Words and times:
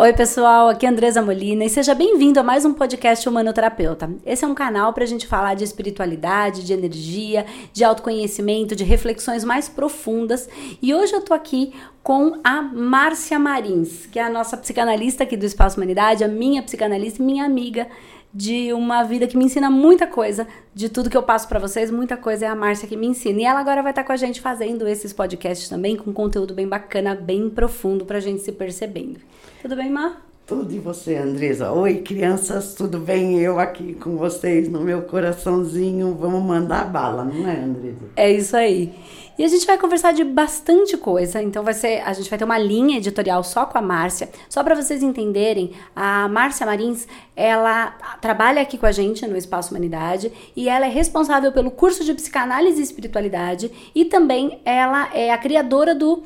Oi, 0.00 0.12
pessoal, 0.12 0.68
aqui 0.68 0.86
é 0.86 0.88
Andresa 0.88 1.20
Molina 1.20 1.64
e 1.64 1.68
seja 1.68 1.92
bem-vindo 1.92 2.38
a 2.38 2.42
mais 2.44 2.64
um 2.64 2.72
podcast 2.72 3.28
Humanoterapeuta. 3.28 4.08
Esse 4.24 4.44
é 4.44 4.46
um 4.46 4.54
canal 4.54 4.92
para 4.92 5.02
a 5.02 5.06
gente 5.08 5.26
falar 5.26 5.54
de 5.54 5.64
espiritualidade, 5.64 6.64
de 6.64 6.72
energia, 6.72 7.44
de 7.72 7.82
autoconhecimento, 7.82 8.76
de 8.76 8.84
reflexões 8.84 9.42
mais 9.42 9.68
profundas. 9.68 10.48
E 10.80 10.94
hoje 10.94 11.12
eu 11.12 11.20
tô 11.20 11.34
aqui 11.34 11.74
com 12.00 12.38
a 12.44 12.62
Márcia 12.62 13.40
Marins, 13.40 14.06
que 14.06 14.20
é 14.20 14.22
a 14.22 14.30
nossa 14.30 14.56
psicanalista 14.56 15.24
aqui 15.24 15.36
do 15.36 15.44
Espaço 15.44 15.76
Humanidade, 15.76 16.22
a 16.22 16.28
minha 16.28 16.62
psicanalista 16.62 17.20
minha 17.20 17.44
amiga 17.44 17.88
de 18.32 18.72
uma 18.72 19.02
vida 19.02 19.26
que 19.26 19.36
me 19.36 19.44
ensina 19.44 19.70
muita 19.70 20.06
coisa, 20.06 20.46
de 20.74 20.88
tudo 20.88 21.10
que 21.10 21.16
eu 21.16 21.22
passo 21.22 21.48
para 21.48 21.58
vocês, 21.58 21.90
muita 21.90 22.16
coisa 22.16 22.46
é 22.46 22.48
a 22.48 22.54
Márcia 22.54 22.88
que 22.88 22.96
me 22.96 23.06
ensina. 23.06 23.40
E 23.40 23.44
ela 23.44 23.60
agora 23.60 23.82
vai 23.82 23.92
estar 23.92 24.04
com 24.04 24.12
a 24.12 24.16
gente 24.16 24.40
fazendo 24.40 24.86
esses 24.86 25.12
podcasts 25.12 25.68
também, 25.68 25.96
com 25.96 26.12
conteúdo 26.12 26.54
bem 26.54 26.68
bacana, 26.68 27.14
bem 27.14 27.48
profundo 27.48 28.04
pra 28.04 28.20
gente 28.20 28.42
se 28.42 28.52
percebendo. 28.52 29.20
Tudo 29.62 29.76
bem, 29.76 29.90
Mar? 29.90 30.28
Tudo 30.46 30.74
e 30.74 30.78
você, 30.78 31.14
Andresa? 31.16 31.70
Oi, 31.72 31.96
crianças, 31.96 32.74
tudo 32.74 32.98
bem? 32.98 33.38
Eu 33.38 33.58
aqui 33.58 33.92
com 33.92 34.16
vocês 34.16 34.66
no 34.66 34.80
meu 34.80 35.02
coraçãozinho. 35.02 36.14
Vamos 36.14 36.42
mandar 36.42 36.90
bala, 36.90 37.22
não 37.22 37.46
é, 37.46 37.60
Andresa? 37.60 38.06
É 38.16 38.32
isso 38.32 38.56
aí. 38.56 38.94
E 39.38 39.44
a 39.44 39.48
gente 39.48 39.64
vai 39.64 39.78
conversar 39.78 40.12
de 40.12 40.24
bastante 40.24 40.96
coisa. 40.96 41.40
Então 41.40 41.62
vai 41.62 41.72
ser, 41.72 42.02
a 42.04 42.12
gente 42.12 42.28
vai 42.28 42.38
ter 42.38 42.44
uma 42.44 42.58
linha 42.58 42.96
editorial 42.96 43.44
só 43.44 43.64
com 43.64 43.78
a 43.78 43.82
Márcia. 43.82 44.28
Só 44.48 44.64
para 44.64 44.74
vocês 44.74 45.00
entenderem, 45.00 45.72
a 45.94 46.26
Márcia 46.28 46.66
Marins, 46.66 47.06
ela 47.36 47.92
trabalha 48.20 48.60
aqui 48.60 48.76
com 48.76 48.86
a 48.86 48.92
gente 48.92 49.24
no 49.26 49.36
Espaço 49.36 49.70
Humanidade 49.70 50.32
e 50.56 50.68
ela 50.68 50.86
é 50.86 50.88
responsável 50.88 51.52
pelo 51.52 51.70
curso 51.70 52.04
de 52.04 52.12
psicanálise 52.14 52.80
e 52.80 52.82
espiritualidade 52.82 53.70
e 53.94 54.04
também 54.04 54.60
ela 54.64 55.08
é 55.14 55.30
a 55.30 55.38
criadora 55.38 55.94
do 55.94 56.24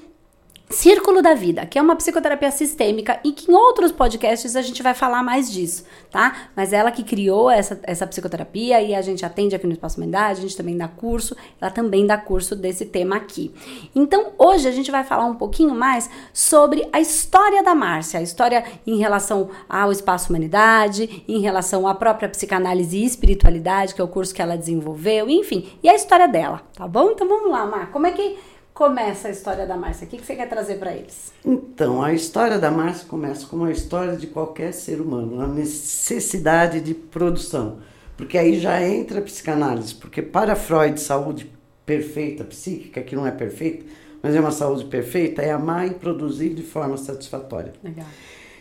Círculo 0.73 1.21
da 1.21 1.35
Vida, 1.35 1.67
que 1.67 1.79
é 1.79 1.83
uma 1.83 1.95
psicoterapia 1.95 2.51
sistêmica 2.51 3.21
e 3.23 3.33
que 3.33 3.51
em 3.51 3.55
outros 3.55 3.93
podcasts 3.93 4.57
a 4.57 4.63
gente 4.63 4.83
vai 4.83 4.95
falar 4.95 5.23
mais 5.23 5.53
disso, 5.53 5.85
tá? 6.11 6.49
Mas 6.57 6.73
ela 6.73 6.91
que 6.91 7.05
criou 7.05 7.51
essa, 7.51 7.79
essa 7.83 8.07
psicoterapia 8.07 8.81
e 8.81 8.95
a 8.95 9.03
gente 9.03 9.25
atende 9.25 9.55
aqui 9.55 9.67
no 9.67 9.75
Espaço 9.75 9.99
Humanidade, 9.99 10.39
a 10.39 10.43
gente 10.43 10.57
também 10.57 10.77
dá 10.77 10.89
curso, 10.89 11.37
ela 11.61 11.71
também 11.71 12.07
dá 12.07 12.17
curso 12.17 12.57
desse 12.57 12.87
tema 12.87 13.17
aqui. 13.17 13.55
Então, 13.95 14.33
hoje 14.39 14.67
a 14.67 14.73
gente 14.73 14.91
vai 14.91 15.05
falar 15.05 15.27
um 15.27 15.35
pouquinho 15.35 15.75
mais 15.75 16.09
sobre 16.33 16.89
a 16.93 17.01
história 17.01 17.63
da 17.63 17.75
Márcia, 17.75 18.19
a 18.21 18.23
história 18.23 18.65
em 18.87 18.97
relação 18.97 19.51
ao 19.69 19.93
Espaço 19.93 20.31
Humanidade, 20.31 21.23
em 21.29 21.41
relação 21.41 21.87
à 21.87 21.95
própria 21.95 22.29
psicanálise 22.29 22.97
e 22.97 23.05
espiritualidade, 23.05 23.95
que 23.95 24.01
é 24.01 24.05
o 24.05 24.09
curso 24.09 24.35
que 24.35 24.41
ela 24.41 24.57
desenvolveu, 24.57 25.29
enfim, 25.29 25.71
e 25.83 25.89
a 25.89 25.95
história 25.95 26.27
dela, 26.27 26.63
tá 26.75 26.89
bom? 26.89 27.11
Então 27.11 27.29
vamos 27.29 27.51
lá, 27.51 27.67
Mar, 27.67 27.91
como 27.91 28.07
é 28.07 28.13
que 28.13 28.52
começa 28.75 29.29
a 29.29 29.31
história 29.31 29.67
da 29.67 29.77
Márcia? 29.77 30.07
O 30.07 30.11
que 30.11 30.25
você 30.25 30.35
quer 30.35 30.49
trazer 30.49 30.77
para 30.77 30.93
eles? 30.93 31.33
Então, 31.45 32.03
a 32.03 32.13
história 32.13 32.59
da 32.59 32.71
Márcia 32.71 33.07
começa 33.07 33.47
como 33.47 33.65
a 33.65 33.71
história 33.71 34.17
de 34.17 34.27
qualquer 34.27 34.73
ser 34.73 35.01
humano, 35.01 35.41
a 35.41 35.47
necessidade 35.47 36.81
de 36.81 36.95
produção. 36.95 37.79
Porque 38.17 38.39
aí 38.39 38.59
já 38.59 38.83
entra 38.83 39.19
a 39.19 39.23
psicanálise, 39.23 39.95
porque 39.95 40.23
para 40.23 40.55
Freud, 40.55 41.01
saúde 41.01 41.51
perfeita, 41.85 42.45
psíquica, 42.45 43.03
que 43.03 43.17
não 43.17 43.27
é 43.27 43.31
perfeita, 43.31 43.85
mas 44.23 44.35
é 44.35 44.41
uma 44.41 44.53
saúde 44.53 44.85
perfeita, 44.85 45.43
é 45.43 45.51
amar 45.51 45.87
e 45.87 45.95
produzir 45.95 46.51
de 46.51 46.63
forma 46.63 46.97
satisfatória. 46.97 47.73
Legal. 47.83 48.07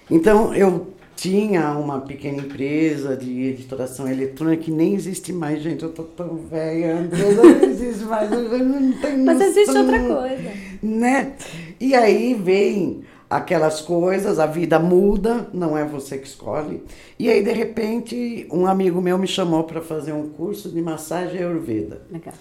Então, 0.09 0.53
eu 0.53 0.93
tinha 1.21 1.77
uma 1.77 2.01
pequena 2.01 2.39
empresa 2.39 3.15
de 3.15 3.43
editoração 3.43 4.09
eletrônica 4.09 4.63
que 4.63 4.71
nem 4.71 4.95
existe 4.95 5.31
mais, 5.31 5.61
gente. 5.61 5.83
Eu 5.83 5.91
tô 5.91 6.01
tão 6.01 6.35
velha, 6.35 6.97
a 6.97 7.01
empresa 7.01 7.43
não 7.45 7.63
existe 7.63 8.03
mais, 8.05 8.31
eu 8.31 8.65
não 8.65 8.93
tenho 8.93 9.23
Mas 9.23 9.39
existe 9.39 9.77
outra 9.77 9.99
coisa. 9.99 10.51
Né? 10.81 11.33
E 11.79 11.93
aí 11.93 12.33
vem 12.33 13.03
aquelas 13.29 13.81
coisas, 13.81 14.39
a 14.39 14.47
vida 14.47 14.79
muda, 14.79 15.47
não 15.53 15.77
é 15.77 15.85
você 15.85 16.17
que 16.17 16.25
escolhe. 16.25 16.81
E 17.19 17.29
aí, 17.29 17.43
de 17.43 17.51
repente, 17.51 18.47
um 18.51 18.65
amigo 18.65 18.99
meu 18.99 19.19
me 19.19 19.27
chamou 19.27 19.63
para 19.63 19.79
fazer 19.79 20.13
um 20.13 20.27
curso 20.27 20.69
de 20.69 20.81
massagem 20.81 21.37
ayurveda. 21.37 22.01
Legal. 22.11 22.33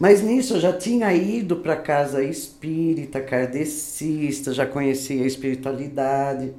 Mas 0.00 0.22
nisso 0.22 0.54
eu 0.54 0.60
já 0.60 0.72
tinha 0.72 1.12
ido 1.12 1.56
para 1.56 1.76
casa 1.76 2.24
espírita, 2.24 3.20
kardecista, 3.20 4.50
já 4.50 4.64
conhecia 4.64 5.22
a 5.22 5.26
espiritualidade. 5.26 6.54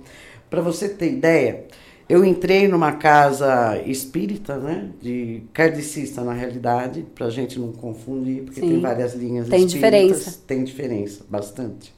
Para 0.49 0.61
você 0.61 0.87
ter 0.89 1.11
ideia, 1.11 1.65
eu 2.07 2.23
entrei 2.23 2.67
numa 2.67 2.93
casa 2.93 3.81
espírita, 3.85 4.57
né? 4.57 4.91
De 5.01 5.43
kardecista, 5.53 6.21
na 6.23 6.33
realidade, 6.33 7.05
para 7.15 7.27
a 7.27 7.29
gente 7.29 7.59
não 7.59 7.71
confundir, 7.71 8.43
porque 8.43 8.61
Sim. 8.61 8.69
tem 8.69 8.79
várias 8.81 9.13
linhas 9.15 9.47
Tem 9.49 9.65
diferença. 9.65 10.39
Tem 10.45 10.63
diferença, 10.63 11.23
bastante. 11.29 11.93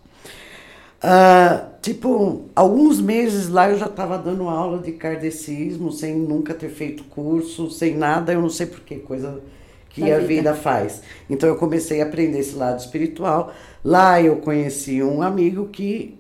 Ah, 1.02 1.68
tipo, 1.81 2.46
alguns 2.56 3.00
meses 3.00 3.50
lá 3.50 3.69
eu 3.69 3.78
já 3.78 3.86
estava 3.86 4.18
dando 4.18 4.47
aula 4.50 4.80
de 4.80 4.94
kardecismo, 4.94 5.91
sem 5.91 6.16
nunca 6.16 6.53
ter 6.53 6.69
feito 6.69 7.03
curso, 7.06 7.69
sem 7.69 7.96
nada, 7.96 8.34
eu 8.34 8.41
não 8.41 8.50
sei 8.50 8.66
por 8.66 8.80
que, 8.81 8.96
coisa 8.97 9.41
que 9.90 10.02
Da 10.02 10.16
a 10.16 10.19
vida. 10.19 10.28
vida 10.28 10.56
faz. 10.56 11.02
Então 11.30 11.47
eu 11.47 11.56
comecei 11.56 12.02
a 12.02 12.06
aprender 12.06 12.40
esse 12.40 12.56
lado 12.56 12.80
espiritual. 12.80 13.53
Lá 13.84 14.22
eu 14.22 14.38
conheci 14.38 15.02
um 15.03 15.22
amigo 15.22 15.68
que 15.68 16.17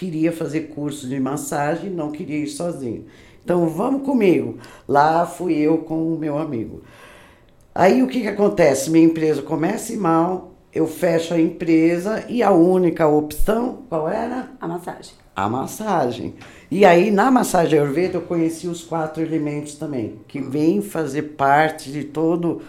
queria 0.00 0.32
fazer 0.32 0.68
curso 0.74 1.06
de 1.06 1.20
massagem, 1.20 1.90
não 1.90 2.10
queria 2.10 2.38
ir 2.38 2.46
sozinho. 2.46 3.04
Então 3.44 3.68
vamos 3.68 4.02
comigo. 4.02 4.56
Lá 4.88 5.26
fui 5.26 5.54
eu 5.58 5.76
com 5.78 6.14
o 6.14 6.18
meu 6.18 6.38
amigo. 6.38 6.82
Aí 7.74 8.02
o 8.02 8.08
que, 8.08 8.22
que 8.22 8.28
acontece? 8.28 8.90
Minha 8.90 9.04
empresa 9.04 9.42
começa 9.42 9.94
mal, 9.96 10.52
eu 10.72 10.86
fecho 10.86 11.34
a 11.34 11.40
empresa 11.40 12.24
e 12.28 12.42
a 12.42 12.50
única 12.50 13.06
opção, 13.06 13.82
qual 13.90 14.08
era? 14.08 14.50
A 14.58 14.66
massagem. 14.66 15.12
A 15.36 15.48
massagem. 15.50 16.34
E 16.70 16.84
aí, 16.84 17.10
na 17.10 17.30
massagem 17.30 17.78
Ayurveda, 17.78 18.16
eu 18.16 18.22
conheci 18.22 18.68
os 18.68 18.82
quatro 18.82 19.22
elementos 19.22 19.74
também, 19.74 20.16
que 20.26 20.40
vêm 20.40 20.80
fazer 20.80 21.22
parte 21.22 21.92
de 21.92 22.04
todo 22.04 22.62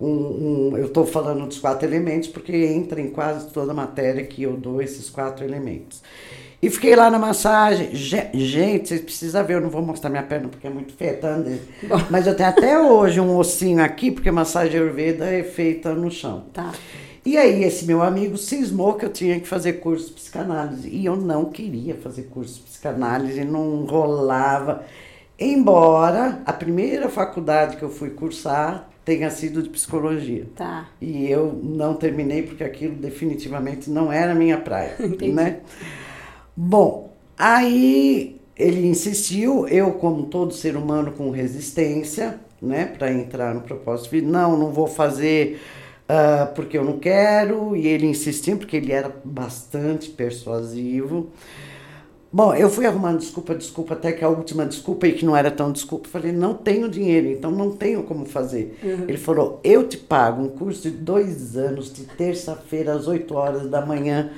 um. 0.00 0.70
um- 0.72 0.76
eu 0.76 0.86
estou 0.86 1.06
falando 1.06 1.46
dos 1.46 1.58
quatro 1.58 1.86
elementos 1.86 2.28
porque 2.28 2.54
entra 2.56 3.00
em 3.00 3.10
quase 3.10 3.50
toda 3.50 3.72
a 3.72 3.74
matéria 3.74 4.24
que 4.24 4.42
eu 4.42 4.56
dou 4.56 4.80
esses 4.80 5.10
quatro 5.10 5.44
elementos. 5.44 6.02
E 6.60 6.68
fiquei 6.70 6.96
lá 6.96 7.08
na 7.10 7.18
massagem. 7.20 7.94
Ge- 7.94 8.30
Gente, 8.34 8.88
vocês 8.88 9.00
precisam 9.00 9.44
ver, 9.44 9.54
eu 9.54 9.60
não 9.60 9.70
vou 9.70 9.80
mostrar 9.80 10.10
minha 10.10 10.22
perna 10.24 10.48
porque 10.48 10.66
é 10.66 10.70
muito 10.70 10.92
feia, 10.92 11.14
tá, 11.14 11.28
André? 11.34 11.58
Mas 12.10 12.26
eu 12.26 12.34
tenho 12.36 12.48
até 12.48 12.80
hoje 12.80 13.20
um 13.20 13.36
ossinho 13.36 13.82
aqui, 13.82 14.10
porque 14.10 14.30
massagem 14.30 14.80
Ayurveda 14.80 15.24
é 15.26 15.44
feita 15.44 15.94
no 15.94 16.10
chão. 16.10 16.46
Tá. 16.52 16.72
E 17.24 17.36
aí 17.36 17.62
esse 17.62 17.84
meu 17.84 18.02
amigo 18.02 18.36
cismou 18.36 18.94
que 18.94 19.04
eu 19.04 19.10
tinha 19.12 19.38
que 19.38 19.46
fazer 19.46 19.74
curso 19.74 20.08
de 20.08 20.12
psicanálise. 20.14 20.88
E 20.88 21.04
eu 21.06 21.14
não 21.14 21.44
queria 21.44 21.94
fazer 21.94 22.22
curso 22.22 22.54
de 22.56 22.60
psicanálise, 22.62 23.44
não 23.44 23.84
rolava. 23.84 24.82
Embora 25.38 26.42
a 26.44 26.52
primeira 26.52 27.08
faculdade 27.08 27.76
que 27.76 27.82
eu 27.84 27.90
fui 27.90 28.10
cursar 28.10 28.88
tenha 29.04 29.30
sido 29.30 29.62
de 29.62 29.68
psicologia. 29.68 30.44
Tá. 30.56 30.88
E 31.00 31.30
eu 31.30 31.58
não 31.62 31.94
terminei 31.94 32.42
porque 32.42 32.64
aquilo 32.64 32.96
definitivamente 32.96 33.88
não 33.88 34.12
era 34.12 34.34
minha 34.34 34.58
praia, 34.58 34.96
Entendi. 35.00 35.32
né? 35.32 35.58
Bom, 36.60 37.12
aí 37.38 38.40
ele 38.56 38.84
insistiu, 38.84 39.68
eu 39.68 39.92
como 39.92 40.24
todo 40.24 40.52
ser 40.52 40.76
humano 40.76 41.12
com 41.12 41.30
resistência, 41.30 42.40
né, 42.60 42.84
para 42.84 43.12
entrar 43.12 43.54
no 43.54 43.60
propósito, 43.60 44.10
falei, 44.10 44.24
não, 44.24 44.58
não 44.58 44.72
vou 44.72 44.88
fazer 44.88 45.60
ah, 46.08 46.50
porque 46.56 46.76
eu 46.76 46.84
não 46.84 46.98
quero, 46.98 47.76
e 47.76 47.86
ele 47.86 48.06
insistiu 48.06 48.56
porque 48.56 48.76
ele 48.76 48.90
era 48.90 49.08
bastante 49.24 50.10
persuasivo. 50.10 51.28
Bom, 52.32 52.52
eu 52.52 52.68
fui 52.68 52.86
arrumando 52.86 53.20
desculpa, 53.20 53.54
desculpa, 53.54 53.94
até 53.94 54.10
que 54.10 54.24
a 54.24 54.28
última 54.28 54.66
desculpa, 54.66 55.06
e 55.06 55.12
que 55.12 55.24
não 55.24 55.36
era 55.36 55.52
tão 55.52 55.70
desculpa, 55.70 56.08
falei, 56.08 56.32
não 56.32 56.54
tenho 56.54 56.88
dinheiro, 56.88 57.28
então 57.28 57.52
não 57.52 57.70
tenho 57.70 58.02
como 58.02 58.26
fazer. 58.26 58.76
Ele 58.82 59.16
falou, 59.16 59.60
eu 59.62 59.86
te 59.86 59.96
pago 59.96 60.42
um 60.42 60.48
curso 60.48 60.90
de 60.90 60.90
dois 60.90 61.56
anos, 61.56 61.92
de 61.92 62.02
terça-feira 62.02 62.94
às 62.94 63.06
8 63.06 63.32
horas 63.32 63.70
da 63.70 63.86
manhã. 63.86 64.32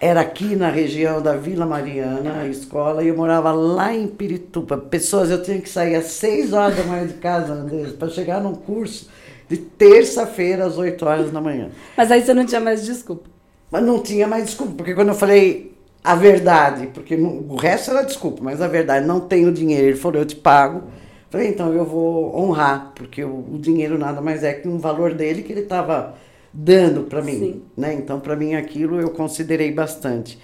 Era 0.00 0.22
aqui 0.22 0.56
na 0.56 0.70
região 0.70 1.20
da 1.20 1.36
Vila 1.36 1.66
Mariana, 1.66 2.40
a 2.40 2.48
escola, 2.48 3.04
e 3.04 3.08
eu 3.08 3.16
morava 3.16 3.52
lá 3.52 3.94
em 3.94 4.06
Pirituba. 4.08 4.78
Pessoas, 4.78 5.30
eu 5.30 5.42
tinha 5.42 5.60
que 5.60 5.68
sair 5.68 5.94
às 5.94 6.06
6 6.06 6.54
horas 6.54 6.74
da 6.74 6.84
manhã 6.84 7.06
de 7.06 7.14
casa, 7.14 7.66
para 7.98 8.08
chegar 8.08 8.40
num 8.40 8.54
curso 8.54 9.10
de 9.46 9.58
terça-feira 9.58 10.64
às 10.64 10.78
8 10.78 11.04
horas 11.04 11.30
da 11.30 11.38
manhã. 11.38 11.68
Mas 11.94 12.10
aí 12.10 12.22
você 12.22 12.32
não 12.32 12.46
tinha 12.46 12.62
mais 12.62 12.86
desculpa. 12.86 13.28
Mas 13.70 13.84
não 13.84 14.02
tinha 14.02 14.26
mais 14.26 14.46
desculpa, 14.46 14.72
porque 14.72 14.94
quando 14.94 15.08
eu 15.08 15.14
falei 15.14 15.76
a 16.02 16.14
verdade, 16.14 16.86
porque 16.94 17.14
o 17.14 17.56
resto 17.56 17.90
era 17.90 18.02
desculpa, 18.02 18.42
mas 18.42 18.62
a 18.62 18.68
verdade, 18.68 19.06
não 19.06 19.20
tenho 19.20 19.52
dinheiro, 19.52 19.88
ele 19.88 19.96
falou, 19.98 20.18
eu 20.18 20.26
te 20.26 20.36
pago. 20.36 20.84
Falei, 21.28 21.48
então 21.48 21.74
eu 21.74 21.84
vou 21.84 22.34
honrar, 22.36 22.92
porque 22.94 23.22
o, 23.22 23.44
o 23.52 23.58
dinheiro 23.58 23.98
nada 23.98 24.22
mais 24.22 24.42
é 24.42 24.54
que 24.54 24.66
um 24.66 24.78
valor 24.78 25.12
dele 25.12 25.42
que 25.42 25.52
ele 25.52 25.60
estava 25.60 26.14
dando 26.52 27.04
para 27.04 27.22
mim, 27.22 27.38
Sim. 27.38 27.62
né? 27.76 27.94
Então 27.94 28.20
para 28.20 28.36
mim 28.36 28.54
aquilo 28.54 29.00
eu 29.00 29.10
considerei 29.10 29.72
bastante. 29.72 30.38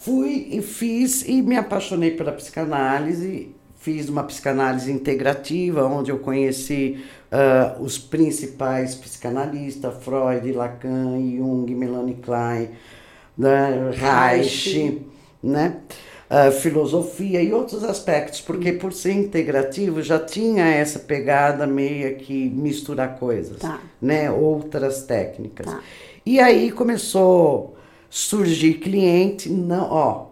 Fui 0.00 0.48
e 0.52 0.62
fiz 0.62 1.26
e 1.26 1.42
me 1.42 1.56
apaixonei 1.56 2.12
pela 2.12 2.32
psicanálise. 2.32 3.54
Fiz 3.76 4.08
uma 4.08 4.24
psicanálise 4.24 4.90
integrativa, 4.90 5.84
onde 5.84 6.10
eu 6.10 6.18
conheci 6.18 7.04
ah, 7.30 7.76
os 7.80 7.98
principais 7.98 8.94
psicanalistas, 8.94 9.94
Freud, 10.02 10.50
Lacan, 10.52 11.20
Jung, 11.20 11.72
Melanie 11.74 12.16
Klein, 12.16 12.70
né, 13.36 13.90
Reich, 13.92 15.02
né? 15.42 15.76
Uh, 16.30 16.52
filosofia 16.52 17.42
e 17.42 17.52
outros 17.52 17.82
aspectos, 17.84 18.40
porque 18.40 18.72
por 18.72 18.92
ser 18.92 19.12
integrativo 19.12 20.02
já 20.02 20.18
tinha 20.18 20.64
essa 20.66 20.98
pegada 20.98 21.66
meio 21.66 22.16
que 22.16 22.48
misturar 22.50 23.18
coisas, 23.18 23.58
Tá. 23.58 23.80
né? 24.00 24.30
Outras 24.30 25.02
técnicas. 25.02 25.66
Tá. 25.66 25.80
E 26.24 26.40
aí 26.40 26.72
começou 26.72 27.76
a 27.76 27.80
surgir 28.10 28.74
cliente, 28.74 29.48
não, 29.48 29.90
ó, 29.90 30.12
vou 30.14 30.28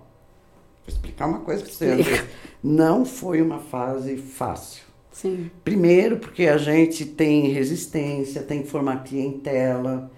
explicar 0.88 1.26
uma 1.26 1.40
coisa 1.40 1.62
para 1.62 1.72
você. 1.72 2.24
Não 2.62 3.04
foi 3.04 3.42
uma 3.42 3.58
fase 3.58 4.16
fácil. 4.16 4.82
Sim. 5.12 5.50
Primeiro, 5.62 6.16
porque 6.16 6.46
a 6.46 6.56
gente 6.58 7.04
tem 7.04 7.48
resistência, 7.52 8.42
tem 8.42 8.62
que 8.62 8.68
formar 8.68 9.04
clientela. 9.04 10.10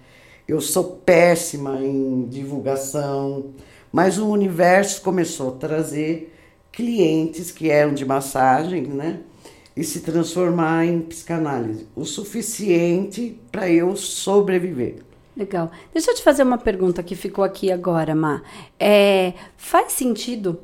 Eu 0.47 0.59
sou 0.61 0.83
péssima 1.05 1.79
em 1.81 2.23
divulgação, 2.25 3.51
mas 3.97 4.19
o 4.19 4.27
universo 4.27 5.01
começou 5.01 5.49
a 5.49 5.53
trazer 5.53 6.31
clientes 6.71 7.49
que 7.49 7.71
eram 7.71 7.95
de 7.95 8.05
massagem, 8.05 8.83
né? 8.83 9.21
E 9.75 9.83
se 9.83 10.01
transformar 10.01 10.85
em 10.85 11.01
psicanálise. 11.01 11.87
O 11.95 12.05
suficiente 12.05 13.39
para 13.51 13.67
eu 13.67 13.95
sobreviver. 13.95 14.97
Legal. 15.35 15.71
Deixa 15.91 16.11
eu 16.11 16.15
te 16.15 16.21
fazer 16.21 16.43
uma 16.43 16.59
pergunta 16.59 17.01
que 17.01 17.15
ficou 17.15 17.43
aqui 17.43 17.71
agora, 17.71 18.13
Má. 18.13 18.43
É, 18.79 19.33
faz 19.57 19.93
sentido, 19.93 20.59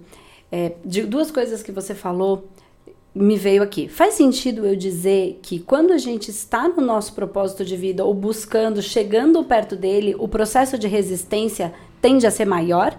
é, 0.52 0.74
de 0.86 1.02
duas 1.02 1.32
coisas 1.32 1.64
que 1.64 1.72
você 1.72 1.96
falou, 1.96 2.48
me 3.16 3.36
veio 3.36 3.64
aqui. 3.64 3.88
Faz 3.88 4.14
sentido 4.14 4.64
eu 4.64 4.76
dizer 4.76 5.40
que 5.42 5.58
quando 5.58 5.92
a 5.92 5.98
gente 5.98 6.30
está 6.30 6.68
no 6.68 6.86
nosso 6.86 7.16
propósito 7.16 7.66
de 7.66 7.76
vida 7.76 8.06
ou 8.06 8.14
buscando, 8.14 8.80
chegando 8.80 9.44
perto 9.44 9.76
dele, 9.76 10.16
o 10.20 10.28
processo 10.28 10.78
de 10.78 10.88
resistência 10.88 11.74
tende 12.00 12.28
a 12.28 12.32
ser 12.32 12.46
maior? 12.46 12.96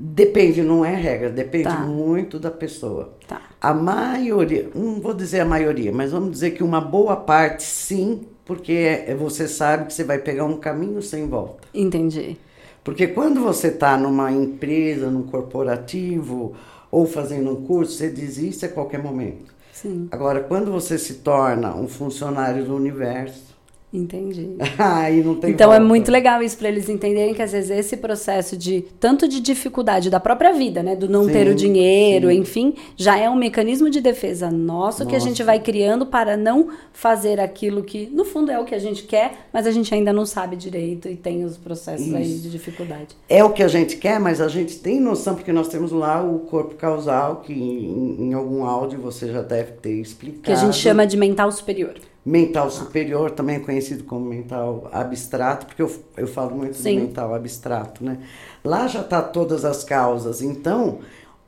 Depende, 0.00 0.62
não 0.62 0.84
é 0.84 0.94
regra, 0.94 1.28
depende 1.28 1.64
Tá. 1.64 1.80
muito 1.80 2.38
da 2.38 2.50
pessoa. 2.52 3.14
Tá. 3.26 3.40
A 3.60 3.74
maioria, 3.74 4.70
não 4.74 5.00
vou 5.00 5.12
dizer 5.12 5.40
a 5.40 5.44
maioria, 5.44 5.90
mas 5.92 6.12
vamos 6.12 6.30
dizer 6.30 6.52
que 6.52 6.62
uma 6.62 6.80
boa 6.80 7.16
parte 7.16 7.64
sim, 7.64 8.20
porque 8.44 8.72
é- 8.72 9.14
você 9.14 9.48
sabe 9.48 9.86
que 9.86 9.92
você 9.92 10.04
vai 10.04 10.18
pegar 10.18 10.44
um 10.44 10.56
caminho 10.58 11.02
sem 11.02 11.26
volta. 11.26 11.66
Entendi. 11.74 12.36
Porque 12.84 13.08
quando 13.08 13.40
você 13.42 13.68
está 13.68 13.96
numa 13.96 14.30
empresa, 14.30 15.10
num 15.10 15.24
corporativo 15.24 16.54
ou 16.90 17.04
fazendo 17.06 17.50
um 17.50 17.64
curso, 17.66 17.92
você 17.94 18.08
desiste 18.08 18.64
a 18.64 18.68
qualquer 18.68 19.02
momento. 19.02 19.52
Sim, 19.72 20.08
Agora, 20.10 20.40
quando 20.40 20.70
você 20.72 20.96
se 20.96 21.14
torna 21.14 21.74
um 21.74 21.86
funcionário 21.88 22.64
do 22.64 22.74
universo, 22.74 23.47
entendi. 23.92 24.50
aí 24.78 25.20
Então 25.20 25.72
é 25.72 25.78
volta. 25.78 25.80
muito 25.80 26.10
legal 26.10 26.42
isso 26.42 26.58
para 26.58 26.68
eles 26.68 26.88
entenderem 26.88 27.34
que 27.34 27.42
às 27.42 27.52
vezes 27.52 27.70
esse 27.70 27.96
processo 27.96 28.56
de 28.56 28.82
tanto 29.00 29.26
de 29.26 29.40
dificuldade 29.40 30.10
da 30.10 30.20
própria 30.20 30.52
vida, 30.52 30.82
né, 30.82 30.94
do 30.94 31.08
não 31.08 31.24
Sim, 31.24 31.32
ter 31.32 31.48
o 31.48 31.54
dinheiro, 31.54 32.28
sim. 32.28 32.36
enfim, 32.36 32.74
já 32.96 33.18
é 33.18 33.28
um 33.30 33.36
mecanismo 33.36 33.88
de 33.88 34.00
defesa 34.00 34.50
nosso 34.50 35.06
que 35.06 35.16
a 35.16 35.18
gente 35.18 35.40
Nossa. 35.40 35.44
vai 35.44 35.60
criando 35.60 36.06
para 36.06 36.36
não 36.36 36.68
fazer 36.92 37.40
aquilo 37.40 37.82
que 37.82 38.06
no 38.12 38.24
fundo 38.24 38.50
é 38.50 38.58
o 38.58 38.64
que 38.64 38.74
a 38.74 38.78
gente 38.78 39.04
quer, 39.04 39.46
mas 39.52 39.66
a 39.66 39.70
gente 39.70 39.92
ainda 39.94 40.12
não 40.12 40.26
sabe 40.26 40.56
direito 40.56 41.08
e 41.08 41.16
tem 41.16 41.44
os 41.44 41.56
processos 41.56 42.12
aí 42.14 42.22
Isso. 42.30 42.42
de 42.42 42.50
dificuldade. 42.50 43.08
É 43.28 43.42
o 43.42 43.52
que 43.52 43.62
a 43.62 43.68
gente 43.68 43.96
quer, 43.96 44.20
mas 44.20 44.40
a 44.40 44.48
gente 44.48 44.78
tem 44.78 45.00
noção, 45.00 45.34
porque 45.34 45.52
nós 45.52 45.68
temos 45.68 45.92
lá 45.92 46.22
o 46.22 46.40
corpo 46.40 46.74
causal, 46.74 47.36
que 47.36 47.52
em, 47.52 48.28
em 48.28 48.34
algum 48.34 48.64
áudio 48.64 49.00
você 49.00 49.32
já 49.32 49.42
deve 49.42 49.72
ter 49.72 49.94
explicado. 49.94 50.42
Que 50.42 50.52
a 50.52 50.56
gente 50.56 50.76
chama 50.76 51.06
de 51.06 51.16
mental 51.16 51.50
superior. 51.52 51.94
Mental 52.28 52.70
superior, 52.70 53.30
também 53.30 53.56
é 53.56 53.60
conhecido 53.60 54.04
como 54.04 54.26
mental 54.26 54.88
abstrato, 54.92 55.64
porque 55.66 55.80
eu, 55.80 55.90
eu 56.16 56.26
falo 56.26 56.54
muito 56.54 56.76
Sim. 56.76 56.96
do 56.96 57.06
mental 57.06 57.34
abstrato, 57.34 58.04
né? 58.04 58.18
Lá 58.62 58.86
já 58.86 59.00
está 59.00 59.22
todas 59.22 59.64
as 59.64 59.82
causas, 59.82 60.42
então 60.42 60.98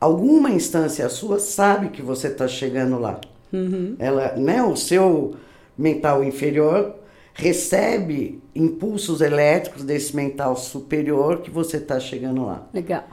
alguma 0.01 0.51
instância 0.51 1.07
sua 1.11 1.39
sabe 1.39 1.91
que 1.91 2.01
você 2.01 2.29
está 2.29 2.49
chegando 2.49 2.99
lá. 2.99 3.21
Uhum. 3.53 3.95
Ela, 3.99 4.37
né, 4.37 4.63
o 4.63 4.75
seu 4.75 5.35
mental 5.77 6.25
inferior 6.25 6.95
recebe 7.35 8.43
impulsos 8.55 9.21
elétricos 9.21 9.85
desse 9.85 10.17
mental 10.17 10.57
superior 10.57 11.43
que 11.43 11.51
você 11.51 11.77
está 11.77 12.01
chegando 12.01 12.47
lá. 12.47 12.67
Legal. 12.73 13.05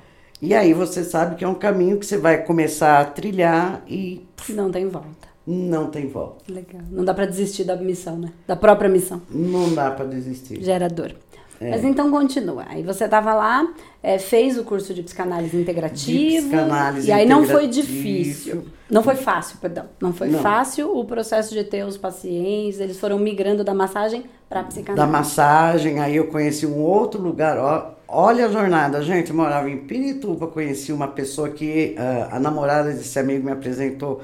E 0.41 0.53
aí 0.53 0.71
você 0.71 1.03
sabe 1.03 1.35
que 1.35 1.43
é 1.43 1.47
um 1.47 1.55
caminho 1.55 1.97
que 1.97 2.05
você 2.05 2.17
vai 2.17 2.43
começar 2.43 3.01
a 3.01 3.05
trilhar 3.05 3.83
e 3.87 4.25
Não 4.49 4.71
tem 4.71 4.87
volta. 4.87 5.16
Não 5.47 5.87
tem 5.87 6.07
volta. 6.07 6.43
Legal. 6.51 6.81
Não 6.91 7.05
dá 7.05 7.13
para 7.13 7.25
desistir 7.25 7.63
da 7.63 7.77
missão, 7.77 8.17
né? 8.17 8.33
Da 8.45 8.55
própria 8.57 8.89
missão. 8.89 9.21
Não 9.31 9.73
dá 9.73 9.89
para 9.89 10.05
desistir. 10.05 10.61
Gera 10.61 10.89
dor. 10.89 11.15
É. 11.59 11.71
Mas 11.71 11.83
então 11.83 12.11
continua. 12.11 12.65
Aí 12.67 12.83
você 12.83 13.05
estava 13.05 13.33
lá, 13.33 13.67
é, 14.03 14.19
fez 14.19 14.59
o 14.59 14.63
curso 14.63 14.93
de 14.93 15.01
psicanálise 15.01 15.57
integrativo. 15.57 16.19
De 16.19 16.47
psicanálise 16.49 17.07
e 17.07 17.11
aí 17.11 17.25
não 17.25 17.45
foi 17.45 17.67
difícil. 17.67 18.65
Não 18.89 19.01
foi 19.01 19.15
fácil, 19.15 19.57
perdão. 19.59 19.85
Não 19.99 20.13
foi 20.13 20.27
Não. 20.27 20.39
fácil 20.39 20.95
o 20.95 21.03
processo 21.05 21.53
de 21.55 21.63
ter 21.63 21.83
os 21.83 21.97
pacientes. 21.97 22.79
Eles 22.79 22.99
foram 22.99 23.17
migrando 23.17 23.63
da 23.63 23.73
massagem 23.73 24.25
para 24.47 24.61
Da 24.61 24.67
psicanálise. 24.67 25.11
massagem, 25.11 25.99
aí 25.99 26.15
eu 26.17 26.27
conheci 26.27 26.65
um 26.67 26.77
outro 26.79 27.19
lugar. 27.21 27.57
Ó, 27.57 27.95
olha 28.07 28.45
a 28.45 28.49
jornada, 28.49 29.01
gente. 29.01 29.31
Eu 29.31 29.35
morava 29.35 29.67
em 29.69 29.77
Pirituba, 29.77 30.45
conheci 30.47 30.91
uma 30.93 31.07
pessoa 31.07 31.49
que 31.49 31.95
ah, 31.97 32.29
a 32.33 32.39
namorada 32.39 32.91
desse 32.91 33.17
amigo 33.17 33.43
me 33.43 33.51
apresentou 33.51 34.21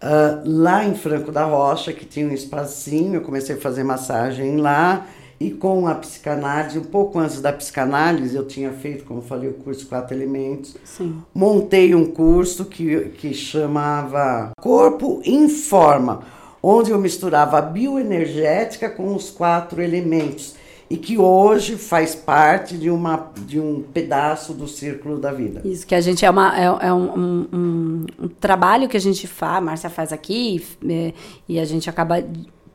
ah, 0.00 0.42
lá 0.44 0.84
em 0.84 0.94
Franco 0.94 1.32
da 1.32 1.44
Rocha, 1.44 1.92
que 1.92 2.04
tinha 2.04 2.26
um 2.26 2.32
espacinho. 2.32 3.16
Eu 3.16 3.20
comecei 3.22 3.56
a 3.56 3.58
fazer 3.58 3.84
massagem 3.84 4.56
lá. 4.56 5.06
E 5.40 5.52
com 5.52 5.86
a 5.86 5.94
psicanálise, 5.94 6.80
um 6.80 6.84
pouco 6.84 7.16
antes 7.20 7.40
da 7.40 7.52
psicanálise, 7.52 8.34
eu 8.34 8.44
tinha 8.44 8.72
feito, 8.72 9.04
como 9.04 9.22
falei, 9.22 9.48
o 9.48 9.54
curso 9.54 9.86
Quatro 9.86 10.16
Elementos. 10.16 10.76
Sim. 10.84 11.22
montei 11.32 11.94
um 11.94 12.06
curso 12.06 12.64
que, 12.64 13.10
que 13.10 13.32
chamava 13.32 14.50
Corpo 14.60 15.22
em 15.24 15.48
Forma, 15.48 16.22
onde 16.60 16.90
eu 16.90 16.98
misturava 16.98 17.58
a 17.58 17.62
bioenergética 17.62 18.90
com 18.90 19.14
os 19.14 19.30
quatro 19.30 19.80
elementos 19.80 20.57
e 20.90 20.96
que 20.96 21.18
hoje 21.18 21.76
faz 21.76 22.14
parte 22.14 22.76
de, 22.76 22.90
uma, 22.90 23.30
de 23.46 23.60
um 23.60 23.82
pedaço 23.82 24.54
do 24.54 24.66
círculo 24.66 25.18
da 25.18 25.32
vida. 25.32 25.60
Isso, 25.64 25.86
que 25.86 25.94
a 25.94 26.00
gente 26.00 26.24
é, 26.24 26.30
uma, 26.30 26.58
é, 26.58 26.64
é 26.88 26.92
um, 26.92 27.18
um- 27.18 28.06
um- 28.22 28.28
trabalho 28.40 28.88
que 28.88 28.96
a 28.96 29.00
gente 29.00 29.26
faz, 29.26 29.56
a 29.58 29.60
Márcia 29.60 29.90
faz 29.90 30.12
aqui, 30.12 30.64
é, 30.88 31.12
e 31.48 31.60
a 31.60 31.64
gente 31.64 31.90
acaba 31.90 32.24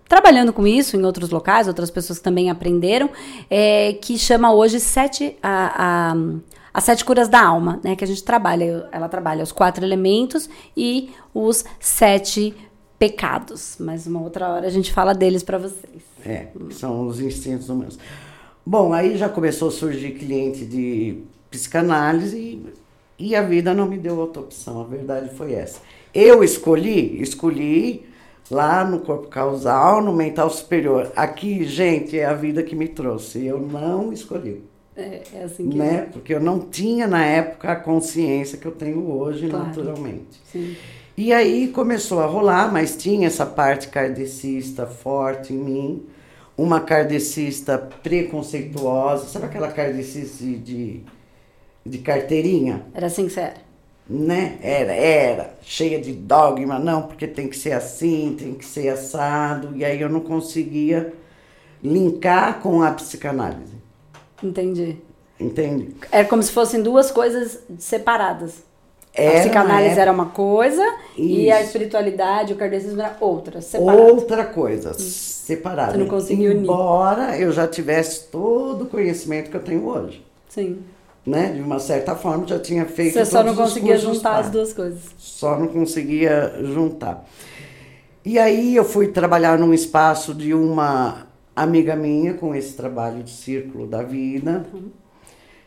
trabalhando 0.08 0.54
com 0.54 0.68
isso 0.68 0.96
em 0.96 1.04
outros 1.04 1.32
locais, 1.32 1.68
outras 1.68 1.90
pessoas 1.90 2.20
também 2.20 2.52
aprenderam, 2.52 3.10
é, 3.50 3.94
que 3.94 4.18
chama 4.20 4.54
hoje 4.54 4.80
sete, 4.80 5.36
a, 5.42 6.12
a, 6.12 6.16
as 6.72 6.84
sete 6.84 7.04
curas 7.04 7.28
da 7.28 7.44
alma, 7.44 7.80
né? 7.84 7.96
Que 7.96 8.04
a 8.04 8.08
gente 8.08 8.24
trabalha, 8.24 8.88
ela 8.92 9.10
trabalha 9.10 9.42
os 9.44 9.52
quatro 9.52 9.84
elementos 9.84 10.48
e 10.78 11.10
os 11.34 11.66
sete 11.80 12.54
pecados. 13.00 13.76
Mas 13.80 14.06
uma 14.06 14.22
outra 14.22 14.50
hora 14.50 14.68
a 14.68 14.70
gente 14.70 14.94
fala 14.94 15.14
deles 15.16 15.42
para 15.42 15.58
vocês. 15.58 16.13
É, 16.26 16.48
são 16.72 17.08
os 17.08 17.20
instintos 17.20 17.70
humanos. 17.70 18.00
Bom, 18.66 18.94
aí 18.94 19.18
já 19.18 19.28
começou 19.28 19.68
a 19.68 19.72
surgir 19.72 20.12
cliente 20.12 20.66
de 20.66 21.18
psicanálise 21.52 22.38
e, 22.38 22.66
e 23.32 23.36
a 23.36 23.42
vida 23.42 23.74
não 23.74 23.88
me 23.88 23.98
deu 23.98 24.18
outra 24.18 24.42
opção, 24.42 24.82
a 24.82 24.86
verdade 24.86 25.36
foi 25.36 25.54
essa. 25.54 25.80
Eu 26.14 26.44
escolhi, 26.44 27.22
escolhi 27.22 28.06
lá 28.50 28.86
no 28.86 29.00
corpo 29.00 29.28
causal, 29.28 30.02
no 30.02 30.14
mental 30.14 30.50
superior. 30.50 31.12
Aqui, 31.16 31.64
gente, 31.66 32.18
é 32.18 32.26
a 32.26 32.34
vida 32.34 32.62
que 32.64 32.76
me 32.76 32.88
trouxe. 32.88 33.46
Eu 33.46 33.60
não 33.60 34.14
escolhi, 34.14 34.62
É, 34.96 35.22
é 35.34 35.44
assim 35.44 35.70
que 35.70 35.78
né? 35.78 36.08
Porque 36.14 36.34
eu 36.34 36.40
não 36.40 36.60
tinha 36.60 37.08
na 37.08 37.26
época 37.26 37.72
a 37.72 37.76
consciência 37.76 38.58
que 38.58 38.66
eu 38.66 38.72
tenho 38.72 39.10
hoje, 39.12 39.50
Claro. 39.50 39.66
naturalmente. 39.66 40.40
Sim. 40.52 40.76
E 41.18 41.32
aí 41.34 41.68
começou 41.68 42.20
a 42.22 42.26
rolar, 42.26 42.72
mas 42.72 42.96
tinha 42.96 43.28
essa 43.28 43.46
parte 43.46 43.88
kardecista 43.90 44.86
forte 44.86 45.54
em 45.54 45.58
mim, 45.58 46.04
uma 46.58 46.80
kardecista 46.80 47.78
preconceituosa, 47.78 49.28
sabe 49.28 49.46
aquela 49.46 49.72
kardecista 49.72 50.44
de, 50.46 51.02
de, 51.86 51.98
carteirinha? 52.00 52.86
Era 52.94 53.08
assim 53.08 53.28
que 53.28 53.34
você 53.34 53.40
era. 53.42 53.64
Né? 54.08 54.58
Era, 54.62 54.94
era, 54.94 55.56
cheia 55.62 56.00
de 56.00 56.12
dogma, 56.12 56.78
não, 56.78 57.04
porque 57.04 57.26
tem 57.26 57.48
que 57.48 57.58
ser 57.58 57.72
assim, 57.72 58.36
tem 58.38 58.54
que 58.54 58.66
ser 58.66 58.90
assado, 58.90 59.76
e 59.76 59.84
aí 59.86 60.00
eu 60.02 60.10
não 60.10 60.20
conseguia 60.20 61.14
linkar 61.82 62.62
com 62.62 62.82
a 62.82 62.92
psicanálise, 62.92 63.76
Entendi. 64.42 64.98
entende? 65.40 65.96
Era 66.12 66.28
como 66.28 66.44
se 66.44 66.52
fossem 66.52 66.82
duas 66.84 67.12
coisas 67.12 67.60
separadas. 67.80 68.64
Era 69.16 69.38
a 69.38 69.42
psicanálise 69.42 70.00
era 70.00 70.12
uma 70.12 70.26
coisa 70.26 70.84
e 71.16 71.52
a 71.52 71.60
Isso. 71.60 71.68
espiritualidade, 71.68 72.52
o 72.52 72.56
kardecismo 72.56 73.00
era 73.00 73.16
outra, 73.20 73.62
separada. 73.62 74.02
Outra 74.02 74.46
coisa, 74.46 74.94
separada. 74.94 75.92
Você 75.92 75.98
não 76.00 76.08
conseguiu 76.08 76.52
unir. 76.52 76.64
Embora 76.64 77.38
eu 77.38 77.52
já 77.52 77.68
tivesse 77.68 78.24
todo 78.32 78.86
o 78.86 78.88
conhecimento 78.88 79.52
que 79.52 79.58
eu 79.58 79.62
tenho 79.62 79.86
hoje. 79.86 80.26
Sim. 80.50 80.80
Né? 81.24 81.52
De 81.54 81.62
uma 81.62 81.80
certa 81.80 82.16
forma, 82.16 82.48
já 82.48 82.60
tinha 82.60 82.86
feito 82.86 83.14
Você 83.14 83.26
só 83.26 83.44
não 83.44 83.56
conseguia 83.56 83.98
juntar 83.98 84.40
as 84.40 84.50
duas 84.50 84.74
coisas. 84.74 85.02
Só 85.18 85.60
não 85.60 85.68
conseguia 85.68 86.56
juntar. 86.64 87.24
E 88.26 88.40
aí 88.40 88.76
eu 88.76 88.84
fui 88.84 89.10
trabalhar 89.10 89.60
num 89.60 89.74
espaço 89.74 90.34
de 90.34 90.56
uma 90.56 91.28
amiga 91.56 91.96
minha 91.96 92.34
com 92.34 92.56
esse 92.56 92.74
trabalho 92.74 93.22
de 93.22 93.30
círculo 93.30 93.86
da 93.86 94.02
vida. 94.02 94.66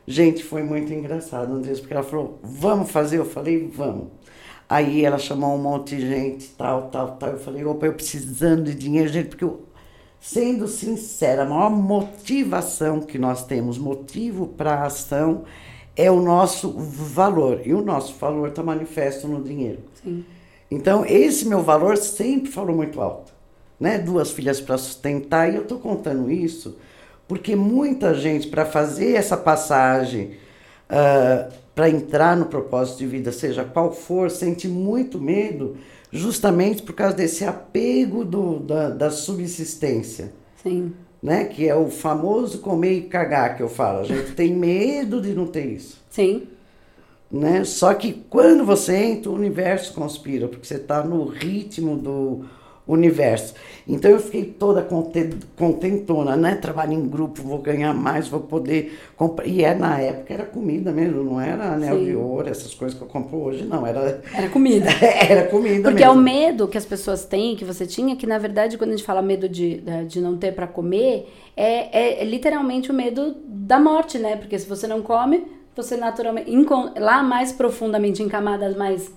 Gente, 0.06 0.44
foi 0.44 0.62
muito 0.62 0.92
engraçado, 0.92 1.52
Andressa, 1.52 1.80
porque 1.80 1.94
ela 1.94 2.02
falou, 2.04 2.38
vamos 2.42 2.90
fazer? 2.90 3.18
Eu 3.18 3.24
falei, 3.24 3.68
vamos. 3.68 4.08
Aí 4.68 5.04
ela 5.04 5.18
chamou 5.18 5.54
um 5.54 5.62
monte 5.62 5.96
de 5.96 6.08
gente, 6.08 6.48
tal, 6.56 6.88
tal, 6.90 7.16
tal. 7.16 7.30
Eu 7.30 7.38
falei, 7.38 7.64
opa, 7.64 7.86
eu 7.86 7.92
precisando 7.92 8.64
de 8.64 8.74
dinheiro, 8.74 9.08
gente, 9.08 9.28
porque 9.28 9.44
eu, 9.44 9.64
sendo 10.20 10.68
sincera, 10.68 11.42
a 11.42 11.46
maior 11.46 11.70
motivação 11.70 13.00
que 13.00 13.18
nós 13.18 13.44
temos, 13.44 13.78
motivo 13.78 14.46
para 14.46 14.74
a 14.74 14.86
ação, 14.86 15.44
é 15.96 16.08
o 16.08 16.20
nosso 16.20 16.70
valor. 16.70 17.62
E 17.64 17.74
o 17.74 17.82
nosso 17.82 18.14
valor 18.14 18.48
está 18.48 18.62
manifesto 18.62 19.26
no 19.26 19.42
dinheiro. 19.42 19.80
Sim. 20.04 20.24
Então, 20.70 21.04
esse 21.04 21.46
meu 21.46 21.62
valor 21.62 21.96
sempre 21.96 22.50
falou 22.50 22.76
muito 22.76 23.00
alto. 23.00 23.32
Né? 23.78 23.98
Duas 23.98 24.30
filhas 24.30 24.60
para 24.60 24.78
sustentar, 24.78 25.52
e 25.52 25.56
eu 25.56 25.62
estou 25.62 25.80
contando 25.80 26.30
isso 26.30 26.76
porque 27.28 27.56
muita 27.56 28.14
gente, 28.14 28.48
para 28.48 28.64
fazer 28.64 29.14
essa 29.14 29.36
passagem, 29.36 30.36
uh, 30.90 31.52
para 31.74 31.90
entrar 31.90 32.36
no 32.36 32.46
propósito 32.46 32.98
de 32.98 33.06
vida, 33.06 33.32
seja 33.32 33.64
qual 33.64 33.92
for, 33.92 34.30
sente 34.30 34.68
muito 34.68 35.20
medo, 35.20 35.76
justamente 36.10 36.82
por 36.82 36.94
causa 36.94 37.16
desse 37.16 37.44
apego 37.44 38.24
do, 38.24 38.60
da, 38.60 38.90
da 38.90 39.10
subsistência. 39.10 40.32
Sim. 40.62 40.94
Né? 41.22 41.44
Que 41.44 41.68
é 41.68 41.74
o 41.74 41.90
famoso 41.90 42.60
comer 42.60 42.92
e 42.92 43.02
cagar 43.02 43.56
que 43.56 43.62
eu 43.62 43.68
falo. 43.68 44.00
A 44.00 44.04
gente 44.04 44.32
tem 44.32 44.54
medo 44.54 45.20
de 45.20 45.34
não 45.34 45.46
ter 45.46 45.66
isso. 45.66 46.00
Sim. 46.08 46.46
Né? 47.30 47.64
Só 47.64 47.92
que 47.92 48.24
quando 48.30 48.64
você 48.64 48.94
entra, 48.94 49.30
o 49.30 49.34
universo 49.34 49.92
conspira, 49.92 50.46
porque 50.46 50.66
você 50.66 50.76
está 50.76 51.02
no 51.02 51.24
ritmo 51.26 51.96
do 51.96 52.44
universo. 52.86 53.54
Então 53.88 54.10
eu 54.10 54.18
fiquei 54.18 54.44
toda 54.44 54.86
contentona, 55.56 56.36
né? 56.36 56.56
Trabalho 56.56 56.92
em 56.92 57.08
grupo, 57.08 57.42
vou 57.42 57.58
ganhar 57.58 57.94
mais, 57.94 58.28
vou 58.28 58.40
poder 58.40 58.98
comprar. 59.16 59.46
E 59.46 59.64
é, 59.64 59.74
na 59.74 60.00
época 60.00 60.34
era 60.34 60.44
comida 60.44 60.92
mesmo, 60.92 61.22
não 61.22 61.40
era 61.40 61.72
anel 61.72 62.04
de 62.04 62.14
ouro, 62.14 62.48
essas 62.48 62.74
coisas 62.74 62.96
que 62.96 63.04
eu 63.04 63.08
compro 63.08 63.38
hoje, 63.38 63.64
não. 63.64 63.86
Era, 63.86 64.20
era 64.34 64.48
comida. 64.48 64.88
era 65.28 65.46
comida 65.48 65.82
Porque 65.82 66.04
mesmo. 66.04 66.04
é 66.04 66.10
o 66.10 66.16
medo 66.16 66.68
que 66.68 66.78
as 66.78 66.84
pessoas 66.84 67.24
têm, 67.24 67.56
que 67.56 67.64
você 67.64 67.86
tinha, 67.86 68.16
que 68.16 68.26
na 68.26 68.38
verdade 68.38 68.76
quando 68.76 68.90
a 68.90 68.96
gente 68.96 69.06
fala 69.06 69.22
medo 69.22 69.48
de, 69.48 69.82
de 70.06 70.20
não 70.20 70.36
ter 70.36 70.52
para 70.52 70.66
comer, 70.66 71.32
é, 71.56 71.98
é, 71.98 72.22
é 72.22 72.24
literalmente 72.24 72.90
o 72.90 72.94
medo 72.94 73.36
da 73.44 73.78
morte, 73.78 74.18
né? 74.18 74.36
Porque 74.36 74.58
se 74.58 74.68
você 74.68 74.86
não 74.86 75.02
come, 75.02 75.44
você 75.74 75.96
naturalmente. 75.96 76.50
Lá 76.98 77.22
mais 77.22 77.52
profundamente, 77.52 78.22
em 78.22 78.28
camadas 78.28 78.76
mais 78.76 79.12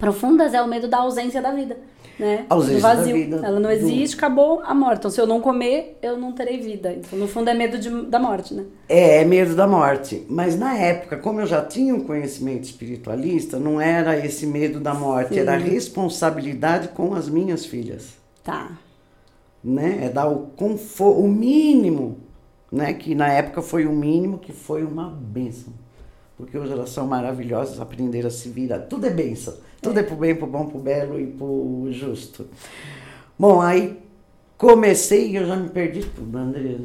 profundas, 0.00 0.52
é 0.52 0.60
o 0.60 0.66
medo 0.66 0.88
da 0.88 0.98
ausência 0.98 1.40
da 1.40 1.52
vida 1.52 1.76
né? 2.18 2.46
Ausência 2.48 2.76
do 2.76 2.82
vazio. 2.82 3.06
Da 3.06 3.12
vida, 3.12 3.46
Ela 3.46 3.60
não 3.60 3.70
existe, 3.70 4.16
do... 4.16 4.18
acabou 4.18 4.62
a 4.64 4.74
morte. 4.74 4.98
Então, 4.98 5.10
se 5.10 5.20
eu 5.20 5.26
não 5.26 5.40
comer, 5.40 5.98
eu 6.02 6.16
não 6.16 6.32
terei 6.32 6.58
vida. 6.60 6.92
Então, 6.92 7.18
no 7.18 7.26
fundo, 7.26 7.50
é 7.50 7.54
medo 7.54 7.78
de, 7.78 7.90
da 8.06 8.18
morte, 8.18 8.54
né? 8.54 8.64
É, 8.88 9.22
é 9.22 9.24
medo 9.24 9.54
da 9.54 9.66
morte. 9.66 10.24
Mas 10.28 10.58
na 10.58 10.76
época, 10.76 11.16
como 11.16 11.40
eu 11.40 11.46
já 11.46 11.62
tinha 11.62 11.94
um 11.94 12.04
conhecimento 12.04 12.64
espiritualista, 12.64 13.58
não 13.58 13.80
era 13.80 14.24
esse 14.24 14.46
medo 14.46 14.80
da 14.80 14.94
morte, 14.94 15.34
Sim. 15.34 15.40
era 15.40 15.56
responsabilidade 15.56 16.88
com 16.88 17.14
as 17.14 17.28
minhas 17.28 17.66
filhas. 17.66 18.14
Tá. 18.42 18.78
Né? 19.62 20.00
É 20.04 20.08
dar 20.08 20.28
o 20.28 20.48
conforto, 20.56 21.20
o 21.20 21.28
mínimo, 21.28 22.18
né? 22.70 22.92
Que 22.92 23.14
na 23.14 23.28
época 23.28 23.62
foi 23.62 23.86
o 23.86 23.92
mínimo, 23.92 24.38
que 24.38 24.52
foi 24.52 24.84
uma 24.84 25.08
benção. 25.08 25.72
Porque 26.36 26.58
hoje 26.58 26.72
elas 26.72 26.90
são 26.90 27.06
maravilhosas, 27.06 27.80
aprenderam 27.80 28.28
a 28.28 28.30
se 28.30 28.48
virar. 28.48 28.80
Tudo 28.80 29.06
é 29.06 29.10
benção. 29.10 29.54
Tudo 29.84 30.00
é 30.00 30.02
pro 30.02 30.16
bem, 30.16 30.34
pro 30.34 30.46
bom, 30.46 30.64
pro 30.64 30.78
belo 30.78 31.20
e 31.20 31.26
pro 31.26 31.88
justo. 31.90 32.48
Bom, 33.38 33.60
aí 33.60 33.98
comecei 34.56 35.32
e 35.32 35.36
eu 35.36 35.46
já 35.46 35.56
me 35.56 35.68
perdi 35.68 36.00
tudo, 36.06 36.38
André. 36.38 36.76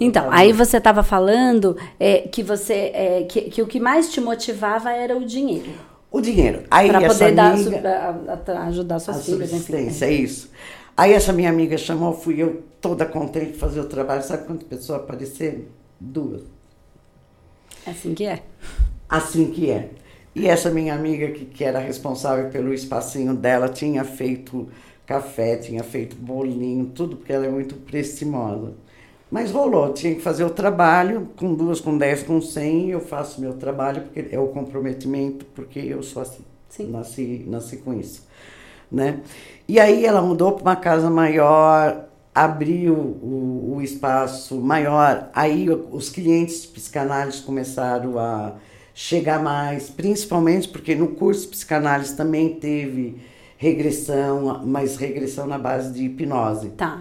Então, 0.00 0.26
aí 0.32 0.52
você 0.52 0.78
estava 0.78 1.04
falando 1.04 1.76
é, 1.98 2.22
que 2.22 2.42
você 2.42 2.90
é, 2.92 3.22
que, 3.22 3.42
que 3.42 3.62
o 3.62 3.68
que 3.68 3.78
mais 3.78 4.10
te 4.10 4.20
motivava 4.20 4.90
era 4.90 5.16
o 5.16 5.24
dinheiro. 5.24 5.70
O 6.10 6.20
dinheiro. 6.20 6.64
Aí 6.68 6.88
para 6.88 7.06
poder 7.06 7.34
dar, 7.36 7.52
amiga, 7.52 7.88
a, 7.88 8.52
a, 8.52 8.66
ajudar 8.66 8.98
suas 8.98 9.24
filhas, 9.24 9.52
enfim. 9.52 9.88
É 10.04 10.10
isso. 10.12 10.50
Aí 10.96 11.12
essa 11.12 11.32
minha 11.32 11.50
amiga 11.50 11.78
chamou, 11.78 12.12
fui 12.12 12.42
eu 12.42 12.64
toda 12.80 13.06
contente 13.06 13.52
de 13.52 13.58
fazer 13.58 13.78
o 13.78 13.84
trabalho. 13.84 14.24
Sabe 14.24 14.44
quantas 14.44 14.66
pessoas 14.66 15.02
apareceram? 15.02 15.62
Duas. 16.00 16.42
Assim 17.86 18.12
que 18.12 18.26
é. 18.26 18.42
Assim 19.08 19.52
que 19.52 19.70
é. 19.70 19.90
E 20.40 20.48
essa 20.48 20.70
minha 20.70 20.94
amiga, 20.94 21.28
que, 21.32 21.44
que 21.44 21.62
era 21.62 21.78
responsável 21.78 22.48
pelo 22.48 22.72
espacinho 22.72 23.34
dela, 23.34 23.68
tinha 23.68 24.02
feito 24.04 24.70
café, 25.04 25.56
tinha 25.56 25.84
feito 25.84 26.16
bolinho, 26.16 26.86
tudo, 26.86 27.16
porque 27.16 27.30
ela 27.30 27.44
é 27.44 27.50
muito 27.50 27.74
prestimosa. 27.74 28.72
Mas 29.30 29.50
rolou, 29.50 29.92
tinha 29.92 30.14
que 30.14 30.22
fazer 30.22 30.44
o 30.44 30.48
trabalho, 30.48 31.28
com 31.36 31.52
duas, 31.52 31.78
com 31.78 31.98
dez, 31.98 32.22
com 32.22 32.40
cem, 32.40 32.88
eu 32.88 33.00
faço 33.00 33.38
meu 33.38 33.52
trabalho, 33.52 34.00
porque 34.00 34.34
é 34.34 34.40
o 34.40 34.48
comprometimento, 34.48 35.44
porque 35.54 35.78
eu 35.78 36.02
sou 36.02 36.22
assim. 36.22 36.42
Sim. 36.70 36.90
Nasci, 36.90 37.44
nasci 37.46 37.76
com 37.76 37.92
isso. 37.92 38.26
Né? 38.90 39.20
E 39.68 39.78
aí 39.78 40.06
ela 40.06 40.22
mudou 40.22 40.52
para 40.52 40.62
uma 40.62 40.76
casa 40.76 41.10
maior, 41.10 42.06
abriu 42.34 42.94
o, 42.94 43.74
o 43.76 43.82
espaço 43.82 44.58
maior, 44.58 45.28
aí 45.34 45.68
os 45.68 46.08
clientes 46.08 46.62
de 46.62 46.68
psicanálise 46.68 47.42
começaram 47.42 48.18
a 48.18 48.54
chegar 49.00 49.42
mais, 49.42 49.88
principalmente 49.88 50.68
porque 50.68 50.94
no 50.94 51.08
curso 51.08 51.44
de 51.44 51.48
psicanálise 51.48 52.14
também 52.14 52.56
teve 52.56 53.16
regressão, 53.56 54.60
mas 54.66 54.96
regressão 54.96 55.46
na 55.46 55.56
base 55.56 55.90
de 55.94 56.04
hipnose. 56.04 56.68
Tá. 56.72 57.00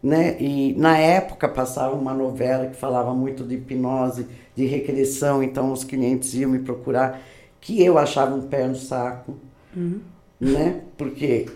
Né? 0.00 0.40
E 0.40 0.72
na 0.78 0.96
época 0.96 1.48
passava 1.48 1.96
uma 1.96 2.14
novela 2.14 2.68
que 2.68 2.76
falava 2.76 3.12
muito 3.12 3.42
de 3.42 3.56
hipnose, 3.56 4.28
de 4.54 4.64
regressão, 4.64 5.42
então 5.42 5.72
os 5.72 5.82
clientes 5.82 6.34
iam 6.34 6.52
me 6.52 6.60
procurar, 6.60 7.20
que 7.60 7.82
eu 7.82 7.98
achava 7.98 8.32
um 8.32 8.42
pé 8.42 8.68
no 8.68 8.76
saco, 8.76 9.36
uhum. 9.76 10.00
né? 10.40 10.82
Porque 10.96 11.46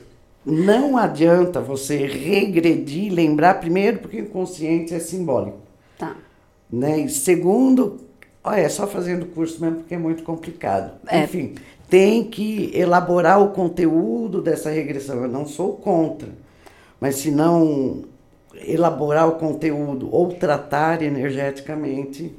não 0.45 0.97
adianta 0.97 1.61
você 1.61 2.05
regredir, 2.05 3.13
lembrar 3.13 3.61
primeiro 3.61 3.99
porque 3.99 4.17
o 4.17 4.25
inconsciente 4.25 4.93
é 4.93 4.99
simbólico. 4.99 5.59
Tá. 5.97 6.17
Né? 6.71 6.99
E 6.99 7.09
segundo, 7.09 8.04
Olha, 8.45 8.61
é 8.61 8.69
só 8.69 8.87
fazendo 8.87 9.25
curso 9.25 9.59
mesmo 9.61 9.79
porque 9.79 9.95
é 9.95 9.99
muito 9.99 10.23
complicado. 10.23 10.93
É. 11.09 11.25
Enfim, 11.25 11.55
tem 11.89 12.25
que 12.25 12.71
elaborar 12.75 13.43
o 13.43 13.49
conteúdo 13.49 14.43
dessa 14.43 14.69
regressão. 14.69 15.23
Eu 15.23 15.29
não 15.29 15.47
sou 15.47 15.73
contra, 15.73 16.29
mas 17.01 17.17
se 17.17 17.31
não 17.31 18.05
elaborar 18.55 19.27
o 19.29 19.33
conteúdo 19.33 20.09
ou 20.13 20.33
tratar 20.35 21.03
energeticamente, 21.03 22.35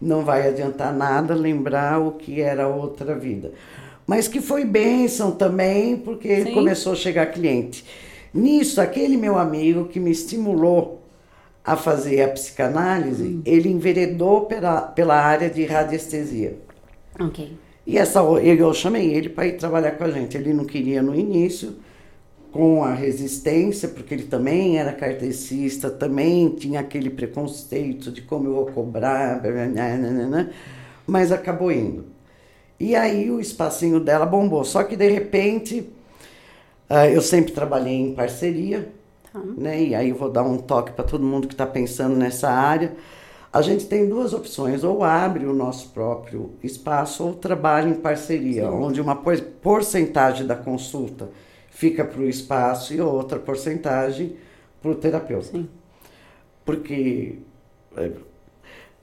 não 0.00 0.24
vai 0.24 0.48
adiantar 0.48 0.94
nada 0.94 1.34
lembrar 1.34 2.00
o 2.00 2.12
que 2.12 2.40
era 2.40 2.66
outra 2.66 3.14
vida. 3.14 3.52
Mas 4.06 4.28
que 4.28 4.40
foi 4.40 4.64
bênção 4.64 5.30
também, 5.30 5.96
porque 5.96 6.44
Sim. 6.44 6.54
começou 6.54 6.92
a 6.92 6.96
chegar 6.96 7.26
cliente. 7.26 7.84
Nisso, 8.32 8.80
aquele 8.80 9.16
meu 9.16 9.38
amigo 9.38 9.86
que 9.86 10.00
me 10.00 10.10
estimulou 10.10 11.03
a 11.64 11.76
fazer 11.76 12.22
a 12.22 12.28
psicanálise, 12.28 13.24
hum. 13.24 13.42
ele 13.44 13.70
enveredou 13.70 14.42
pela, 14.42 14.82
pela 14.82 15.14
área 15.14 15.48
de 15.48 15.64
radiestesia. 15.64 16.58
Ok. 17.18 17.56
E 17.86 17.98
essa, 17.98 18.20
eu 18.20 18.72
chamei 18.74 19.14
ele 19.14 19.28
para 19.28 19.46
ir 19.46 19.56
trabalhar 19.56 19.92
com 19.92 20.04
a 20.04 20.10
gente. 20.10 20.36
Ele 20.36 20.52
não 20.52 20.64
queria 20.64 21.02
no 21.02 21.14
início, 21.14 21.76
com 22.50 22.82
a 22.82 22.94
resistência, 22.94 23.88
porque 23.88 24.14
ele 24.14 24.24
também 24.24 24.78
era 24.78 24.92
cartecista, 24.92 25.90
também 25.90 26.50
tinha 26.50 26.80
aquele 26.80 27.10
preconceito 27.10 28.10
de 28.10 28.22
como 28.22 28.48
eu 28.48 28.54
vou 28.54 28.66
cobrar, 28.66 29.42
mas 31.06 31.32
acabou 31.32 31.72
indo. 31.72 32.06
E 32.78 32.94
aí 32.94 33.30
o 33.30 33.40
espacinho 33.40 34.00
dela 34.00 34.24
bombou. 34.26 34.64
Só 34.64 34.82
que 34.82 34.96
de 34.96 35.08
repente, 35.08 35.90
ah, 36.88 37.08
eu 37.08 37.20
sempre 37.20 37.52
trabalhei 37.52 37.94
em 37.94 38.14
parceria, 38.14 38.88
né? 39.56 39.82
E 39.82 39.94
aí 39.94 40.10
eu 40.10 40.16
vou 40.16 40.30
dar 40.30 40.42
um 40.42 40.58
toque 40.58 40.92
para 40.92 41.04
todo 41.04 41.24
mundo 41.24 41.48
que 41.48 41.54
está 41.54 41.66
pensando 41.66 42.16
nessa 42.16 42.50
área. 42.50 42.94
A 43.52 43.62
gente 43.62 43.86
tem 43.86 44.08
duas 44.08 44.32
opções, 44.32 44.82
ou 44.82 45.04
abre 45.04 45.46
o 45.46 45.54
nosso 45.54 45.90
próprio 45.90 46.54
espaço 46.62 47.24
ou 47.24 47.34
trabalha 47.34 47.88
em 47.88 47.94
parceria, 47.94 48.62
Sim. 48.62 48.68
onde 48.68 49.00
uma 49.00 49.14
porcentagem 49.14 50.46
da 50.46 50.56
consulta 50.56 51.28
fica 51.70 52.04
para 52.04 52.20
o 52.20 52.28
espaço 52.28 52.92
e 52.92 53.00
outra 53.00 53.38
porcentagem 53.38 54.36
para 54.82 54.90
o 54.90 54.94
terapeuta. 54.94 55.46
Sim. 55.46 55.68
Porque 56.64 57.38
é, 57.96 58.10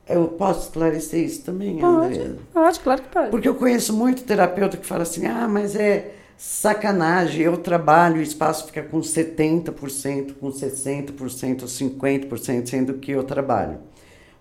eu 0.10 0.28
posso 0.28 0.68
esclarecer 0.68 1.24
isso 1.24 1.44
também, 1.44 1.78
pode, 1.78 2.20
André? 2.20 2.36
Pode, 2.54 2.80
claro 2.82 3.02
que 3.02 3.10
pode. 3.10 3.30
Porque 3.30 3.48
eu 3.48 3.56
conheço 3.56 3.94
muito 3.94 4.24
terapeuta 4.24 4.76
que 4.76 4.86
fala 4.86 5.04
assim, 5.04 5.26
ah, 5.26 5.48
mas 5.48 5.76
é 5.76 6.16
sacanagem, 6.42 7.44
eu 7.44 7.56
trabalho, 7.56 8.18
o 8.18 8.22
espaço 8.24 8.66
fica 8.66 8.82
com 8.82 9.00
70%, 9.00 10.34
com 10.40 10.50
60%, 10.50 11.66
50%, 11.66 12.68
sendo 12.68 12.96
que 12.96 13.12
eu 13.12 13.24
trabalho. 13.24 13.78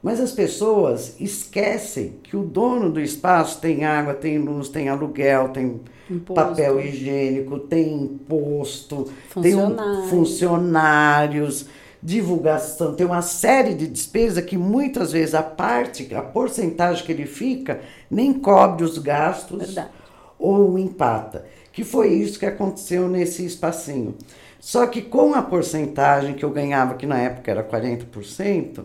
Mas 0.02 0.18
as 0.18 0.32
pessoas 0.32 1.20
esquecem 1.20 2.14
que 2.22 2.38
o 2.38 2.42
dono 2.42 2.90
do 2.90 3.02
espaço 3.02 3.60
tem 3.60 3.84
água, 3.84 4.14
tem 4.14 4.38
luz, 4.38 4.70
tem 4.70 4.88
aluguel, 4.88 5.50
tem 5.50 5.78
imposto. 6.10 6.42
papel 6.42 6.80
higiênico, 6.80 7.58
tem 7.58 8.04
imposto, 8.04 9.12
tem 9.42 9.54
um, 9.54 10.08
funcionários, 10.08 11.66
divulgação, 12.02 12.94
tem 12.94 13.04
uma 13.04 13.20
série 13.20 13.74
de 13.74 13.86
despesas 13.86 14.42
que 14.42 14.56
muitas 14.56 15.12
vezes 15.12 15.34
a 15.34 15.42
parte, 15.42 16.14
a 16.14 16.22
porcentagem 16.22 17.04
que 17.04 17.12
ele 17.12 17.26
fica, 17.26 17.82
nem 18.10 18.32
cobre 18.32 18.84
os 18.84 18.96
gastos 18.96 19.66
Verdade. 19.66 19.90
ou 20.38 20.78
empata. 20.78 21.44
Que 21.72 21.84
foi 21.84 22.12
isso 22.12 22.38
que 22.38 22.46
aconteceu 22.46 23.08
nesse 23.08 23.44
espacinho. 23.44 24.16
Só 24.58 24.86
que 24.86 25.00
com 25.00 25.34
a 25.34 25.42
porcentagem 25.42 26.34
que 26.34 26.44
eu 26.44 26.50
ganhava, 26.50 26.94
que 26.94 27.06
na 27.06 27.18
época 27.18 27.50
era 27.50 27.64
40%, 27.64 28.84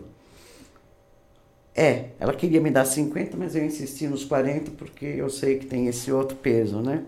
é, 1.74 2.06
ela 2.18 2.32
queria 2.32 2.60
me 2.60 2.70
dar 2.70 2.84
50%, 2.84 3.34
mas 3.36 3.54
eu 3.54 3.64
insisti 3.64 4.06
nos 4.06 4.26
40% 4.26 4.70
porque 4.78 5.04
eu 5.04 5.28
sei 5.28 5.58
que 5.58 5.66
tem 5.66 5.86
esse 5.88 6.10
outro 6.10 6.36
peso, 6.36 6.80
né? 6.80 7.02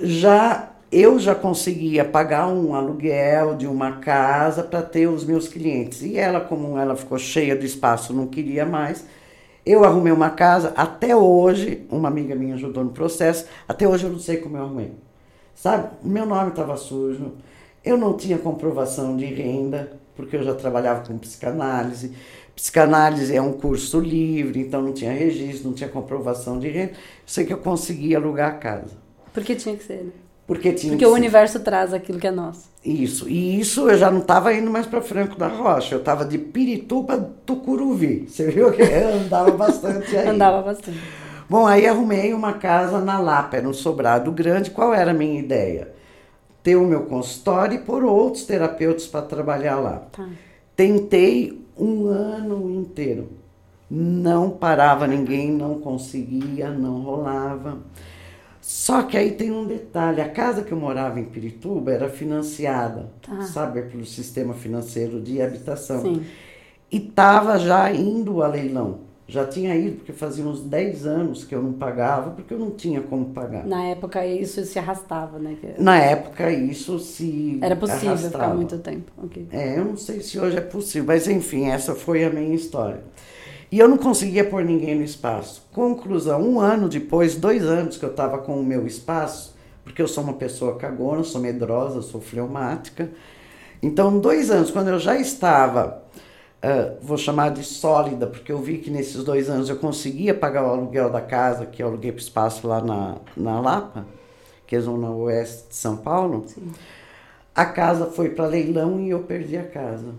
Já 0.00 0.72
eu 0.90 1.18
já 1.18 1.34
conseguia 1.34 2.04
pagar 2.04 2.46
um 2.46 2.74
aluguel 2.74 3.56
de 3.56 3.66
uma 3.66 3.96
casa 3.96 4.62
para 4.62 4.82
ter 4.82 5.08
os 5.08 5.24
meus 5.24 5.48
clientes. 5.48 6.02
E 6.02 6.16
ela, 6.16 6.40
como 6.40 6.78
ela 6.78 6.94
ficou 6.94 7.18
cheia 7.18 7.56
do 7.56 7.64
espaço, 7.64 8.12
não 8.12 8.26
queria 8.26 8.64
mais. 8.64 9.04
Eu 9.66 9.84
arrumei 9.84 10.12
uma 10.12 10.30
casa, 10.30 10.72
até 10.76 11.16
hoje, 11.16 11.84
uma 11.90 12.06
amiga 12.06 12.36
minha 12.36 12.54
ajudou 12.54 12.84
no 12.84 12.90
processo, 12.90 13.46
até 13.66 13.88
hoje 13.88 14.04
eu 14.04 14.10
não 14.10 14.18
sei 14.20 14.36
como 14.36 14.56
eu 14.56 14.62
arrumei. 14.62 14.92
Sabe, 15.56 15.88
meu 16.04 16.24
nome 16.24 16.50
estava 16.50 16.76
sujo, 16.76 17.32
eu 17.84 17.96
não 17.98 18.16
tinha 18.16 18.38
comprovação 18.38 19.16
de 19.16 19.24
renda, 19.24 19.98
porque 20.14 20.36
eu 20.36 20.44
já 20.44 20.54
trabalhava 20.54 21.04
com 21.04 21.18
psicanálise. 21.18 22.12
Psicanálise 22.54 23.34
é 23.34 23.42
um 23.42 23.54
curso 23.54 23.98
livre, 23.98 24.60
então 24.60 24.80
não 24.80 24.92
tinha 24.92 25.12
registro, 25.12 25.68
não 25.68 25.74
tinha 25.74 25.88
comprovação 25.88 26.60
de 26.60 26.68
renda. 26.68 26.92
Eu 26.92 26.98
sei 27.26 27.44
que 27.44 27.52
eu 27.52 27.58
consegui 27.58 28.14
alugar 28.14 28.50
a 28.50 28.54
casa. 28.58 28.96
Porque 29.32 29.56
tinha 29.56 29.76
que 29.76 29.82
ser, 29.82 30.04
né? 30.04 30.12
Porque 30.46 30.72
tinha 30.72 30.92
Porque 30.92 31.04
que 31.04 31.10
o 31.10 31.14
universo 31.14 31.58
traz 31.60 31.92
aquilo 31.92 32.20
que 32.20 32.26
é 32.26 32.30
nosso. 32.30 32.68
Isso. 32.84 33.28
E 33.28 33.58
isso 33.58 33.90
eu 33.90 33.98
já 33.98 34.10
não 34.10 34.20
estava 34.20 34.54
indo 34.54 34.70
mais 34.70 34.86
para 34.86 35.02
Franco 35.02 35.36
da 35.36 35.48
Rocha. 35.48 35.96
Eu 35.96 35.98
estava 35.98 36.24
de 36.24 36.38
Pirituba, 36.38 37.34
Tucuruvi. 37.44 38.28
Você 38.28 38.48
viu 38.50 38.70
que 38.70 38.82
eu 38.82 39.14
andava 39.14 39.50
bastante 39.50 40.16
aí. 40.16 40.28
Andava 40.30 40.62
bastante. 40.62 41.00
Bom, 41.48 41.66
aí 41.66 41.86
arrumei 41.86 42.32
uma 42.32 42.54
casa 42.54 43.00
na 43.00 43.18
Lapa, 43.18 43.56
era 43.56 43.68
um 43.68 43.72
sobrado 43.72 44.30
grande. 44.30 44.70
Qual 44.70 44.94
era 44.94 45.10
a 45.10 45.14
minha 45.14 45.38
ideia? 45.38 45.92
Ter 46.62 46.76
o 46.76 46.84
meu 46.84 47.02
consultório 47.02 47.76
e 47.76 47.78
pôr 47.78 48.04
outros 48.04 48.44
terapeutas 48.44 49.06
para 49.06 49.22
trabalhar 49.22 49.76
lá. 49.76 50.02
Tá. 50.12 50.28
Tentei 50.76 51.64
um 51.76 52.06
ano 52.06 52.70
inteiro. 52.70 53.28
Não 53.88 54.50
parava 54.50 55.06
ninguém, 55.06 55.50
não 55.52 55.80
conseguia, 55.80 56.70
não 56.70 57.02
rolava. 57.02 57.78
Só 58.68 59.04
que 59.04 59.16
aí 59.16 59.30
tem 59.30 59.52
um 59.52 59.64
detalhe: 59.64 60.20
a 60.20 60.28
casa 60.28 60.64
que 60.64 60.72
eu 60.72 60.76
morava 60.76 61.20
em 61.20 61.24
Pirituba 61.24 61.92
era 61.92 62.08
financiada, 62.08 63.12
Tá. 63.22 63.42
sabe, 63.42 63.82
pelo 63.82 64.04
sistema 64.04 64.54
financeiro 64.54 65.20
de 65.20 65.40
habitação. 65.40 66.02
Sim. 66.02 66.24
E 66.90 66.96
estava 66.96 67.60
já 67.60 67.92
indo 67.92 68.42
a 68.42 68.48
leilão. 68.48 69.06
Já 69.28 69.44
tinha 69.46 69.74
ido, 69.76 69.98
porque 69.98 70.12
fazia 70.12 70.44
uns 70.44 70.60
10 70.62 71.06
anos 71.06 71.44
que 71.44 71.54
eu 71.54 71.62
não 71.62 71.72
pagava, 71.74 72.30
porque 72.30 72.54
eu 72.54 72.58
não 72.58 72.70
tinha 72.72 73.00
como 73.00 73.26
pagar. 73.26 73.64
Na 73.64 73.84
época 73.84 74.26
isso 74.26 74.64
se 74.64 74.78
arrastava, 74.80 75.38
né? 75.38 75.56
Que 75.60 75.80
Na 75.80 75.96
época, 75.98 76.50
isso 76.52 76.98
se. 76.98 77.58
Era 77.62 77.76
possível 77.76 78.16
ficar 78.16 78.28
arrastava. 78.38 78.54
muito 78.54 78.78
tempo. 78.78 79.12
Ok. 79.22 79.46
É, 79.52 79.78
eu 79.78 79.84
não 79.84 79.96
sei 79.96 80.20
se 80.22 80.40
hoje 80.40 80.56
é 80.56 80.60
possível, 80.60 81.06
mas 81.06 81.28
enfim, 81.28 81.66
essa 81.66 81.94
foi 81.94 82.24
a 82.24 82.30
minha 82.30 82.54
história. 82.54 83.00
E 83.70 83.78
eu 83.78 83.88
não 83.88 83.96
conseguia 83.96 84.44
pôr 84.44 84.64
ninguém 84.64 84.94
no 84.94 85.02
espaço. 85.02 85.66
Conclusão, 85.72 86.40
um 86.40 86.60
ano 86.60 86.88
depois, 86.88 87.34
dois 87.34 87.64
anos 87.64 87.96
que 87.96 88.04
eu 88.04 88.10
estava 88.10 88.38
com 88.38 88.58
o 88.58 88.64
meu 88.64 88.86
espaço, 88.86 89.56
porque 89.82 90.00
eu 90.00 90.08
sou 90.08 90.22
uma 90.24 90.34
pessoa 90.34 90.76
cagona, 90.76 91.24
sou 91.24 91.40
medrosa, 91.40 92.02
sou 92.02 92.20
fleumática. 92.20 93.10
Então, 93.82 94.18
dois 94.18 94.50
anos, 94.50 94.70
quando 94.70 94.88
eu 94.88 94.98
já 94.98 95.18
estava, 95.18 96.02
ah, 96.62 96.94
vou 97.02 97.18
chamar 97.18 97.50
de 97.50 97.62
sólida, 97.62 98.26
porque 98.26 98.50
eu 98.50 98.58
vi 98.58 98.78
que 98.78 98.90
nesses 98.90 99.22
dois 99.22 99.48
anos 99.50 99.68
eu 99.68 99.76
conseguia 99.76 100.34
pagar 100.34 100.64
o 100.64 100.70
aluguel 100.70 101.10
da 101.10 101.20
casa 101.20 101.66
que 101.66 101.82
eu 101.82 101.88
aluguei 101.88 102.10
para 102.10 102.18
o 102.18 102.22
espaço 102.22 102.66
lá 102.66 102.80
na, 102.80 103.16
na 103.36 103.60
Lapa, 103.60 104.06
que 104.66 104.74
é 104.74 104.80
zona 104.80 105.10
oeste 105.10 105.68
de 105.68 105.76
São 105.76 105.96
Paulo. 105.96 106.46
A 107.54 107.64
casa 107.64 108.06
foi 108.06 108.30
para 108.30 108.46
leilão 108.46 109.00
e 109.00 109.10
eu 109.10 109.20
perdi 109.20 109.56
a 109.56 109.64
casa. 109.64 110.12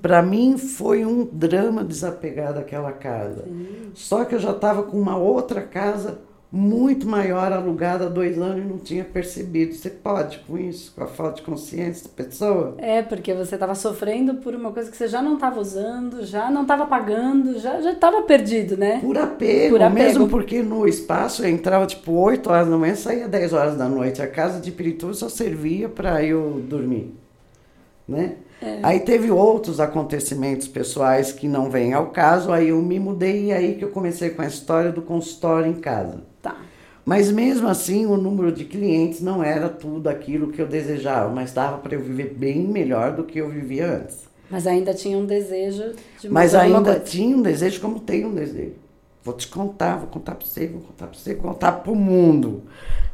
Para 0.00 0.22
mim 0.22 0.56
foi 0.58 1.04
um 1.04 1.24
drama 1.24 1.82
desapegar 1.82 2.54
daquela 2.54 2.92
casa. 2.92 3.44
Só 3.94 4.24
que 4.24 4.34
eu 4.34 4.38
já 4.38 4.50
estava 4.52 4.82
com 4.82 5.00
uma 5.00 5.16
outra 5.16 5.62
casa 5.62 6.18
muito 6.52 7.06
maior 7.06 7.52
alugada 7.52 8.06
há 8.06 8.08
dois 8.08 8.36
anos 8.36 8.58
e 8.64 8.68
não 8.68 8.78
tinha 8.78 9.04
percebido. 9.04 9.72
Você 9.72 9.88
pode 9.88 10.40
com 10.40 10.58
isso, 10.58 10.92
com 10.94 11.04
a 11.04 11.06
falta 11.06 11.36
de 11.36 11.42
consciência 11.42 12.08
da 12.08 12.24
pessoa? 12.24 12.74
É, 12.78 13.02
porque 13.02 13.32
você 13.32 13.54
estava 13.54 13.74
sofrendo 13.76 14.34
por 14.34 14.54
uma 14.54 14.72
coisa 14.72 14.90
que 14.90 14.96
você 14.96 15.06
já 15.06 15.22
não 15.22 15.34
estava 15.34 15.60
usando, 15.60 16.24
já 16.24 16.50
não 16.50 16.62
estava 16.62 16.86
pagando, 16.86 17.58
já 17.60 17.80
já 17.80 17.92
estava 17.92 18.22
perdido, 18.22 18.76
né? 18.76 18.98
Por 19.00 19.16
apego, 19.16 19.76
Por 19.76 19.82
apego. 19.82 20.04
mesmo 20.04 20.28
porque 20.28 20.60
no 20.60 20.88
espaço 20.88 21.44
eu 21.44 21.48
entrava 21.48 21.86
tipo 21.86 22.12
8 22.12 22.50
horas 22.50 22.68
da 22.68 22.76
manhã, 22.76 22.96
saía 22.96 23.28
10 23.28 23.52
horas 23.52 23.76
da 23.76 23.88
noite. 23.88 24.20
A 24.20 24.26
casa 24.26 24.60
de 24.60 24.72
Pirituba 24.72 25.14
só 25.14 25.28
servia 25.28 25.88
para 25.88 26.24
eu 26.24 26.60
dormir, 26.68 27.14
né? 28.08 28.34
Aí 28.82 29.00
teve 29.00 29.30
outros 29.30 29.80
acontecimentos 29.80 30.68
pessoais 30.68 31.32
que 31.32 31.48
não 31.48 31.70
vêm 31.70 31.94
ao 31.94 32.08
caso, 32.08 32.52
aí 32.52 32.68
eu 32.68 32.82
me 32.82 32.98
mudei 32.98 33.46
e 33.46 33.52
aí 33.52 33.74
que 33.74 33.84
eu 33.84 33.90
comecei 33.90 34.30
com 34.30 34.42
a 34.42 34.46
história 34.46 34.92
do 34.92 35.00
consultório 35.00 35.70
em 35.70 35.80
casa. 35.80 36.20
Tá. 36.42 36.56
Mas 37.04 37.32
mesmo 37.32 37.66
assim, 37.68 38.04
o 38.04 38.16
número 38.16 38.52
de 38.52 38.64
clientes 38.64 39.20
não 39.20 39.42
era 39.42 39.68
tudo 39.68 40.08
aquilo 40.08 40.52
que 40.52 40.60
eu 40.60 40.66
desejava, 40.66 41.30
mas 41.30 41.52
dava 41.52 41.78
para 41.78 41.94
eu 41.94 42.00
viver 42.00 42.34
bem 42.34 42.60
melhor 42.60 43.12
do 43.12 43.24
que 43.24 43.38
eu 43.38 43.48
vivia 43.48 43.86
antes. 43.86 44.28
Mas 44.50 44.66
ainda 44.66 44.92
tinha 44.92 45.16
um 45.16 45.24
desejo 45.24 45.92
de 46.20 46.28
Mas 46.28 46.54
ainda 46.54 46.98
tinha 46.98 47.36
um 47.36 47.42
desejo 47.42 47.80
como 47.80 48.00
tem 48.00 48.26
um 48.26 48.34
desejo. 48.34 48.74
Vou 49.22 49.34
te 49.34 49.46
contar, 49.48 49.96
vou 49.96 50.08
contar 50.08 50.34
para 50.34 50.46
você, 50.46 50.66
vou 50.66 50.80
contar 50.80 51.06
para 51.06 51.18
você, 51.18 51.34
vou 51.34 51.52
contar 51.52 51.72
para 51.72 51.92
o 51.92 51.96
mundo. 51.96 52.62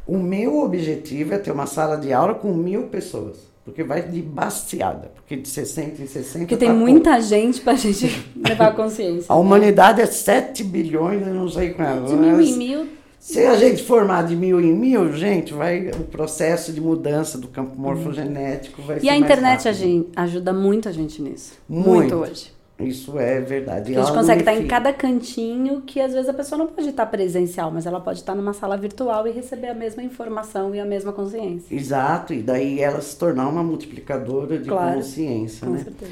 O 0.05 0.17
meu 0.17 0.61
objetivo 0.61 1.33
é 1.33 1.37
ter 1.37 1.51
uma 1.51 1.67
sala 1.67 1.97
de 1.97 2.11
aula 2.11 2.33
com 2.33 2.53
mil 2.53 2.87
pessoas. 2.87 3.37
Porque 3.67 3.83
vai 3.83 4.01
de 4.01 4.21
baseada, 4.21 5.11
porque 5.13 5.35
de 5.35 5.49
60 5.49 6.01
em 6.01 6.07
60 6.07 6.39
Porque 6.39 6.55
tem 6.55 6.69
tá 6.69 6.73
muita 6.73 7.19
gente 7.19 7.59
pra 7.59 7.73
gente 7.73 8.07
levar 8.33 8.69
a 8.69 8.71
consciência. 8.71 9.25
A 9.27 9.35
humanidade 9.35 10.01
é 10.01 10.05
7 10.05 10.63
bilhões, 10.63 11.27
eu 11.27 11.33
não 11.33 11.49
sei 11.49 11.71
quanto. 11.71 12.07
De 12.07 12.15
mil 12.15 12.39
em 12.39 12.53
mil. 12.53 12.87
Se 13.19 13.45
a 13.45 13.57
gente 13.57 13.83
formar 13.83 14.23
de 14.23 14.37
mil 14.37 14.61
em 14.61 14.73
mil, 14.73 15.11
gente, 15.11 15.53
vai 15.53 15.89
o 15.89 16.05
processo 16.05 16.71
de 16.71 16.79
mudança 16.79 17.37
do 17.37 17.49
campo 17.49 17.77
morfogenético 17.77 18.81
vai 18.83 19.01
ser 19.01 19.05
E 19.05 19.09
a 19.09 19.17
internet 19.17 19.67
a 19.67 19.73
gente, 19.73 20.07
ajuda 20.15 20.53
muito 20.53 20.87
a 20.87 20.93
gente 20.93 21.21
nisso. 21.21 21.51
Muito. 21.67 21.89
Muito, 21.89 22.15
hoje. 22.15 22.56
Isso 22.79 23.17
é 23.17 23.41
verdade. 23.41 23.85
Porque 23.85 23.99
a 23.99 24.03
gente 24.03 24.13
consegue 24.13 24.41
estar 24.41 24.53
em 24.53 24.67
cada 24.67 24.93
cantinho 24.93 25.81
que 25.81 25.99
às 25.99 26.13
vezes 26.13 26.29
a 26.29 26.33
pessoa 26.33 26.59
não 26.59 26.67
pode 26.67 26.89
estar 26.89 27.07
presencial, 27.07 27.71
mas 27.71 27.87
ela 27.87 27.99
pode 27.99 28.19
estar 28.19 28.35
numa 28.35 28.53
sala 28.53 28.77
virtual 28.77 29.27
e 29.27 29.31
receber 29.31 29.69
a 29.69 29.73
mesma 29.73 30.03
informação 30.03 30.75
e 30.75 30.79
a 30.79 30.85
mesma 30.85 31.11
consciência. 31.11 31.75
Exato, 31.75 32.33
e 32.33 32.41
daí 32.41 32.79
ela 32.79 33.01
se 33.01 33.17
tornar 33.17 33.47
uma 33.47 33.63
multiplicadora 33.63 34.59
de 34.59 34.69
Claro, 34.69 34.95
consciência, 34.97 35.65
Com 35.65 35.73
né? 35.73 35.83
certeza. 35.83 36.11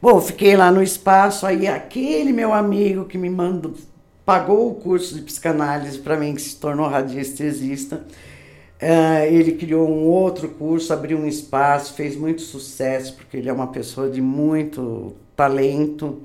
Bom, 0.00 0.20
fiquei 0.20 0.56
lá 0.56 0.70
no 0.70 0.82
espaço, 0.82 1.44
aí 1.46 1.66
aquele 1.66 2.32
meu 2.32 2.52
amigo 2.52 3.04
que 3.04 3.18
me 3.18 3.28
mandou, 3.28 3.74
pagou 4.24 4.70
o 4.70 4.74
curso 4.74 5.14
de 5.14 5.20
psicanálise 5.22 5.98
para 5.98 6.16
mim, 6.16 6.34
que 6.34 6.40
se 6.42 6.56
tornou 6.56 6.86
radiestesista, 6.88 8.04
eh, 8.80 9.32
ele 9.32 9.52
criou 9.52 9.88
um 9.88 10.04
outro 10.04 10.48
curso, 10.48 10.92
abriu 10.92 11.18
um 11.18 11.26
espaço, 11.26 11.94
fez 11.94 12.16
muito 12.16 12.40
sucesso, 12.42 13.14
porque 13.16 13.36
ele 13.36 13.48
é 13.48 13.52
uma 13.52 13.66
pessoa 13.68 14.08
de 14.08 14.20
muito 14.20 15.14
talento. 15.36 16.22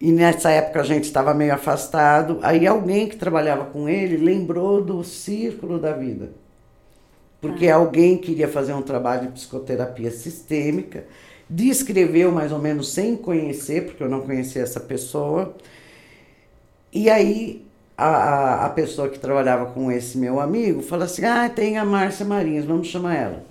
E 0.00 0.12
nessa 0.12 0.50
época 0.50 0.80
a 0.80 0.84
gente 0.84 1.04
estava 1.04 1.32
meio 1.32 1.54
afastado. 1.54 2.38
Aí 2.42 2.66
alguém 2.66 3.08
que 3.08 3.16
trabalhava 3.16 3.64
com 3.64 3.88
ele 3.88 4.16
lembrou 4.16 4.82
do 4.82 5.02
círculo 5.02 5.78
da 5.78 5.92
vida. 5.92 6.30
Porque 7.40 7.68
alguém 7.68 8.18
queria 8.18 8.46
fazer 8.46 8.72
um 8.72 8.82
trabalho 8.82 9.22
de 9.22 9.32
psicoterapia 9.32 10.12
sistêmica, 10.12 11.04
descreveu 11.50 12.30
mais 12.30 12.52
ou 12.52 12.58
menos 12.58 12.92
sem 12.92 13.16
conhecer, 13.16 13.86
porque 13.86 14.02
eu 14.02 14.08
não 14.08 14.20
conhecia 14.20 14.62
essa 14.62 14.78
pessoa. 14.78 15.56
E 16.92 17.10
aí 17.10 17.66
a, 17.96 18.66
a, 18.66 18.70
pessoa 18.70 19.08
que 19.08 19.18
trabalhava 19.18 19.66
com 19.66 19.90
esse 19.90 20.18
meu 20.18 20.40
amigo 20.40 20.82
falou 20.82 21.04
assim: 21.04 21.24
Ah, 21.24 21.48
tem 21.48 21.78
a 21.78 21.84
Márcia 21.84 22.24
Marins, 22.24 22.64
vamos 22.64 22.88
chamar 22.88 23.16
ela. 23.16 23.44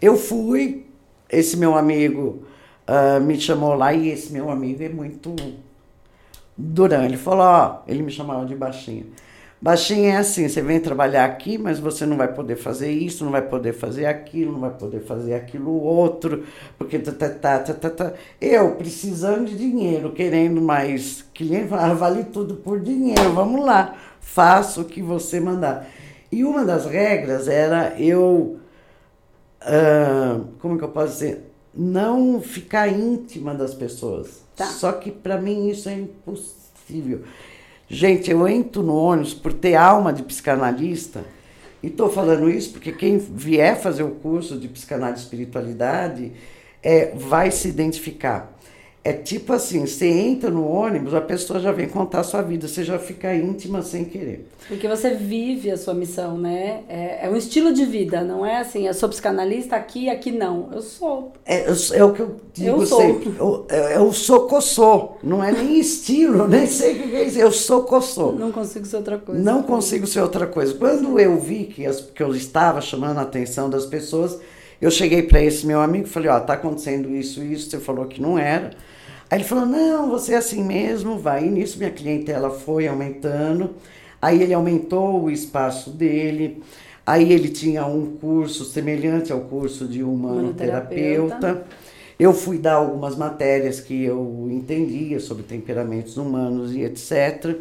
Eu 0.00 0.16
fui, 0.16 0.86
esse 1.30 1.56
meu 1.56 1.76
amigo 1.76 2.44
ah, 2.86 3.20
me 3.20 3.40
chamou 3.40 3.74
lá 3.74 3.92
e 3.92 4.08
esse 4.10 4.32
meu 4.32 4.50
amigo 4.50 4.82
é 4.82 4.88
muito 4.88 5.34
durão. 6.56 7.04
Ele 7.04 7.16
falou: 7.16 7.44
Ó, 7.44 7.82
ele 7.88 8.02
me 8.02 8.10
chamava 8.10 8.44
de 8.46 8.54
baixinha. 8.54 9.04
Baixinha 9.60 10.14
é 10.14 10.16
assim: 10.18 10.48
você 10.48 10.60
vem 10.60 10.80
trabalhar 10.80 11.24
aqui, 11.24 11.56
mas 11.56 11.78
você 11.78 12.04
não 12.04 12.16
vai 12.16 12.32
poder 12.32 12.56
fazer 12.56 12.90
isso, 12.90 13.24
não 13.24 13.32
vai 13.32 13.42
poder 13.42 13.72
fazer 13.72 14.06
aquilo, 14.06 14.52
não 14.52 14.60
vai 14.60 14.70
poder 14.70 15.00
fazer 15.00 15.34
aquilo 15.34 15.72
outro, 15.72 16.44
porque 16.78 16.98
tá, 16.98 17.12
tá, 17.12 17.28
tá, 17.30 17.58
tá, 17.60 17.74
tá, 17.74 17.90
tá. 17.90 18.12
Eu 18.40 18.72
precisando 18.76 19.46
de 19.46 19.56
dinheiro, 19.56 20.12
querendo 20.12 20.60
mais 20.60 21.24
cliente, 21.34 21.68
vale 21.96 22.24
tudo 22.24 22.56
por 22.56 22.80
dinheiro, 22.80 23.32
vamos 23.32 23.64
lá, 23.64 23.94
faça 24.20 24.80
o 24.80 24.84
que 24.84 25.00
você 25.02 25.40
mandar. 25.40 25.88
E 26.30 26.44
uma 26.44 26.64
das 26.64 26.84
regras 26.86 27.48
era 27.48 27.98
eu 27.98 28.58
ah, 29.64 30.40
como 30.58 30.76
que 30.76 30.84
eu 30.84 30.88
posso 30.90 31.14
dizer? 31.14 31.53
Não 31.76 32.40
ficar 32.40 32.88
íntima 32.88 33.54
das 33.54 33.74
pessoas. 33.74 34.42
Tá. 34.56 34.66
Só 34.66 34.92
que 34.92 35.10
para 35.10 35.40
mim 35.40 35.68
isso 35.68 35.88
é 35.88 35.94
impossível. 35.94 37.22
Gente, 37.88 38.30
eu 38.30 38.46
entro 38.48 38.82
no 38.82 38.96
ônibus 38.96 39.34
por 39.34 39.52
ter 39.52 39.74
alma 39.74 40.12
de 40.12 40.22
psicanalista. 40.22 41.24
E 41.82 41.88
estou 41.88 42.10
falando 42.10 42.48
isso 42.48 42.72
porque 42.72 42.92
quem 42.92 43.18
vier 43.18 43.78
fazer 43.78 44.02
o 44.02 44.10
curso 44.10 44.58
de 44.58 44.68
psicanálise 44.68 45.20
e 45.20 45.24
espiritualidade 45.24 46.32
é, 46.82 47.12
vai 47.14 47.50
se 47.50 47.68
identificar. 47.68 48.54
É 49.06 49.12
tipo 49.12 49.52
assim, 49.52 49.86
você 49.86 50.06
entra 50.06 50.48
no 50.48 50.66
ônibus, 50.66 51.12
a 51.12 51.20
pessoa 51.20 51.60
já 51.60 51.70
vem 51.70 51.86
contar 51.86 52.20
a 52.20 52.22
sua 52.22 52.40
vida, 52.40 52.66
você 52.66 52.82
já 52.82 52.98
fica 52.98 53.34
íntima 53.34 53.82
sem 53.82 54.02
querer. 54.02 54.48
Porque 54.66 54.88
você 54.88 55.10
vive 55.10 55.70
a 55.70 55.76
sua 55.76 55.92
missão, 55.92 56.38
né? 56.38 56.84
É, 56.88 57.26
é 57.26 57.28
um 57.28 57.36
estilo 57.36 57.70
de 57.70 57.84
vida, 57.84 58.24
não 58.24 58.46
é 58.46 58.60
assim, 58.60 58.86
eu 58.86 58.94
sou 58.94 59.10
psicanalista 59.10 59.76
aqui, 59.76 60.08
aqui 60.08 60.32
não. 60.32 60.70
Eu 60.72 60.80
sou. 60.80 61.34
É, 61.44 61.66
é 61.92 62.02
o 62.02 62.14
que 62.14 62.20
eu 62.20 62.36
digo 62.54 62.80
Eu 62.80 62.86
sou. 62.86 62.98
sempre. 63.02 63.34
Eu, 63.38 63.66
eu 63.94 64.10
sou 64.14 64.48
coçô, 64.48 65.16
não 65.22 65.44
é 65.44 65.52
nem 65.52 65.78
estilo, 65.78 66.48
nem 66.48 66.66
sei 66.66 66.92
o 66.92 67.02
que 67.02 67.14
é 67.14 67.24
isso. 67.24 67.38
Eu 67.38 67.52
sou 67.52 67.82
coçô. 67.82 68.32
Não 68.32 68.50
consigo 68.50 68.86
ser 68.86 68.96
outra 68.96 69.18
coisa. 69.18 69.42
Não 69.42 69.62
consigo 69.62 70.06
ser 70.06 70.22
outra 70.22 70.46
coisa. 70.46 70.72
Quando 70.72 71.20
eu 71.20 71.38
vi 71.38 71.64
que, 71.64 71.84
as, 71.84 72.00
que 72.00 72.22
eu 72.22 72.34
estava 72.34 72.80
chamando 72.80 73.18
a 73.18 73.22
atenção 73.22 73.68
das 73.68 73.84
pessoas, 73.84 74.40
eu 74.80 74.90
cheguei 74.90 75.24
para 75.24 75.42
esse 75.42 75.66
meu 75.66 75.82
amigo 75.82 76.06
e 76.06 76.10
falei: 76.10 76.30
Ó, 76.30 76.40
tá 76.40 76.54
acontecendo 76.54 77.14
isso, 77.14 77.42
isso. 77.42 77.68
Você 77.68 77.78
falou 77.78 78.06
que 78.06 78.18
não 78.18 78.38
era. 78.38 78.70
Aí 79.34 79.40
ele 79.40 79.48
falou: 79.48 79.66
Não, 79.66 80.08
você 80.08 80.34
é 80.34 80.36
assim 80.36 80.62
mesmo, 80.62 81.18
vai. 81.18 81.44
E 81.44 81.50
nisso 81.50 81.76
minha 81.76 81.90
clientela 81.90 82.50
foi 82.50 82.86
aumentando. 82.86 83.74
Aí 84.22 84.40
ele 84.40 84.54
aumentou 84.54 85.24
o 85.24 85.28
espaço 85.28 85.90
dele. 85.90 86.62
Aí 87.04 87.32
ele 87.32 87.48
tinha 87.48 87.84
um 87.84 88.14
curso 88.14 88.64
semelhante 88.64 89.32
ao 89.32 89.40
curso 89.40 89.88
de 89.88 90.04
humanoterapeuta. 90.04 91.66
Eu 92.16 92.32
fui 92.32 92.58
dar 92.58 92.74
algumas 92.74 93.16
matérias 93.16 93.80
que 93.80 94.04
eu 94.04 94.46
entendia 94.52 95.18
sobre 95.18 95.42
temperamentos 95.42 96.16
humanos 96.16 96.72
e 96.72 96.82
etc. 96.82 97.56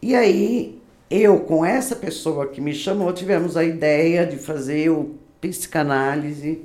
E 0.00 0.14
aí, 0.14 0.78
eu 1.10 1.40
com 1.40 1.66
essa 1.66 1.96
pessoa 1.96 2.46
que 2.46 2.60
me 2.60 2.72
chamou, 2.72 3.12
tivemos 3.12 3.56
a 3.56 3.64
ideia 3.64 4.24
de 4.24 4.36
fazer 4.36 4.90
o 4.90 5.16
psicanálise, 5.40 6.60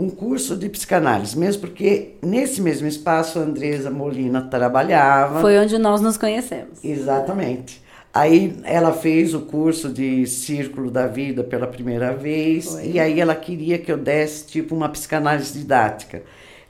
um 0.00 0.08
curso 0.08 0.56
de 0.56 0.68
psicanálise, 0.70 1.38
mesmo 1.38 1.60
porque 1.60 2.14
nesse 2.22 2.62
mesmo 2.62 2.88
espaço 2.88 3.38
a 3.38 3.42
Andresa 3.42 3.90
Molina 3.90 4.40
trabalhava. 4.40 5.42
Foi 5.42 5.58
onde 5.58 5.76
nós 5.76 6.00
nos 6.00 6.16
conhecemos. 6.16 6.82
Exatamente. 6.82 7.82
Aí 8.12 8.58
ela 8.64 8.92
fez 8.92 9.34
o 9.34 9.42
curso 9.42 9.90
de 9.90 10.26
Círculo 10.26 10.90
da 10.90 11.06
Vida 11.06 11.44
pela 11.44 11.66
primeira 11.66 12.12
vez, 12.14 12.72
Foi. 12.72 12.86
e 12.86 12.98
aí 12.98 13.20
ela 13.20 13.34
queria 13.34 13.78
que 13.78 13.92
eu 13.92 13.98
desse 13.98 14.46
tipo 14.46 14.74
uma 14.74 14.88
psicanálise 14.88 15.56
didática. 15.56 16.22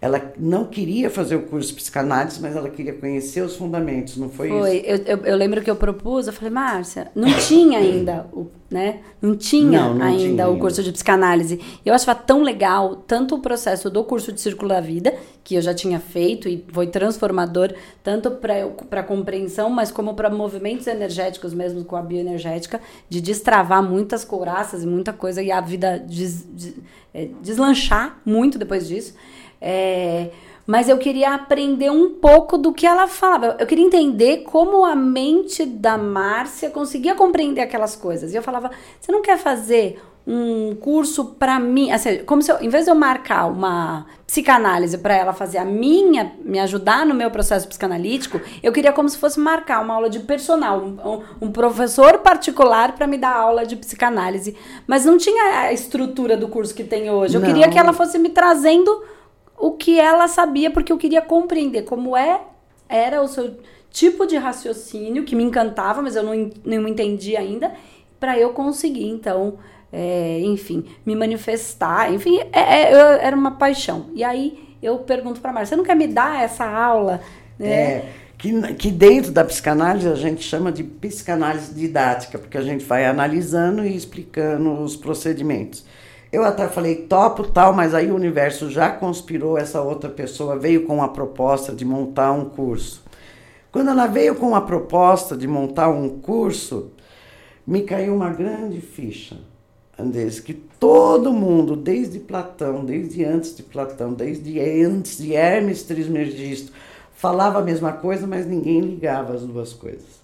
Ela 0.03 0.33
não 0.39 0.65
queria 0.65 1.11
fazer 1.11 1.37
o 1.37 1.43
curso 1.43 1.69
de 1.69 1.75
psicanálise, 1.75 2.41
mas 2.41 2.57
ela 2.57 2.71
queria 2.71 2.95
conhecer 2.95 3.43
os 3.43 3.55
fundamentos, 3.57 4.17
não 4.17 4.31
foi, 4.31 4.49
Foi, 4.49 4.77
isso? 4.79 4.87
eu, 4.87 4.97
eu, 5.19 5.25
eu 5.27 5.37
lembro 5.37 5.61
que 5.61 5.71
eu 5.71 5.77
propus, 5.77 6.27
eu 6.27 6.33
falei, 6.33 6.49
Márcia, 6.51 7.11
não 7.15 7.29
tinha 7.35 7.79
ainda, 7.81 8.27
o, 8.33 8.47
né? 8.71 9.01
Não 9.21 9.37
tinha 9.37 9.83
Não, 9.83 9.95
não 9.95 10.07
ainda 10.07 10.19
tinha 10.19 10.47
o 10.47 10.51
ainda. 10.53 10.61
curso 10.61 10.83
de 10.83 10.91
psicanálise. 10.91 11.61
Eu 11.85 11.93
achava 11.93 12.19
tão 12.19 12.43
legal, 12.43 12.97
tanto 12.97 13.35
o 13.35 13.41
processo 13.41 13.91
do 13.91 14.03
curso 14.03 14.33
de 14.33 14.41
Círculo 14.41 14.71
da 14.71 14.81
Vida, 14.81 15.13
que 15.45 15.55
eu 15.57 15.61
já 15.61 15.75
tinha 15.75 16.01
feito 16.01 16.49
e 16.49 16.65
foi 16.73 16.87
transformador, 16.87 17.75
tanto 18.03 18.31
para 18.31 19.03
compreensão, 19.03 19.69
mas 19.69 19.91
como 19.93 20.15
para 20.15 20.31
movimentos 20.31 20.87
energéticos 20.87 21.53
mesmo 21.53 21.85
com 21.85 21.97
a 21.97 22.01
bioenergética, 22.01 22.81
de 23.07 23.21
destravar 23.21 23.83
muitas 23.83 24.25
couraças 24.25 24.83
e 24.83 24.87
muita 24.87 25.13
coisa 25.13 25.43
e 25.43 25.53
a 25.53 25.61
vida 25.61 25.99
des- 25.99 26.45
des- 26.45 26.75
é, 27.13 27.29
deslanchar 27.43 28.19
muito 28.25 28.59
depois 28.59 28.89
disso. 28.89 29.15
É, 29.61 30.31
mas 30.67 30.89
eu 30.89 30.99
queria 30.99 31.35
aprender 31.35 31.91
um 31.91 32.11
pouco 32.15 32.57
do 32.57 32.73
que 32.73 32.87
ela 32.87 33.07
falava. 33.09 33.57
Eu 33.59 33.67
queria 33.67 33.85
entender 33.85 34.39
como 34.45 34.85
a 34.85 34.95
mente 34.95 35.67
da 35.67 35.99
Márcia 35.99 36.71
conseguia 36.71 37.15
compreender 37.15 37.61
aquelas 37.61 37.97
coisas. 37.97 38.33
E 38.33 38.37
eu 38.37 38.43
falava: 38.43 38.71
você 39.01 39.11
não 39.11 39.21
quer 39.21 39.37
fazer 39.37 40.01
um 40.27 40.77
curso 40.77 41.25
para 41.39 41.59
mim? 41.59 41.91
Assim, 41.91 42.19
como 42.25 42.41
se 42.41 42.53
eu, 42.53 42.59
em 42.61 42.69
vez 42.69 42.85
de 42.85 42.91
eu 42.91 42.95
marcar 42.95 43.47
uma 43.47 44.07
psicanálise 44.27 44.97
para 44.99 45.15
ela 45.17 45.33
fazer 45.33 45.59
a 45.59 45.65
minha, 45.65 46.33
me 46.45 46.61
ajudar 46.61 47.05
no 47.05 47.15
meu 47.15 47.33
processo 47.33 47.67
psicanalítico, 47.67 48.41
eu 48.63 48.71
queria 48.71 48.93
como 48.93 49.09
se 49.09 49.19
fosse 49.19 49.41
marcar 49.41 49.83
uma 49.83 49.95
aula 49.95 50.09
de 50.09 50.21
personal, 50.21 50.79
um, 50.79 51.47
um- 51.47 51.51
professor 51.51 52.19
particular 52.19 52.93
para 52.95 53.09
me 53.09 53.19
dar 53.19 53.35
aula 53.35 53.67
de 53.67 53.75
psicanálise. 53.75 54.55
Mas 54.87 55.05
não 55.05 55.19
tinha 55.19 55.63
a 55.63 55.73
estrutura 55.73 56.37
do 56.37 56.47
curso 56.47 56.73
que 56.75 56.85
tem 56.85 57.11
hoje. 57.11 57.35
Eu 57.35 57.41
Não. 57.41 57.49
queria 57.49 57.69
que 57.69 57.79
ela 57.79 57.93
fosse 57.93 58.17
me 58.21 58.29
trazendo 58.29 59.03
o 59.61 59.73
que 59.73 60.01
ela 60.01 60.27
sabia, 60.27 60.71
porque 60.71 60.93
eu 60.93 60.97
queria 60.99 61.21
compreender 61.23 61.83
como 61.83 62.17
é 62.17 62.41
era 62.89 63.23
o 63.23 63.29
seu 63.29 63.57
tipo 63.91 64.27
de 64.27 64.37
raciocínio 64.37 65.25
que 65.25 65.37
me 65.37 65.45
encantava, 65.45 66.01
mas 66.03 66.17
eu 66.17 66.23
não, 66.23 66.51
não 66.65 66.89
entendi 66.89 67.37
ainda, 67.37 67.73
para 68.19 68.39
eu 68.39 68.51
conseguir, 68.51 69.09
então, 69.09 69.59
é, 69.93 70.41
enfim, 70.41 70.85
me 71.05 71.15
manifestar. 71.15 72.13
Enfim, 72.13 72.39
é- 72.53 72.61
é- 72.61 72.93
eu- 72.93 73.21
era 73.21 73.37
uma 73.37 73.53
paixão. 73.53 74.07
E 74.15 74.23
aí 74.25 74.77
eu 74.83 74.99
pergunto 74.99 75.41
para 75.41 75.53
Márcia, 75.53 75.75
você 75.75 75.77
não 75.77 75.85
quer 75.85 75.97
me 75.97 76.07
dar 76.07 76.43
essa 76.43 76.65
aula? 76.65 77.21
Né? 77.59 77.69
É, 77.71 78.05
que, 78.39 78.75
que 78.75 78.91
dentro 78.91 79.31
da 79.33 79.45
psicanálise 79.45 80.09
a 80.09 80.15
gente 80.15 80.43
chama 80.43 80.73
de 80.73 80.83
psicanálise 80.83 81.75
didática, 81.75 82.39
porque 82.39 82.57
a 82.57 82.63
gente 82.63 82.85
vai 82.85 83.05
analisando 83.05 83.85
e 83.85 83.95
explicando 83.95 84.81
os 84.83 84.97
procedimentos. 84.97 85.85
Eu 86.33 86.45
até 86.45 86.69
falei, 86.69 86.95
topo 86.95 87.45
tal, 87.45 87.73
mas 87.73 87.93
aí 87.93 88.11
o 88.11 88.15
universo 88.15 88.71
já 88.71 88.89
conspirou, 88.89 89.59
essa 89.59 89.83
outra 89.83 90.09
pessoa 90.09 90.57
veio 90.57 90.87
com 90.87 91.03
a 91.03 91.09
proposta 91.09 91.73
de 91.73 91.85
montar 91.85 92.31
um 92.31 92.45
curso. 92.45 93.03
Quando 93.73 93.91
ela 93.91 94.07
veio 94.07 94.37
com 94.37 94.55
a 94.55 94.61
proposta 94.61 95.37
de 95.37 95.49
montar 95.49 95.89
um 95.89 96.21
curso, 96.21 96.93
me 97.67 97.83
caiu 97.83 98.15
uma 98.15 98.31
grande 98.31 98.81
ficha, 98.81 99.39
Andrés, 99.99 100.39
que 100.39 100.55
todo 100.55 101.33
mundo, 101.33 101.77
desde 101.77 102.21
Platão, 102.21 102.85
desde 102.85 103.25
antes 103.25 103.57
de 103.57 103.63
Platão, 103.65 104.13
desde 104.13 104.59
antes 104.61 105.19
de 105.19 105.35
Hermes 105.35 105.83
Trismegisto, 105.83 106.73
falava 107.13 107.59
a 107.59 107.63
mesma 107.63 107.93
coisa, 107.93 108.27
mas 108.27 108.47
ninguém 108.47 108.81
ligava 108.81 109.35
as 109.35 109.43
duas 109.43 109.73
coisas. 109.73 110.21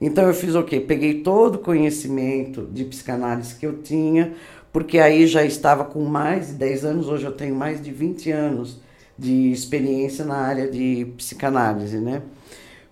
Então 0.00 0.26
eu 0.26 0.34
fiz 0.34 0.56
o 0.56 0.64
quê? 0.64 0.80
Peguei 0.80 1.22
todo 1.22 1.54
o 1.54 1.60
conhecimento 1.60 2.68
de 2.72 2.84
psicanálise 2.84 3.54
que 3.54 3.64
eu 3.64 3.78
tinha, 3.80 4.34
porque 4.72 4.98
aí 4.98 5.26
já 5.26 5.44
estava 5.44 5.84
com 5.84 6.04
mais 6.04 6.48
de 6.48 6.54
10 6.54 6.84
anos, 6.84 7.08
hoje 7.08 7.24
eu 7.26 7.32
tenho 7.32 7.54
mais 7.54 7.82
de 7.82 7.90
20 7.92 8.30
anos 8.30 8.80
de 9.18 9.52
experiência 9.52 10.24
na 10.24 10.36
área 10.36 10.68
de 10.70 11.06
psicanálise, 11.16 11.98
né? 11.98 12.22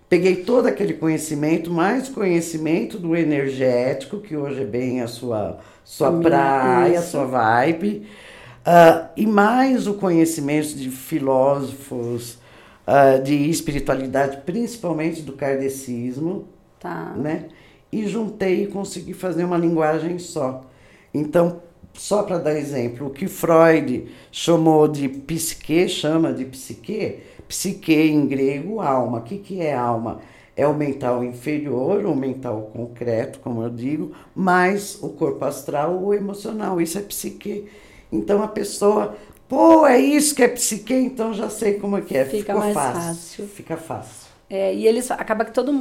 Peguei 0.07 0.37
todo 0.37 0.67
aquele 0.67 0.93
conhecimento, 0.93 1.71
mais 1.71 2.09
conhecimento 2.09 2.97
do 2.99 3.15
energético, 3.15 4.19
que 4.19 4.35
hoje 4.35 4.61
é 4.61 4.65
bem 4.65 5.01
a 5.01 5.07
sua, 5.07 5.59
sua 5.83 6.11
Minha- 6.11 6.23
praia, 6.29 6.99
a 6.99 7.01
sua 7.01 7.25
vibe, 7.25 8.05
ah, 8.65 9.09
e 9.15 9.25
mais 9.25 9.87
o 9.87 9.93
conhecimento 9.95 10.75
de 10.75 10.89
filósofos, 10.89 12.37
ah, 12.85 13.17
de 13.17 13.49
espiritualidade, 13.49 14.37
principalmente 14.45 15.21
do 15.21 15.33
kardecismo, 15.33 16.45
Tá. 16.79 17.13
né? 17.15 17.45
E 17.91 18.05
juntei 18.07 18.63
e 18.63 18.67
consegui 18.67 19.13
fazer 19.13 19.43
uma 19.45 19.57
linguagem 19.57 20.17
só. 20.19 20.61
Então, 21.13 21.61
só 21.93 22.23
para 22.23 22.37
dar 22.39 22.55
exemplo, 22.55 23.07
o 23.07 23.09
que 23.09 23.27
Freud 23.27 24.07
chamou 24.31 24.87
de 24.87 25.07
psique, 25.09 25.87
chama 25.89 26.33
de 26.33 26.45
psique, 26.45 27.19
psique 27.47 27.93
em 27.93 28.25
grego, 28.27 28.79
alma. 28.81 29.19
O 29.19 29.21
que, 29.23 29.37
que 29.37 29.61
é 29.61 29.73
alma? 29.73 30.19
É 30.55 30.67
o 30.67 30.73
mental 30.73 31.23
inferior, 31.23 32.05
o 32.05 32.15
mental 32.15 32.69
concreto, 32.73 33.39
como 33.39 33.63
eu 33.63 33.69
digo, 33.69 34.11
mais 34.35 35.01
o 35.01 35.09
corpo 35.09 35.43
astral, 35.45 36.01
o 36.03 36.13
emocional. 36.13 36.79
Isso 36.81 36.97
é 36.97 37.01
psique. 37.01 37.69
Então 38.11 38.43
a 38.43 38.47
pessoa, 38.47 39.15
pô, 39.47 39.85
é 39.87 39.99
isso 39.99 40.35
que 40.35 40.43
é 40.43 40.47
psique, 40.47 40.93
então 40.93 41.33
já 41.33 41.49
sei 41.49 41.75
como 41.75 41.97
é 41.97 42.01
que 42.01 42.17
é. 42.17 42.25
Fica 42.25 42.53
Ficou 42.53 42.59
mais 42.59 42.73
fácil. 42.73 43.01
fácil. 43.01 43.47
Fica 43.47 43.77
fácil. 43.77 44.31
É, 44.49 44.73
e 44.75 44.85
eles 44.85 45.09
acaba 45.11 45.45
que 45.45 45.53
todo 45.53 45.71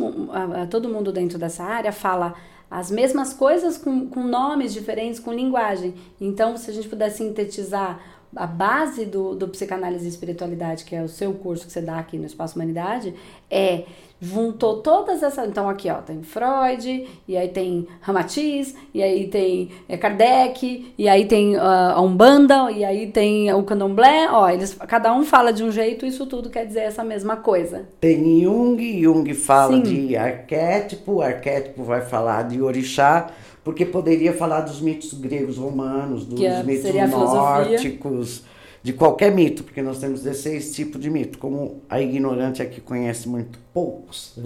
todo 0.70 0.88
mundo 0.88 1.12
dentro 1.12 1.38
dessa 1.38 1.64
área 1.64 1.90
fala 1.92 2.35
as 2.70 2.90
mesmas 2.90 3.33
coisas 3.33 3.76
com, 3.76 4.06
com 4.09 4.22
nomes 4.22 4.72
diferentes, 4.72 5.18
com 5.18 5.33
linguagem. 5.33 5.94
Então, 6.20 6.56
se 6.56 6.70
a 6.70 6.74
gente 6.74 6.88
puder 6.88 7.11
sintetizar 7.11 8.00
a 8.35 8.46
base 8.46 9.04
do, 9.04 9.35
do 9.35 9.48
psicanálise 9.48 10.06
e 10.06 10.09
espiritualidade, 10.09 10.85
que 10.85 10.94
é 10.94 11.02
o 11.02 11.09
seu 11.09 11.35
curso 11.35 11.66
que 11.66 11.72
você 11.72 11.80
dá 11.80 11.98
aqui 11.98 12.16
no 12.16 12.26
Espaço 12.26 12.54
Humanidade, 12.54 13.12
é 13.50 13.85
juntou 14.20 14.78
todas 14.78 15.22
essas. 15.22 15.48
Então, 15.48 15.68
aqui, 15.68 15.90
ó, 15.90 15.94
tem 15.96 16.22
Freud, 16.22 17.09
e 17.26 17.37
aí 17.37 17.48
tem 17.48 17.87
Ramatiz, 18.00 18.74
e 18.92 19.02
aí 19.02 19.28
tem 19.28 19.70
é, 19.88 19.96
Kardec, 19.96 20.92
e 20.96 21.09
aí 21.09 21.24
tem 21.26 21.56
a 21.56 22.00
Umbanda, 22.00 22.70
e 22.70 22.85
aí 22.85 23.06
tem 23.06 23.52
o 23.52 23.62
Candomblé. 23.62 24.28
Ó, 24.30 24.48
eles, 24.48 24.74
cada 24.87 25.14
um 25.14 25.24
fala 25.24 25.52
de 25.52 25.64
um 25.64 25.70
jeito, 25.70 26.04
isso 26.04 26.26
tudo 26.26 26.50
quer 26.50 26.66
dizer 26.66 26.80
essa 26.80 27.02
mesma 27.02 27.37
coisa. 27.37 27.88
Tem 28.00 28.42
Jung, 28.42 29.02
Jung 29.02 29.33
fala 29.35 29.76
Sim. 29.76 29.83
de 29.83 30.16
arquétipo, 30.16 31.14
o 31.14 31.22
arquétipo 31.22 31.83
vai 31.83 32.02
falar 32.02 32.42
de 32.44 32.61
orixá, 32.61 33.28
porque 33.64 33.85
poderia 33.85 34.33
falar 34.33 34.61
dos 34.62 34.80
mitos 34.80 35.12
gregos 35.14 35.56
romanos, 35.56 36.24
dos 36.24 36.38
Que 36.38 36.46
é- 36.46 36.62
mitos 36.62 36.92
nórdicos, 36.94 38.42
de 38.82 38.92
qualquer 38.94 39.34
mito, 39.34 39.62
porque 39.62 39.82
nós 39.82 39.98
temos 39.98 40.22
16 40.22 40.72
tipos 40.74 41.00
de 41.00 41.10
mito, 41.10 41.38
como 41.38 41.82
a 41.88 42.00
ignorante 42.00 42.62
aqui 42.62 42.80
conhece 42.80 43.28
muito 43.28 43.58
poucos. 43.74 44.38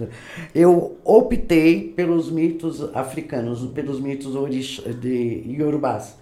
Eu 0.53 0.97
optei 1.03 1.93
pelos 1.95 2.29
mitos 2.29 2.81
africanos, 2.93 3.65
pelos 3.71 3.99
mitos 3.99 4.33
de 4.99 5.43
Yorubás, 5.47 6.17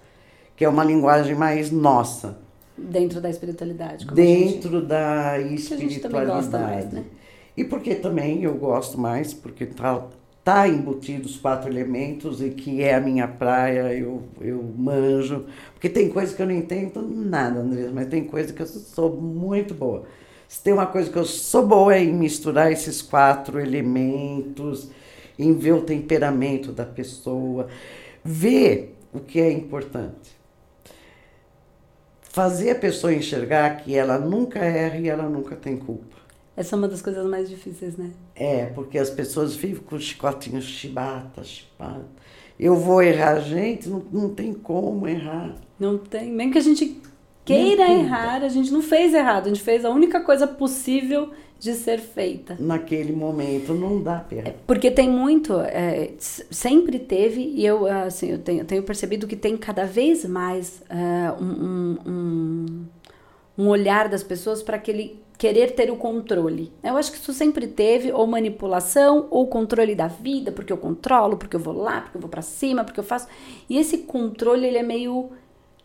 que 0.55 0.63
é 0.63 0.69
uma 0.69 0.83
linguagem 0.83 1.35
mais 1.35 1.71
nossa. 1.71 2.37
Dentro 2.77 3.19
da 3.19 3.29
espiritualidade. 3.29 4.05
Dentro 4.05 4.79
gente, 4.79 4.87
da 4.87 5.39
espiritualidade. 5.39 6.49
Mais, 6.51 6.91
né? 6.91 7.03
E 7.55 7.63
porque 7.63 7.95
também 7.95 8.43
eu 8.43 8.55
gosto 8.55 8.99
mais, 8.99 9.33
porque 9.33 9.65
tá 10.43 10.67
embutido 10.67 11.25
os 11.25 11.37
quatro 11.37 11.69
elementos 11.71 12.41
e 12.41 12.49
que 12.49 12.83
é 12.83 12.95
a 12.95 12.99
minha 12.99 13.27
praia, 13.27 13.93
eu, 13.93 14.23
eu 14.41 14.61
manjo. 14.77 15.45
Porque 15.73 15.87
tem 15.89 16.09
coisa 16.09 16.35
que 16.35 16.41
eu 16.41 16.45
não 16.45 16.53
entendo 16.53 17.01
nada, 17.01 17.59
Andrés, 17.59 17.91
mas 17.93 18.07
tem 18.07 18.25
coisa 18.25 18.51
que 18.51 18.61
eu 18.61 18.67
sou 18.67 19.15
muito 19.15 19.73
boa. 19.73 20.03
Se 20.47 20.61
tem 20.61 20.73
uma 20.73 20.85
coisa 20.85 21.09
que 21.09 21.17
eu 21.17 21.25
sou 21.25 21.65
boa 21.65 21.95
é 21.95 22.03
em 22.03 22.13
misturar 22.13 22.71
esses 22.71 23.01
quatro 23.01 23.59
elementos, 23.59 24.89
em 25.39 25.53
ver 25.53 25.73
o 25.73 25.81
temperamento 25.81 26.71
da 26.71 26.85
pessoa, 26.85 27.67
ver 28.23 28.95
o 29.13 29.19
que 29.19 29.39
é 29.39 29.51
importante. 29.51 30.37
Fazer 32.21 32.71
a 32.71 32.75
pessoa 32.75 33.13
enxergar 33.13 33.77
que 33.77 33.95
ela 33.95 34.17
nunca 34.17 34.59
erra 34.59 34.97
e 34.97 35.07
ela 35.07 35.29
nunca 35.29 35.55
tem 35.55 35.77
culpa. 35.77 36.12
Essa 36.55 36.75
é 36.75 36.77
uma 36.77 36.87
das 36.87 37.01
coisas 37.01 37.25
mais 37.25 37.49
difíceis, 37.49 37.97
né? 37.97 38.11
É, 38.35 38.65
porque 38.67 38.97
as 38.97 39.09
pessoas 39.09 39.55
vivem 39.55 39.81
com 39.83 39.99
chicotinhos 39.99 40.65
chibata, 40.65 41.43
chibata. 41.43 42.05
Eu 42.59 42.75
vou 42.75 43.01
errar, 43.01 43.39
gente, 43.39 43.89
não, 43.89 44.03
não 44.11 44.29
tem 44.29 44.53
como 44.53 45.07
errar. 45.07 45.55
Não 45.79 45.97
tem. 45.97 46.31
Mesmo 46.31 46.53
que 46.53 46.59
a 46.59 46.61
gente 46.61 47.01
queira 47.43 47.91
errar, 47.91 48.43
a 48.43 48.49
gente 48.49 48.71
não 48.71 48.81
fez 48.81 49.13
errado. 49.13 49.45
A 49.45 49.49
gente 49.49 49.61
fez 49.61 49.83
a 49.83 49.89
única 49.89 50.21
coisa 50.21 50.45
possível 50.45 51.31
de 51.59 51.73
ser 51.73 51.99
feita. 51.99 52.55
Naquele 52.59 53.13
momento, 53.13 53.73
não 53.73 54.01
dá 54.01 54.23
errar. 54.31 54.49
É, 54.49 54.55
porque 54.67 54.91
tem 54.91 55.09
muito, 55.09 55.59
é, 55.59 56.11
sempre 56.19 56.99
teve, 56.99 57.41
e 57.41 57.65
eu, 57.65 57.87
assim, 57.87 58.31
eu 58.31 58.37
tenho, 58.37 58.63
tenho 58.65 58.83
percebido 58.83 59.25
que 59.25 59.35
tem 59.35 59.57
cada 59.57 59.85
vez 59.85 60.25
mais 60.25 60.83
uh, 60.89 61.41
um, 61.41 61.47
um, 61.47 61.97
um 62.05 62.85
olhar 63.57 64.09
das 64.09 64.23
pessoas 64.23 64.63
para 64.63 64.77
aquele 64.77 65.21
querer 65.37 65.71
ter 65.71 65.91
o 65.91 65.97
controle. 65.97 66.71
Eu 66.81 66.95
acho 66.95 67.11
que 67.11 67.17
isso 67.17 67.33
sempre 67.33 67.67
teve 67.67 68.11
ou 68.11 68.25
manipulação 68.25 69.27
ou 69.29 69.47
controle 69.47 69.95
da 69.95 70.07
vida, 70.07 70.51
porque 70.51 70.71
eu 70.71 70.77
controlo, 70.77 71.37
porque 71.37 71.55
eu 71.55 71.59
vou 71.59 71.73
lá, 71.75 72.01
porque 72.01 72.17
eu 72.17 72.21
vou 72.21 72.29
para 72.29 72.41
cima, 72.41 72.83
porque 72.83 72.99
eu 72.99 73.03
faço. 73.03 73.27
E 73.69 73.77
esse 73.77 73.99
controle 73.99 74.65
ele 74.65 74.77
é 74.77 74.83
meio 74.83 75.31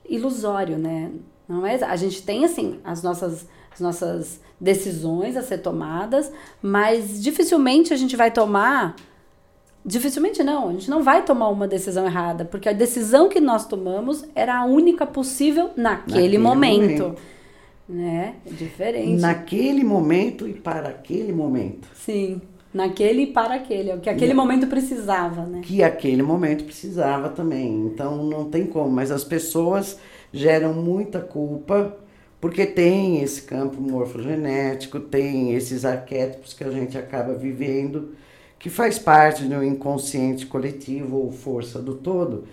ilusório, 0.09 0.79
né? 0.79 1.11
Não 1.49 1.67
é? 1.67 1.75
A 1.83 1.97
gente 1.97 2.23
tem 2.23 2.45
assim 2.45 2.79
as 2.85 3.03
nossas 3.03 3.49
as 3.73 3.81
nossas 3.81 4.41
decisões 4.61 5.37
a 5.37 5.43
ser 5.43 5.59
tomadas, 5.59 6.33
mas 6.61 7.23
dificilmente 7.23 7.93
a 7.93 7.97
gente 7.97 8.17
vai 8.17 8.31
tomar 8.31 8.97
Dificilmente 9.85 10.43
não, 10.43 10.69
a 10.69 10.73
gente 10.73 10.91
não 10.91 11.03
vai 11.03 11.25
tomar 11.25 11.49
uma 11.49 11.67
decisão 11.67 12.05
errada, 12.05 12.45
porque 12.45 12.69
a 12.69 12.73
decisão 12.73 13.29
que 13.29 13.41
nós 13.41 13.65
tomamos 13.65 14.25
era 14.35 14.59
a 14.59 14.65
única 14.65 15.07
possível 15.07 15.71
naquele, 15.77 16.15
naquele 16.15 16.39
momento. 16.39 17.03
momento 17.03 17.19
né? 17.89 18.35
É 18.47 18.51
diferente. 18.51 19.21
Naquele 19.21 19.83
momento 19.83 20.47
e 20.47 20.53
para 20.53 20.89
aquele 20.89 21.33
momento. 21.33 21.89
Sim, 21.95 22.41
naquele 22.73 23.23
e 23.23 23.27
para 23.29 23.55
aquele, 23.55 23.91
é 23.91 23.95
o 23.95 24.01
que 24.01 24.11
aquele 24.11 24.33
e, 24.33 24.35
momento 24.35 24.67
precisava, 24.67 25.47
né? 25.47 25.61
Que 25.63 25.83
aquele 25.83 26.23
momento 26.23 26.65
precisava 26.65 27.31
também. 27.31 27.87
Então 27.87 28.25
não 28.25 28.45
tem 28.45 28.67
como, 28.67 28.91
mas 28.91 29.11
as 29.11 29.25
pessoas 29.25 29.99
geram 30.33 30.75
muita 30.75 31.21
culpa 31.21 31.97
porque 32.41 32.67
tem 32.67 33.21
esse 33.21 33.43
campo 33.43 33.81
morfogenético, 33.81 35.01
tem 35.01 35.55
esses 35.55 35.85
arquétipos 35.85 36.55
que 36.55 36.63
a 36.63 36.71
gente 36.71 36.97
acaba 36.97 37.35
vivendo, 37.35 38.15
que 38.59 38.71
faz 38.71 38.97
parte 38.99 39.45
do 39.45 39.65
inconsciente 39.65 40.47
coletivo 40.47 41.17
ou 41.17 41.33
força 41.33 41.81
do 41.81 41.95
todo 41.95 42.45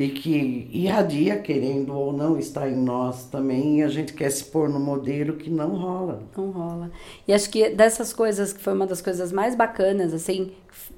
e 0.00 0.08
que 0.08 0.66
irradia, 0.72 1.36
querendo 1.36 1.94
ou 1.94 2.10
não, 2.10 2.38
está 2.38 2.66
em 2.66 2.74
nós 2.74 3.24
também, 3.24 3.80
e 3.80 3.82
a 3.82 3.88
gente 3.88 4.14
quer 4.14 4.30
se 4.30 4.42
pôr 4.44 4.66
no 4.66 4.80
modelo 4.80 5.34
que 5.34 5.50
não 5.50 5.76
rola. 5.76 6.22
Não 6.34 6.50
rola. 6.50 6.90
E 7.28 7.34
acho 7.34 7.50
que 7.50 7.68
dessas 7.68 8.10
coisas, 8.10 8.50
que 8.50 8.60
foi 8.62 8.72
uma 8.72 8.86
das 8.86 9.02
coisas 9.02 9.30
mais 9.30 9.54
bacanas, 9.54 10.14
assim, 10.14 10.52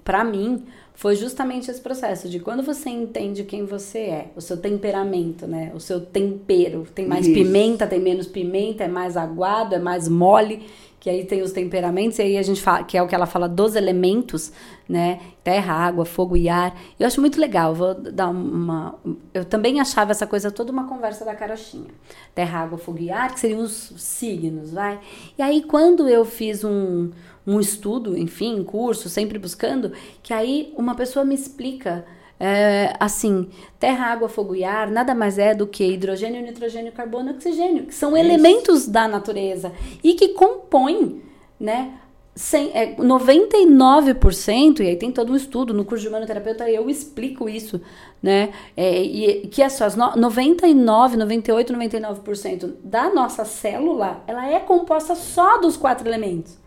para 0.05 0.23
mim, 0.23 0.63
foi 0.95 1.17
justamente 1.17 1.69
esse 1.69 1.81
processo 1.81 2.29
de 2.29 2.39
quando 2.39 2.63
você 2.63 2.91
entende 2.91 3.43
quem 3.43 3.67
você 3.67 3.99
é, 3.99 4.31
o 4.37 4.41
seu 4.41 4.57
temperamento, 4.57 5.49
né? 5.49 5.73
O 5.75 5.81
seu 5.81 6.01
tempero. 6.01 6.87
Tem 6.95 7.05
mais 7.05 7.27
Isso. 7.27 7.35
pimenta, 7.35 7.89
tem 7.89 7.99
menos 7.99 8.29
pimenta, 8.29 8.85
é 8.85 8.89
mais 8.89 9.17
aguado, 9.17 9.75
é 9.75 9.81
mais 9.81 10.07
mole 10.07 10.63
que 11.03 11.11
aí 11.11 11.25
tem 11.25 11.43
os 11.43 11.51
temperamentos, 11.51 12.21
e 12.21 12.23
aí 12.23 12.39
a 12.39 12.43
gente 12.45 12.63
fala, 12.63 12.85
que 12.85 12.97
é 12.97 13.03
o 13.03 13.09
que 13.09 13.15
ela 13.17 13.27
fala 13.27 13.49
dos 13.49 13.75
elementos, 13.75 14.53
né? 14.89 15.19
Terra, 15.43 15.75
água, 15.75 16.05
fogo 16.05 16.37
e 16.37 16.49
ar. 16.49 16.81
Eu 16.97 17.09
acho 17.09 17.21
muito 17.21 17.41
legal, 17.41 17.75
vou 17.75 17.93
dar 17.93 18.29
uma. 18.29 18.95
Eu 19.35 19.45
também 19.45 19.81
achava 19.81 20.13
essa 20.13 20.29
coisa 20.29 20.49
toda 20.49 20.71
uma 20.71 20.87
conversa 20.87 21.25
da 21.25 21.35
carochinha. 21.35 21.91
Terra, 22.33 22.61
água, 22.61 22.79
fogo 22.79 23.01
e 23.01 23.11
ar, 23.11 23.35
que 23.35 23.41
seriam 23.41 23.63
os 23.63 23.93
signos, 23.97 24.71
vai. 24.71 25.01
E 25.37 25.43
aí, 25.43 25.65
quando 25.65 26.09
eu 26.09 26.25
fiz 26.25 26.63
um, 26.63 27.11
um 27.45 27.59
estudo, 27.59 28.17
enfim, 28.17 28.63
curso, 28.63 29.09
sempre 29.09 29.41
buscando, 29.41 29.91
que 30.23 30.33
aí 30.33 30.73
uma 30.77 30.95
pessoa 30.95 31.25
me 31.25 31.35
explica 31.35 32.05
é, 32.45 32.97
assim, 32.99 33.49
terra, 33.79 34.07
água, 34.07 34.29
fogo 34.29 34.57
e 34.57 34.65
ar 34.65 34.91
nada 34.91 35.15
mais 35.15 35.39
é 35.39 35.55
do 35.55 35.65
que 35.65 35.85
hidrogênio, 35.85 36.43
nitrogênio, 36.43 36.91
carbono 36.91 37.31
e 37.31 37.35
oxigênio, 37.35 37.87
que 37.87 37.95
são 37.95 38.17
Isso. 38.17 38.19
elementos 38.19 38.89
da 38.89 39.07
natureza 39.07 39.71
e 40.03 40.15
que 40.15 40.31
compõem, 40.31 41.23
né? 41.59 41.93
Sem, 42.35 42.73
é, 42.75 42.97
99%, 42.97 44.81
e 44.81 44.89
aí 44.89 44.97
tem 44.97 45.13
todo 45.13 45.33
um 45.33 45.37
estudo 45.37 45.73
no 45.73 45.85
curso 45.85 46.03
de 46.03 46.09
humanoterapeuta, 46.09 46.69
eu 46.69 46.91
explico 46.91 47.49
isso, 47.49 47.81
né? 48.21 48.53
É, 48.77 49.01
e 49.01 49.47
que 49.47 49.63
é 49.63 49.69
só, 49.69 49.87
99, 50.17 51.17
98, 51.17 51.73
99% 51.73 52.73
da 52.83 53.15
nossa 53.15 53.45
célula, 53.45 54.25
ela 54.27 54.51
é 54.51 54.59
composta 54.59 55.15
só 55.15 55.59
dos 55.59 55.77
quatro 55.77 56.09
elementos. 56.09 56.59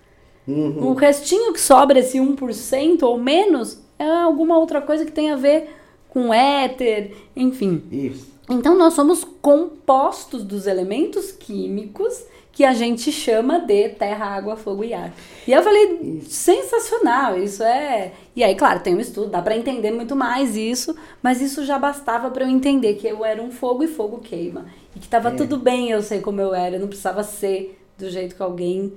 Uhum. 0.48 0.92
O 0.92 0.94
restinho 0.94 1.52
que 1.52 1.60
sobra, 1.60 2.00
esse 2.00 2.18
1% 2.18 3.04
ou 3.04 3.18
menos, 3.18 3.84
é 3.98 4.08
alguma 4.08 4.58
outra 4.58 4.82
coisa 4.82 5.06
que 5.06 5.12
tem 5.12 5.32
a 5.32 5.36
ver 5.36 5.70
com 6.10 6.34
éter, 6.34 7.14
enfim. 7.36 7.84
Isso. 7.92 8.34
Então 8.50 8.78
nós 8.78 8.94
somos 8.94 9.24
compostos 9.24 10.44
dos 10.44 10.68
elementos 10.68 11.32
químicos 11.32 12.24
que 12.56 12.64
a 12.64 12.74
gente 12.74 13.12
chama 13.12 13.60
de 13.60 13.90
terra, 13.90 14.28
água, 14.28 14.56
fogo 14.56 14.84
e 14.86 14.94
ar. 14.94 15.14
E 15.46 15.52
eu 15.52 15.62
falei, 15.62 16.20
isso. 16.20 16.30
sensacional, 16.30 17.38
isso 17.38 17.62
é. 17.62 18.14
E 18.34 18.46
aí, 18.46 18.56
claro, 18.56 18.80
tem 18.80 18.96
um 18.96 19.00
estudo, 19.00 19.30
dá 19.30 19.42
para 19.42 19.58
entender 19.58 19.92
muito 19.92 20.16
mais 20.16 20.56
isso, 20.56 20.96
mas 21.22 21.42
isso 21.42 21.66
já 21.66 21.78
bastava 21.78 22.32
para 22.32 22.46
eu 22.46 22.50
entender 22.50 22.94
que 22.94 23.08
eu 23.08 23.26
era 23.26 23.42
um 23.42 23.52
fogo 23.52 23.84
e 23.84 23.88
fogo 23.88 24.20
queima. 24.20 24.68
E 24.96 25.00
que 25.00 25.08
tava 25.08 25.30
é. 25.30 25.32
tudo 25.32 25.58
bem 25.58 25.92
eu 25.92 26.02
sei 26.02 26.22
como 26.22 26.40
eu 26.40 26.56
era, 26.56 26.78
eu 26.78 26.80
não 26.80 26.88
precisava 26.88 27.24
ser 27.24 27.78
do 27.98 28.10
jeito 28.10 28.36
que 28.36 28.42
alguém 28.42 28.94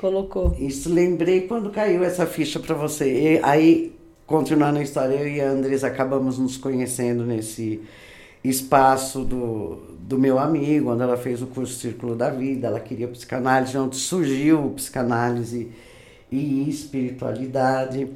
colocou. 0.00 0.54
Isso 0.56 0.88
lembrei 0.88 1.42
quando 1.48 1.70
caiu 1.70 2.04
essa 2.04 2.26
ficha 2.26 2.60
para 2.60 2.76
você. 2.76 3.38
E 3.38 3.40
aí 3.42 3.92
continuando 4.30 4.78
a 4.78 4.82
história, 4.82 5.16
eu 5.16 5.28
e 5.28 5.40
a 5.40 5.50
Andres 5.50 5.82
acabamos 5.82 6.38
nos 6.38 6.56
conhecendo 6.56 7.26
nesse 7.26 7.80
espaço 8.44 9.24
do, 9.24 9.78
do 9.98 10.16
meu 10.16 10.38
amigo, 10.38 10.92
onde 10.92 11.02
ela 11.02 11.16
fez 11.16 11.42
o 11.42 11.48
curso 11.48 11.74
Círculo 11.74 12.14
da 12.14 12.30
Vida, 12.30 12.68
ela 12.68 12.78
queria 12.78 13.08
psicanálise, 13.08 13.76
onde 13.76 13.96
surgiu 13.96 14.72
psicanálise 14.76 15.72
e 16.30 16.70
espiritualidade. 16.70 18.08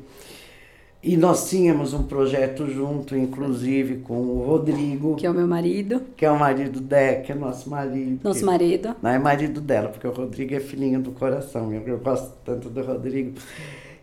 E 1.03 1.17
nós 1.17 1.51
tínhamos 1.51 1.93
um 1.93 2.05
projeto 2.05 2.71
junto, 2.71 3.17
inclusive, 3.17 3.97
com 3.97 4.15
o 4.15 4.45
Rodrigo. 4.47 5.17
Que 5.17 5.27
é 5.27 5.31
o 5.31 5.35
meu 5.35 5.49
marido. 5.49 6.01
Que 6.17 6.25
é 6.25 6.31
o 6.31 6.39
marido 6.39 6.81
dela, 6.81 7.23
que 7.23 7.33
é 7.33 7.35
nosso 7.35 7.69
marido. 7.69 8.21
Nosso 8.23 8.39
que, 8.39 8.47
marido. 8.47 8.95
Não 9.03 9.11
é 9.11 9.19
marido 9.19 9.61
dela, 9.61 9.89
porque 9.89 10.07
o 10.07 10.13
Rodrigo 10.13 10.55
é 10.55 10.61
filhinho 10.61 11.03
do 11.03 11.11
coração. 11.11 11.73
Eu, 11.73 11.83
eu 11.83 11.99
gosto 11.99 12.33
tanto 12.45 12.71
do 12.71 12.83
Rodrigo. 12.83 13.33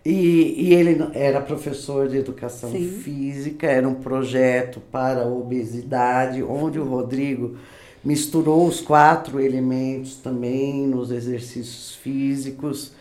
E, 0.03 0.55
e, 0.57 0.73
ele 0.73 0.97
era 1.13 1.39
professor 1.39 2.07
de 2.07 2.17
educação 2.17 2.71
Sim. 2.71 2.87
física, 3.03 3.67
era 3.67 3.87
um 3.87 3.93
projeto 3.93 4.81
para 4.91 5.21
a 5.21 5.27
obesidade, 5.27 6.41
onde 6.41 6.79
o 6.79 6.83
Rodrigo 6.83 7.55
misturou 8.03 8.67
os 8.67 8.81
quatro 8.81 9.39
elementos 9.39 10.15
também 10.15 10.87
nos 10.87 11.11
exercícios 11.11 11.93
físicos. 11.95 12.93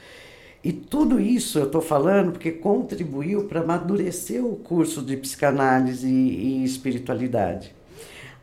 E 0.62 0.72
tudo 0.72 1.18
isso 1.18 1.58
eu 1.58 1.64
estou 1.64 1.80
falando 1.80 2.32
porque 2.32 2.52
contribuiu 2.52 3.44
para 3.44 3.60
amadurecer 3.60 4.44
o 4.44 4.56
curso 4.56 5.00
de 5.00 5.16
psicanálise 5.16 6.06
e, 6.06 6.60
e 6.60 6.64
espiritualidade. 6.64 7.74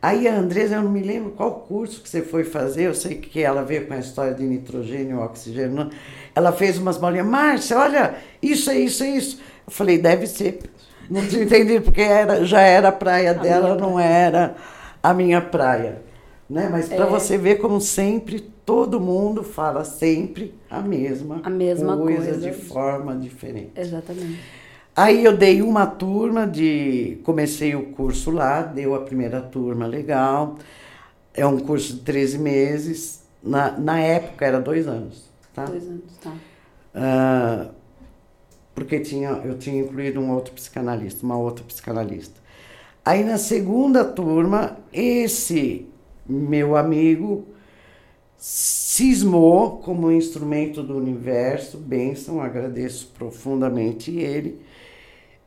Aí 0.00 0.28
a 0.28 0.34
Andresa, 0.36 0.76
eu 0.76 0.82
não 0.82 0.90
me 0.92 1.00
lembro 1.02 1.30
qual 1.32 1.52
curso 1.52 2.00
que 2.00 2.08
você 2.08 2.22
foi 2.22 2.44
fazer, 2.44 2.84
eu 2.84 2.94
sei 2.94 3.16
que 3.16 3.42
ela 3.42 3.62
veio 3.64 3.86
com 3.86 3.94
a 3.94 3.98
história 3.98 4.32
de 4.32 4.44
nitrogênio 4.44 5.16
e 5.16 5.20
oxigênio. 5.20 5.90
Ela 6.34 6.52
fez 6.52 6.78
umas 6.78 6.96
bolinhas, 6.96 7.26
Márcia, 7.26 7.76
olha, 7.78 8.14
isso 8.40 8.70
é 8.70 8.78
isso, 8.78 9.02
é 9.02 9.10
isso. 9.10 9.40
Eu 9.66 9.72
falei, 9.72 9.98
deve 9.98 10.26
ser. 10.26 10.60
Não 11.10 11.20
entendi, 11.22 11.80
porque 11.80 12.00
era, 12.02 12.44
já 12.44 12.60
era 12.60 12.88
a 12.90 12.92
praia 12.92 13.30
a 13.30 13.34
dela, 13.34 13.74
não 13.74 13.98
era 13.98 14.54
a 15.02 15.12
minha 15.12 15.40
praia. 15.40 16.02
Né? 16.48 16.68
Mas 16.70 16.88
para 16.88 17.04
É. 17.04 17.08
você 17.08 17.36
ver 17.36 17.56
como 17.56 17.80
sempre 17.80 18.40
todo 18.64 19.00
mundo 19.00 19.42
fala 19.42 19.84
sempre 19.84 20.54
a 20.70 20.80
mesma, 20.80 21.40
A 21.42 21.50
mesma 21.50 21.96
coisa. 21.96 22.36
de 22.38 22.52
forma 22.52 23.16
diferente. 23.16 23.72
Exatamente. 23.74 24.38
Aí 24.98 25.24
eu 25.24 25.36
dei 25.36 25.62
uma 25.62 25.86
turma 25.86 26.44
de. 26.44 27.20
Comecei 27.22 27.72
o 27.76 27.92
curso 27.92 28.32
lá, 28.32 28.62
deu 28.62 28.96
a 28.96 29.02
primeira 29.02 29.40
turma 29.40 29.86
legal. 29.86 30.58
É 31.32 31.46
um 31.46 31.60
curso 31.60 31.94
de 31.94 32.00
13 32.00 32.36
meses. 32.36 33.22
Na, 33.40 33.78
na 33.78 34.00
época 34.00 34.44
era 34.44 34.60
dois 34.60 34.88
anos, 34.88 35.30
tá? 35.54 35.66
Dois 35.66 35.86
anos, 35.86 36.16
tá. 36.20 36.32
Ah, 36.92 37.68
porque 38.74 38.98
tinha, 38.98 39.28
eu 39.44 39.56
tinha 39.56 39.80
incluído 39.80 40.18
um 40.18 40.32
outro 40.32 40.52
psicanalista, 40.52 41.24
uma 41.24 41.38
outra 41.38 41.64
psicanalista. 41.64 42.34
Aí 43.04 43.22
na 43.22 43.38
segunda 43.38 44.04
turma, 44.04 44.78
esse 44.92 45.86
meu 46.28 46.76
amigo 46.76 47.46
cismou 48.38 49.78
como 49.78 50.12
instrumento 50.12 50.82
do 50.82 50.96
universo, 50.96 51.76
bênção, 51.76 52.40
agradeço 52.40 53.12
profundamente 53.18 54.12
ele, 54.16 54.62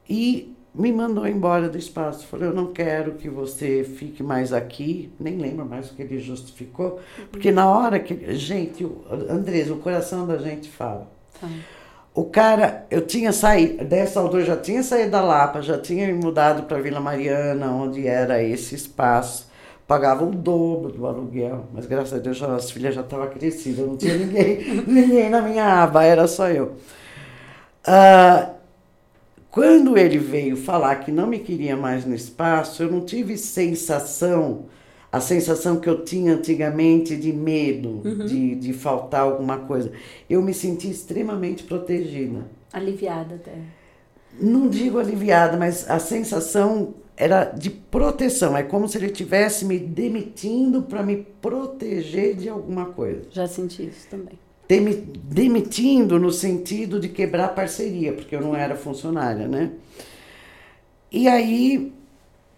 e 0.10 0.54
me 0.74 0.92
mandou 0.92 1.26
embora 1.26 1.70
do 1.70 1.78
espaço. 1.78 2.28
Falou, 2.28 2.48
eu 2.48 2.54
não 2.54 2.68
quero 2.68 3.14
que 3.14 3.30
você 3.30 3.84
fique 3.84 4.22
mais 4.22 4.52
aqui, 4.52 5.12
nem 5.20 5.38
lembro 5.38 5.66
mais 5.66 5.90
o 5.90 5.96
que 5.96 6.02
ele 6.02 6.20
justificou, 6.20 7.00
porque 7.32 7.52
na 7.52 7.70
hora 7.70 8.00
que. 8.00 8.36
Gente, 8.36 8.86
Andresa, 9.30 9.74
o 9.74 9.80
coração 9.80 10.28
da 10.28 10.38
gente 10.38 10.70
fala. 10.70 11.10
Tá. 11.40 11.48
O 12.14 12.26
cara, 12.26 12.86
eu 12.92 13.06
tinha 13.06 13.32
saído, 13.32 13.86
dessa 13.86 14.20
altura 14.20 14.44
já 14.44 14.58
tinha 14.58 14.84
saído 14.84 15.12
da 15.12 15.22
Lapa, 15.22 15.62
já 15.62 15.78
tinha 15.78 16.08
me 16.08 16.14
mudado 16.14 16.64
para 16.64 16.82
Vila 16.82 17.00
Mariana, 17.00 17.72
onde 17.72 18.06
era 18.06 18.44
esse 18.44 18.76
espaço. 18.76 19.50
Pagava 19.88 20.24
o 20.24 20.32
dobro 20.32 20.92
do 20.92 21.06
aluguel, 21.06 21.66
mas 21.74 21.86
graças 21.86 22.14
a 22.14 22.18
Deus 22.18 22.38
já, 22.38 22.56
as 22.56 22.72
filhas 22.72 22.96
já 22.96 23.02
estavam 23.02 23.28
crescidas, 23.30 23.86
não 23.86 23.98
tinha 23.98 24.18
ninguém, 24.18 24.84
ninguém 24.88 25.30
na 25.30 25.42
minha 25.42 25.84
aba, 25.84 26.04
era 26.04 26.28
só 26.28 26.50
eu. 26.50 26.74
Ah, 27.86 28.52
quando 29.52 29.98
ele 29.98 30.18
veio 30.18 30.56
falar 30.56 30.96
que 30.98 31.12
não 31.12 31.28
me 31.28 31.40
queria 31.40 31.76
mais 31.76 32.06
no 32.06 32.16
espaço, 32.16 32.84
eu 32.84 32.90
não 32.90 33.02
tive 33.02 33.38
sensação, 33.38 34.68
a 35.12 35.20
sensação 35.20 35.78
que 35.78 35.90
eu 35.90 36.06
tinha 36.06 36.36
antigamente 36.36 37.18
de 37.18 37.34
medo, 37.34 38.02
de, 38.26 38.56
de 38.56 38.72
faltar 38.72 39.22
alguma 39.22 39.58
coisa. 39.58 39.92
Eu 40.30 40.42
me 40.42 40.54
senti 40.54 40.90
extremamente 40.90 41.64
protegida. 41.64 42.46
Aliviada 42.72 43.36
até. 43.36 43.52
Não 44.40 44.70
digo 44.70 44.98
aliviada, 44.98 45.58
mas 45.58 45.90
a 45.90 46.00
sensação 46.00 46.94
era 47.18 47.46
de 47.46 47.70
proteção. 47.70 48.56
É 48.58 48.64
como 48.64 48.88
se 48.88 48.98
ele 48.98 49.08
estivesse 49.08 49.66
me 49.66 49.78
demitindo 49.78 50.82
para 50.84 51.04
me 51.04 51.18
proteger 51.42 52.36
de 52.36 52.50
alguma 52.50 52.86
coisa. 52.86 53.22
Já 53.32 53.48
senti 53.48 53.88
isso 53.88 54.08
também. 54.10 54.40
Demi- 54.68 55.04
demitindo 55.24 56.18
no 56.20 56.32
sentido 56.32 57.00
de 57.00 57.10
quebrar 57.10 57.50
parceria, 57.50 58.14
porque 58.14 58.36
eu 58.36 58.42
não 58.42 58.56
era 58.56 58.76
funcionária, 58.76 59.48
né? 59.48 59.72
E 61.12 61.28
aí 61.28 61.92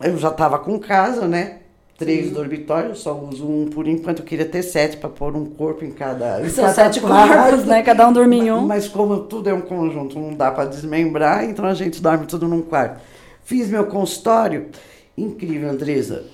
eu 0.02 0.18
já 0.18 0.30
estava 0.30 0.60
com 0.60 0.78
casa, 0.80 1.28
né? 1.28 1.60
Três 1.98 2.32
dormitórios, 2.32 3.00
só 3.00 3.18
uso 3.18 3.48
um 3.48 3.68
por 3.68 3.88
enquanto. 3.88 4.20
Eu 4.20 4.26
queria 4.26 4.46
ter 4.46 4.62
sete 4.64 4.98
para 4.98 5.10
pôr 5.10 5.36
um 5.36 5.46
corpo 5.46 5.86
em 5.86 5.92
cada. 5.92 6.42
em 6.46 6.50
São 6.50 6.64
cada 6.66 6.76
sete 6.76 7.00
quarto. 7.00 7.34
corpos, 7.34 7.66
né? 7.66 7.82
Cada 7.84 8.08
um 8.08 8.14
dorme 8.14 8.38
em 8.40 8.52
um. 8.52 8.62
Mas 8.68 8.88
como 8.88 9.22
tudo 9.22 9.50
é 9.50 9.54
um 9.54 9.62
conjunto, 9.62 10.20
não 10.20 10.34
dá 10.34 10.52
para 10.52 10.66
desmembrar, 10.66 11.46
então 11.46 11.66
a 11.66 11.74
gente 11.74 12.02
dorme 12.02 12.26
tudo 12.26 12.48
num 12.48 12.62
quarto. 12.62 13.00
Fiz 13.44 13.70
meu 13.70 13.86
consultório, 13.86 14.68
incrível, 15.18 15.70
Andresa. 15.70 16.26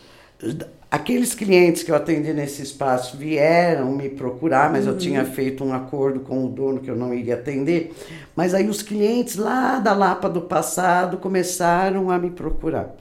Aqueles 0.92 1.36
clientes 1.36 1.84
que 1.84 1.92
eu 1.92 1.96
atendi 1.96 2.34
nesse 2.34 2.64
espaço 2.64 3.16
vieram 3.16 3.92
me 3.92 4.10
procurar, 4.10 4.72
mas 4.72 4.88
eu 4.88 4.98
tinha 4.98 5.24
feito 5.24 5.64
um 5.64 5.74
acordo 5.74 6.22
com 6.22 6.46
o 6.46 6.50
dono 6.50 6.80
que 6.80 6.90
eu 6.90 6.96
não 6.96 7.14
iria 7.14 7.36
atender. 7.36 7.94
Mas 8.36 8.54
aí 8.54 8.68
os 8.68 8.82
clientes 8.82 9.36
lá 9.36 9.80
da 9.80 9.94
Lapa 9.94 10.30
do 10.30 10.42
passado 10.42 11.18
começaram 11.18 12.10
a 12.10 12.18
me 12.18 12.32
procurar. 12.32 12.96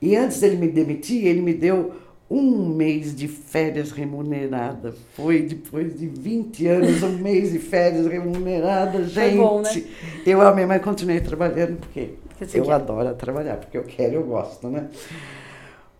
E 0.00 0.16
antes 0.16 0.40
dele 0.40 0.56
me 0.56 0.68
demitir, 0.68 1.26
ele 1.26 1.42
me 1.42 1.52
deu 1.52 1.92
um 2.30 2.68
mês 2.68 3.14
de 3.14 3.26
férias 3.26 3.90
remunerada. 3.90 4.94
Foi 5.14 5.42
depois 5.42 5.98
de 5.98 6.06
20 6.06 6.66
anos, 6.68 7.02
um 7.02 7.18
mês 7.18 7.52
de 7.52 7.58
férias 7.58 8.06
remunerada. 8.06 9.02
Gente, 9.04 9.36
bom, 9.36 9.62
né? 9.62 9.82
eu 10.24 10.40
amei, 10.40 10.64
mas 10.64 10.80
continuei 10.80 11.20
trabalhando 11.20 11.78
porque 11.78 12.10
eu 12.54 12.64
quer. 12.64 12.72
adoro 12.72 13.12
trabalhar, 13.14 13.56
porque 13.56 13.76
eu 13.76 13.82
quero 13.82 14.12
e 14.12 14.14
eu 14.14 14.22
gosto, 14.22 14.68
né? 14.68 14.88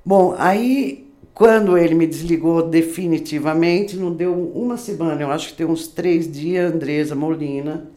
Bom, 0.05 0.35
aí 0.39 1.11
quando 1.35 1.77
ele 1.77 1.95
me 1.95 2.07
desligou 2.07 2.63
definitivamente, 2.69 3.97
não 3.97 4.13
deu 4.13 4.33
uma 4.55 4.77
semana, 4.77 5.23
eu 5.23 5.31
acho 5.31 5.49
que 5.49 5.55
tem 5.55 5.67
uns 5.67 5.89
três 5.89 6.31
dias, 6.31 6.73
Andresa 6.73 7.15
Molina 7.15 7.91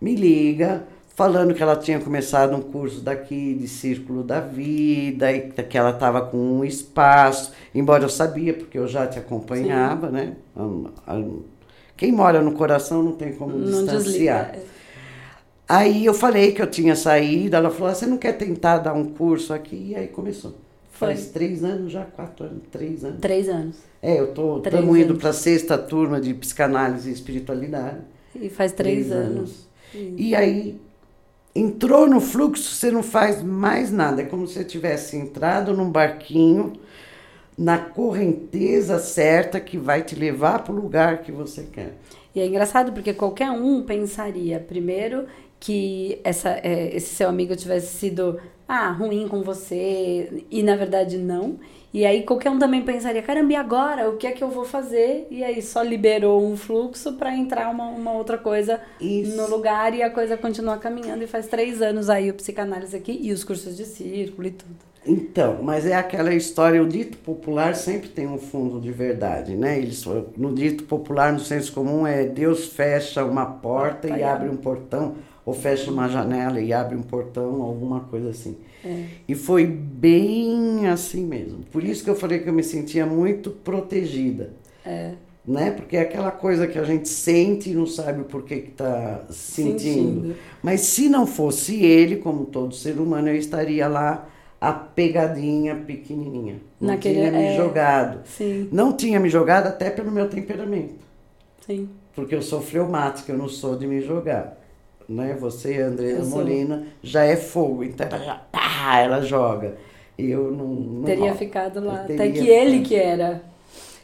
me 0.00 0.14
liga 0.14 0.86
falando 1.14 1.54
que 1.54 1.62
ela 1.62 1.76
tinha 1.76 2.00
começado 2.00 2.54
um 2.56 2.60
curso 2.60 3.00
daqui 3.00 3.54
de 3.54 3.68
Círculo 3.68 4.22
da 4.22 4.40
Vida 4.40 5.32
e 5.32 5.50
que 5.52 5.78
ela 5.78 5.90
estava 5.90 6.22
com 6.26 6.36
um 6.38 6.64
espaço, 6.64 7.52
embora 7.74 8.04
eu 8.04 8.08
sabia, 8.08 8.54
porque 8.54 8.78
eu 8.78 8.88
já 8.88 9.06
te 9.06 9.18
acompanhava, 9.18 10.10
né? 10.10 10.36
Hum, 10.56 10.86
hum, 11.08 11.42
Quem 11.96 12.10
mora 12.12 12.42
no 12.42 12.52
coração 12.52 13.02
não 13.02 13.12
tem 13.12 13.32
como 13.34 13.56
Não 13.56 13.84
distanciar. 13.84 14.52
desliga. 14.52 14.74
Aí 15.68 16.04
eu 16.04 16.12
falei 16.12 16.52
que 16.52 16.60
eu 16.60 16.66
tinha 16.70 16.94
saído, 16.94 17.56
ela 17.56 17.70
falou, 17.70 17.88
"Ah, 17.88 17.94
você 17.94 18.06
não 18.06 18.18
quer 18.18 18.32
tentar 18.34 18.78
dar 18.78 18.92
um 18.92 19.04
curso 19.06 19.54
aqui? 19.54 19.88
E 19.90 19.96
aí 19.96 20.08
começou. 20.08 20.54
Foi. 20.90 21.08
Faz 21.08 21.28
três 21.30 21.64
anos 21.64 21.90
já, 21.92 22.04
quatro 22.04 22.44
anos, 22.46 22.62
três 22.70 23.04
anos. 23.04 23.20
Três 23.20 23.48
anos. 23.48 23.76
É, 24.02 24.20
eu 24.20 24.32
tô 24.34 24.60
Três 24.60 24.74
estamos 24.80 24.98
indo 24.98 25.10
anos. 25.10 25.20
para 25.20 25.30
a 25.30 25.32
sexta 25.32 25.78
turma 25.78 26.20
de 26.20 26.34
psicanálise 26.34 27.08
e 27.10 27.12
espiritualidade. 27.12 27.98
E 28.34 28.48
faz 28.50 28.72
três, 28.72 29.10
anos. 29.10 29.66
E 29.94 30.34
aí 30.34 30.80
entrou 31.54 32.08
no 32.08 32.20
fluxo, 32.20 32.74
você 32.74 32.90
não 32.90 33.02
faz 33.02 33.42
mais 33.42 33.92
nada. 33.92 34.22
É 34.22 34.24
como 34.24 34.46
se 34.46 34.54
você 34.54 34.64
tivesse 34.64 35.16
entrado 35.16 35.74
num 35.74 35.90
barquinho 35.90 36.72
na 37.56 37.78
correnteza 37.78 38.98
certa 38.98 39.60
que 39.60 39.78
vai 39.78 40.02
te 40.02 40.16
levar 40.16 40.64
para 40.64 40.72
o 40.72 40.76
lugar 40.76 41.22
que 41.22 41.30
você 41.30 41.62
quer. 41.72 41.94
E 42.34 42.40
é 42.40 42.46
engraçado 42.46 42.92
porque 42.92 43.14
qualquer 43.14 43.50
um 43.50 43.82
pensaria, 43.82 44.58
primeiro, 44.58 45.26
que 45.60 46.18
essa, 46.24 46.50
é, 46.62 46.94
esse 46.94 47.14
seu 47.14 47.28
amigo 47.28 47.54
tivesse 47.54 47.96
sido 47.96 48.40
ah, 48.66 48.90
ruim 48.90 49.28
com 49.28 49.42
você, 49.42 50.44
e 50.50 50.62
na 50.62 50.74
verdade 50.74 51.16
não. 51.16 51.60
E 51.94 52.04
aí 52.04 52.24
qualquer 52.24 52.50
um 52.50 52.58
também 52.58 52.82
pensaria, 52.82 53.22
caramba, 53.22 53.52
e 53.52 53.54
agora? 53.56 54.10
O 54.10 54.16
que 54.16 54.26
é 54.26 54.32
que 54.32 54.42
eu 54.42 54.50
vou 54.50 54.64
fazer? 54.64 55.28
E 55.30 55.44
aí 55.44 55.62
só 55.62 55.80
liberou 55.80 56.44
um 56.44 56.56
fluxo 56.56 57.12
para 57.12 57.32
entrar 57.32 57.70
uma, 57.70 57.86
uma 57.86 58.10
outra 58.10 58.36
coisa 58.36 58.80
Isso. 59.00 59.36
no 59.36 59.48
lugar 59.48 59.94
e 59.94 60.02
a 60.02 60.10
coisa 60.10 60.36
continua 60.36 60.76
caminhando. 60.76 61.22
E 61.22 61.28
faz 61.28 61.46
três 61.46 61.80
anos 61.80 62.10
aí 62.10 62.32
o 62.32 62.34
psicanálise 62.34 62.96
aqui 62.96 63.16
e 63.22 63.30
os 63.30 63.44
cursos 63.44 63.76
de 63.76 63.84
círculo 63.84 64.48
e 64.48 64.50
tudo. 64.50 64.93
Então, 65.06 65.62
mas 65.62 65.84
é 65.86 65.94
aquela 65.94 66.34
história, 66.34 66.82
o 66.82 66.88
dito 66.88 67.18
popular 67.18 67.74
sempre 67.74 68.08
tem 68.08 68.26
um 68.26 68.38
fundo 68.38 68.80
de 68.80 68.90
verdade, 68.90 69.54
né? 69.54 69.78
Eles, 69.78 70.04
no 70.36 70.54
dito 70.54 70.84
popular, 70.84 71.32
no 71.32 71.40
senso 71.40 71.72
comum, 71.72 72.06
é 72.06 72.24
Deus 72.24 72.68
fecha 72.68 73.24
uma 73.24 73.44
porta 73.44 74.08
e 74.08 74.22
abre 74.22 74.46
abre. 74.46 74.48
um 74.48 74.56
portão, 74.56 75.16
ou 75.44 75.52
fecha 75.52 75.90
uma 75.90 76.08
janela 76.08 76.60
e 76.60 76.72
abre 76.72 76.96
um 76.96 77.02
portão, 77.02 77.60
alguma 77.62 78.00
coisa 78.00 78.30
assim. 78.30 78.56
É. 78.82 79.04
E 79.28 79.34
foi 79.34 79.66
bem 79.66 80.86
assim 80.88 81.24
mesmo. 81.24 81.64
Por 81.70 81.84
isso 81.84 82.02
que 82.02 82.08
eu 82.08 82.16
falei 82.16 82.38
que 82.38 82.48
eu 82.48 82.52
me 82.52 82.62
sentia 82.62 83.04
muito 83.04 83.50
protegida. 83.50 84.52
É. 84.84 85.12
Né? 85.46 85.70
Porque 85.72 85.98
é 85.98 86.00
aquela 86.00 86.30
coisa 86.30 86.66
que 86.66 86.78
a 86.78 86.84
gente 86.84 87.06
sente 87.06 87.68
e 87.68 87.74
não 87.74 87.86
sabe 87.86 88.22
o 88.22 88.24
porquê 88.24 88.60
que 88.60 88.70
está 88.70 89.22
sentindo. 89.28 89.78
Sentindo. 89.78 90.36
Mas 90.62 90.80
se 90.80 91.10
não 91.10 91.26
fosse 91.26 91.84
ele, 91.84 92.16
como 92.16 92.46
todo 92.46 92.74
ser 92.74 92.98
humano, 92.98 93.28
eu 93.28 93.36
estaria 93.36 93.86
lá 93.86 94.26
apegadinha, 94.68 95.74
pequenininha. 95.76 96.56
Não 96.80 96.88
Naquele- 96.94 97.14
tinha 97.16 97.30
me 97.32 97.44
é. 97.44 97.56
jogado. 97.56 98.20
Sim, 98.24 98.68
Não 98.72 98.92
tinha 98.92 99.18
me 99.20 99.28
jogado 99.28 99.66
até 99.68 99.90
pelo 99.90 100.10
meu 100.10 100.28
temperamento. 100.28 100.94
sim. 101.66 101.88
Porque 102.14 102.32
eu 102.32 102.42
sou 102.42 102.60
fleumática, 102.60 103.32
eu 103.32 103.36
não 103.36 103.48
sou 103.48 103.76
de 103.76 103.88
me 103.88 104.00
jogar. 104.00 104.56
Né? 105.08 105.36
Você, 105.40 105.82
sou. 106.22 106.38
Molina, 106.38 106.84
já 107.02 107.24
é 107.24 107.34
fogo. 107.34 107.82
Então 107.82 108.06
ela, 108.06 108.18
já, 108.24 108.34
pá, 108.52 108.98
ela 109.00 109.20
joga. 109.20 109.74
Eu 110.16 110.52
não, 110.52 110.64
não 110.68 111.02
Teria 111.02 111.34
ficado 111.34 111.84
lá. 111.84 112.02
Até 112.02 112.14
teria 112.16 112.32
que 112.40 112.48
ele 112.48 112.70
ficado. 112.78 112.88
que 112.88 112.94
era 112.94 113.42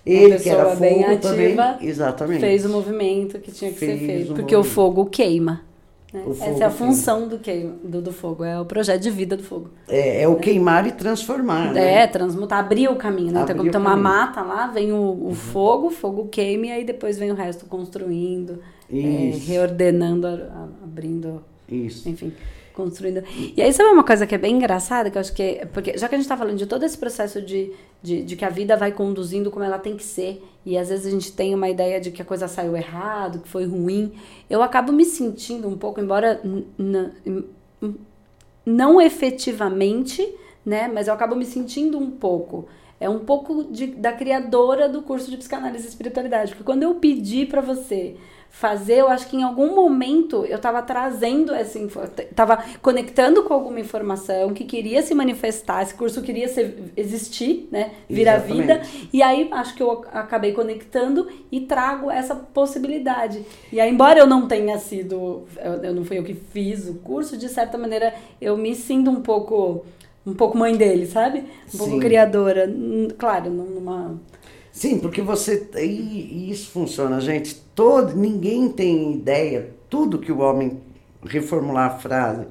Ele 0.05 0.39
que 0.41 0.49
era 0.51 0.65
fogo 0.65 0.77
bem 0.81 1.19
também. 1.21 1.47
ativa, 1.47 1.79
Exatamente. 1.81 2.41
fez 2.41 2.65
o 2.65 2.69
movimento 2.69 3.39
que 3.39 3.53
tinha 3.53 3.71
que 3.71 3.79
ser 3.79 3.87
Fez 3.97 4.01
feito. 4.01 4.33
o 4.33 4.35
Porque 4.35 4.55
o 4.57 4.59
movimento. 4.59 4.75
fogo 4.75 5.07
queima. 5.07 5.61
Né? 6.13 6.25
Essa 6.29 6.65
é 6.65 6.67
a 6.67 6.71
função 6.71 7.29
do, 7.29 7.39
queima, 7.39 7.75
do, 7.85 8.03
do 8.03 8.13
fogo, 8.13 8.43
é 8.45 8.61
o 8.61 8.65
projeto 8.65 9.03
de 9.03 9.11
vida 9.11 9.37
do 9.37 9.43
fogo. 9.43 9.71
É, 9.89 10.23
é 10.23 10.29
o 10.29 10.37
queimar 10.37 10.87
e 10.87 10.93
transformar. 10.93 11.71
É, 11.71 11.73
né? 11.73 12.07
transmutar, 12.07 12.59
abrir 12.59 12.89
o 12.89 12.97
caminho, 12.97 13.33
né? 13.33 13.43
Então, 13.43 13.43
Abrir 13.43 13.57
como 13.57 13.69
o 13.69 13.73
tem 13.73 13.81
uma. 13.81 13.95
Uhum. 13.95 14.03
mata 14.03 14.43
lá, 14.43 14.67
vem 14.67 14.93
o, 14.93 15.29
o 15.29 15.35
fogo, 15.35 15.87
o 15.87 15.91
fogo 15.91 16.29
queima 16.29 16.67
e 16.67 16.73
aí 16.73 16.85
depois 16.85 17.19
vem 17.19 17.31
o 17.31 17.35
resto 17.35 17.67
construindo, 17.67 18.61
é, 18.93 19.33
reordenando, 19.47 20.27
abrindo, 20.83 21.45
Isso. 21.69 22.09
enfim, 22.09 22.33
construindo. 22.81 23.23
E 23.57 23.61
aí, 23.61 23.73
sabe 23.73 23.91
uma 23.91 24.05
coisa 24.05 24.27
que 24.27 24.35
é 24.35 24.39
bem 24.39 24.57
engraçada, 24.57 25.11
que 25.11 25.19
eu 25.19 25.21
acho 25.21 25.33
que. 25.33 25.43
É, 25.43 25.65
porque 25.67 25.97
já 25.99 26.09
que 26.09 26.15
a 26.15 26.19
gente 26.19 26.29
tá 26.29 26.37
falando 26.37 26.57
de 26.57 26.67
todo 26.67 26.85
esse 26.85 26.97
processo 26.97 27.43
de, 27.43 27.73
de, 28.03 28.23
de, 28.23 28.37
que 28.37 28.45
a 28.45 28.49
vida 28.49 28.77
vai 28.77 28.93
conduzindo 28.93 29.51
como 29.51 29.65
ela 29.65 29.79
tem 29.79 29.97
que 29.97 30.05
ser, 30.05 30.43
e 30.65 30.79
às 30.79 30.89
vezes 30.89 31.07
a 31.07 31.11
gente 31.11 31.33
tem 31.33 31.55
uma 31.55 31.69
ideia 31.69 32.01
de 32.01 32.11
que 32.11 32.23
a 32.23 32.25
coisa 32.25 32.49
saiu 32.49 32.77
errado, 32.77 33.41
que 33.41 33.49
foi 33.49 33.67
ruim, 33.67 34.13
eu 34.49 34.63
acabo 34.63 34.93
me 34.93 35.05
sentindo 35.05 35.69
um 35.69 35.77
pouco, 35.77 36.01
embora 36.01 36.41
não 38.65 39.01
efetivamente, 39.01 40.27
né, 40.65 40.89
mas 40.93 41.09
eu 41.09 41.15
acabo 41.15 41.35
me 41.35 41.45
sentindo 41.45 41.99
um 41.99 42.11
pouco. 42.11 42.67
É 43.01 43.09
um 43.09 43.21
pouco 43.21 43.65
de, 43.65 43.87
da 43.87 44.13
criadora 44.13 44.89
do 44.89 45.01
curso 45.01 45.31
de 45.31 45.39
psicanálise 45.39 45.87
e 45.87 45.89
espiritualidade. 45.89 46.53
Porque 46.53 46.65
quando 46.65 46.83
eu 46.83 46.97
pedi 46.97 47.47
para 47.47 47.63
você 47.63 48.17
fazer, 48.51 48.97
eu 48.97 49.09
acho 49.09 49.29
que 49.29 49.37
em 49.37 49.43
algum 49.43 49.75
momento 49.75 50.45
eu 50.45 50.57
estava 50.57 50.83
trazendo 50.83 51.55
essa 51.55 51.79
estava 51.79 52.63
conectando 52.83 53.45
com 53.45 53.55
alguma 53.55 53.79
informação 53.79 54.53
que 54.53 54.65
queria 54.65 55.01
se 55.03 55.15
manifestar, 55.15 55.83
esse 55.83 55.95
curso 55.95 56.21
queria 56.21 56.49
ser, 56.49 56.93
existir, 56.97 57.69
né, 57.71 57.93
vir 58.09 58.29
à 58.29 58.37
vida, 58.39 58.83
e 59.13 59.23
aí 59.23 59.49
acho 59.53 59.75
que 59.75 59.83
eu 59.83 60.05
acabei 60.13 60.53
conectando 60.53 61.29
e 61.51 61.61
trago 61.61 62.11
essa 62.11 62.35
possibilidade. 62.35 63.45
E 63.73 63.81
aí, 63.81 63.91
embora 63.91 64.19
eu 64.19 64.27
não 64.27 64.49
tenha 64.49 64.79
sido, 64.79 65.47
eu, 65.57 65.85
eu 65.85 65.95
não 65.95 66.05
fui 66.05 66.19
eu 66.19 66.25
que 66.25 66.35
fiz 66.35 66.89
o 66.89 66.95
curso, 66.95 67.37
de 67.37 67.49
certa 67.49 67.79
maneira 67.79 68.13
eu 68.41 68.57
me 68.57 68.75
sinto 68.75 69.11
um 69.11 69.23
pouco 69.23 69.87
um 70.31 70.35
pouco 70.35 70.57
mãe 70.57 70.77
dele, 70.77 71.07
sabe? 71.07 71.41
Um 71.41 71.45
Sim. 71.69 71.79
pouco 71.79 72.01
criadora, 72.01 72.73
claro, 73.19 73.51
numa 73.51 74.19
Sim, 74.73 74.99
porque 74.99 75.21
você. 75.21 75.69
E 75.79 76.51
isso 76.51 76.71
funciona, 76.71 77.21
gente. 77.21 77.55
Todo, 77.75 78.17
ninguém 78.17 78.69
tem 78.69 79.13
ideia. 79.13 79.71
Tudo 79.89 80.19
que 80.19 80.33
o 80.33 80.39
homem. 80.39 80.81
Reformular 81.23 81.91
a 81.91 81.99
frase. 81.99 82.47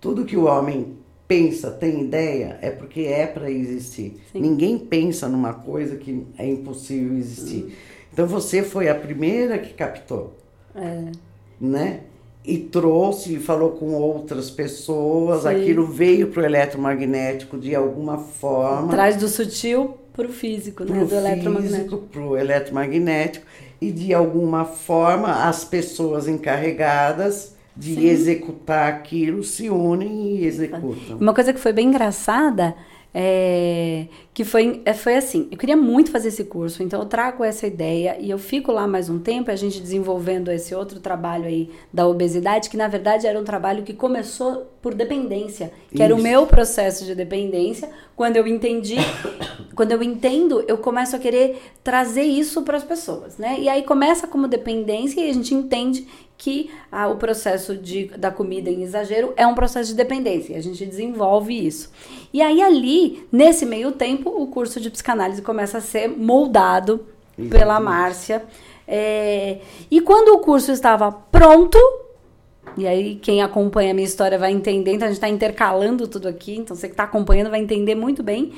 Tudo 0.00 0.24
que 0.24 0.36
o 0.36 0.46
homem 0.46 0.96
pensa, 1.28 1.70
tem 1.70 2.02
ideia, 2.02 2.58
é 2.62 2.70
porque 2.70 3.02
é 3.02 3.26
para 3.26 3.50
existir. 3.50 4.16
Sim. 4.32 4.40
Ninguém 4.40 4.78
pensa 4.78 5.28
numa 5.28 5.52
coisa 5.52 5.96
que 5.96 6.26
é 6.38 6.46
impossível 6.46 7.16
existir. 7.18 7.64
Uhum. 7.64 7.70
Então 8.12 8.26
você 8.26 8.62
foi 8.62 8.88
a 8.88 8.94
primeira 8.94 9.58
que 9.58 9.74
captou. 9.74 10.34
É. 10.74 11.12
Né? 11.60 12.00
E 12.44 12.58
trouxe, 12.58 13.38
falou 13.38 13.70
com 13.70 13.94
outras 13.94 14.50
pessoas, 14.50 15.42
Sim. 15.42 15.48
aquilo 15.48 15.86
veio 15.86 16.28
para 16.28 16.42
o 16.42 16.44
eletromagnético 16.44 17.56
de 17.56 17.74
alguma 17.74 18.18
forma. 18.18 18.90
Traz 18.90 19.16
do 19.16 19.28
sutil 19.28 19.94
para 20.12 20.26
o 20.26 20.32
físico, 20.32 20.84
né? 20.84 21.04
do 21.04 21.14
eletromagnético. 21.14 21.98
Para 21.98 22.22
o 22.22 22.36
eletromagnético. 22.36 23.46
E 23.80 23.90
de 23.90 24.12
alguma 24.12 24.64
forma 24.64 25.48
as 25.48 25.64
pessoas 25.64 26.28
encarregadas 26.28 27.54
de 27.76 27.94
Sim. 27.94 28.06
executar 28.06 28.88
aquilo 28.88 29.42
se 29.42 29.68
unem 29.68 30.36
e 30.36 30.46
executam. 30.46 31.16
Uma 31.18 31.34
coisa 31.34 31.52
que 31.52 31.58
foi 31.58 31.72
bem 31.72 31.88
engraçada 31.88 32.74
é, 33.16 34.06
que 34.34 34.44
foi, 34.44 34.82
é, 34.84 34.92
foi 34.92 35.14
assim, 35.14 35.46
eu 35.52 35.56
queria 35.56 35.76
muito 35.76 36.10
fazer 36.10 36.28
esse 36.28 36.42
curso, 36.44 36.82
então 36.82 37.00
eu 37.00 37.06
trago 37.06 37.44
essa 37.44 37.64
ideia 37.64 38.16
e 38.18 38.28
eu 38.28 38.38
fico 38.38 38.72
lá 38.72 38.88
mais 38.88 39.08
um 39.08 39.20
tempo, 39.20 39.52
a 39.52 39.56
gente 39.56 39.80
desenvolvendo 39.80 40.50
esse 40.50 40.74
outro 40.74 40.98
trabalho 40.98 41.44
aí 41.44 41.70
da 41.92 42.08
obesidade, 42.08 42.68
que 42.68 42.76
na 42.76 42.88
verdade 42.88 43.26
era 43.28 43.38
um 43.38 43.44
trabalho 43.44 43.84
que 43.84 43.94
começou 43.94 44.73
por 44.84 44.92
dependência, 44.92 45.72
que 45.88 45.94
Isso. 45.94 46.02
era 46.02 46.14
o 46.14 46.20
meu 46.20 46.46
processo 46.46 47.06
de 47.06 47.14
dependência. 47.14 47.88
Quando 48.14 48.36
eu 48.36 48.46
entendi, 48.46 48.96
quando 49.74 49.92
eu 49.92 50.02
entendo, 50.02 50.62
eu 50.68 50.76
começo 50.76 51.16
a 51.16 51.18
querer 51.18 51.58
trazer 51.82 52.24
isso 52.24 52.60
para 52.60 52.76
as 52.76 52.84
pessoas, 52.84 53.38
né? 53.38 53.56
E 53.58 53.66
aí 53.66 53.82
começa 53.82 54.26
como 54.26 54.46
dependência 54.46 55.22
e 55.22 55.30
a 55.30 55.32
gente 55.32 55.54
entende 55.54 56.06
que 56.36 56.70
ah, 56.92 57.08
o 57.08 57.16
processo 57.16 57.74
de, 57.74 58.08
da 58.08 58.30
comida 58.30 58.68
em 58.68 58.82
exagero 58.82 59.32
é 59.38 59.46
um 59.46 59.54
processo 59.54 59.88
de 59.88 59.96
dependência. 59.96 60.54
A 60.54 60.60
gente 60.60 60.84
desenvolve 60.84 61.66
isso. 61.66 61.90
E 62.30 62.42
aí, 62.42 62.60
ali, 62.60 63.26
nesse 63.32 63.64
meio 63.64 63.90
tempo, 63.90 64.28
o 64.28 64.48
curso 64.48 64.78
de 64.78 64.90
psicanálise 64.90 65.40
começa 65.40 65.78
a 65.78 65.80
ser 65.80 66.08
moldado 66.08 67.06
Exatamente. 67.38 67.58
pela 67.58 67.80
Márcia. 67.80 68.44
É, 68.86 69.60
e 69.90 70.02
quando 70.02 70.34
o 70.34 70.40
curso 70.40 70.70
estava 70.70 71.10
pronto, 71.10 71.78
e 72.76 72.86
aí 72.86 73.16
quem 73.16 73.42
acompanha 73.42 73.92
a 73.92 73.94
minha 73.94 74.06
história 74.06 74.38
vai 74.38 74.52
entender, 74.52 74.92
então 74.92 75.06
a 75.06 75.10
gente 75.10 75.18
está 75.18 75.28
intercalando 75.28 76.08
tudo 76.08 76.28
aqui, 76.28 76.56
então 76.56 76.74
você 76.74 76.88
que 76.88 76.94
está 76.94 77.04
acompanhando 77.04 77.50
vai 77.50 77.60
entender 77.60 77.94
muito 77.94 78.22
bem. 78.22 78.52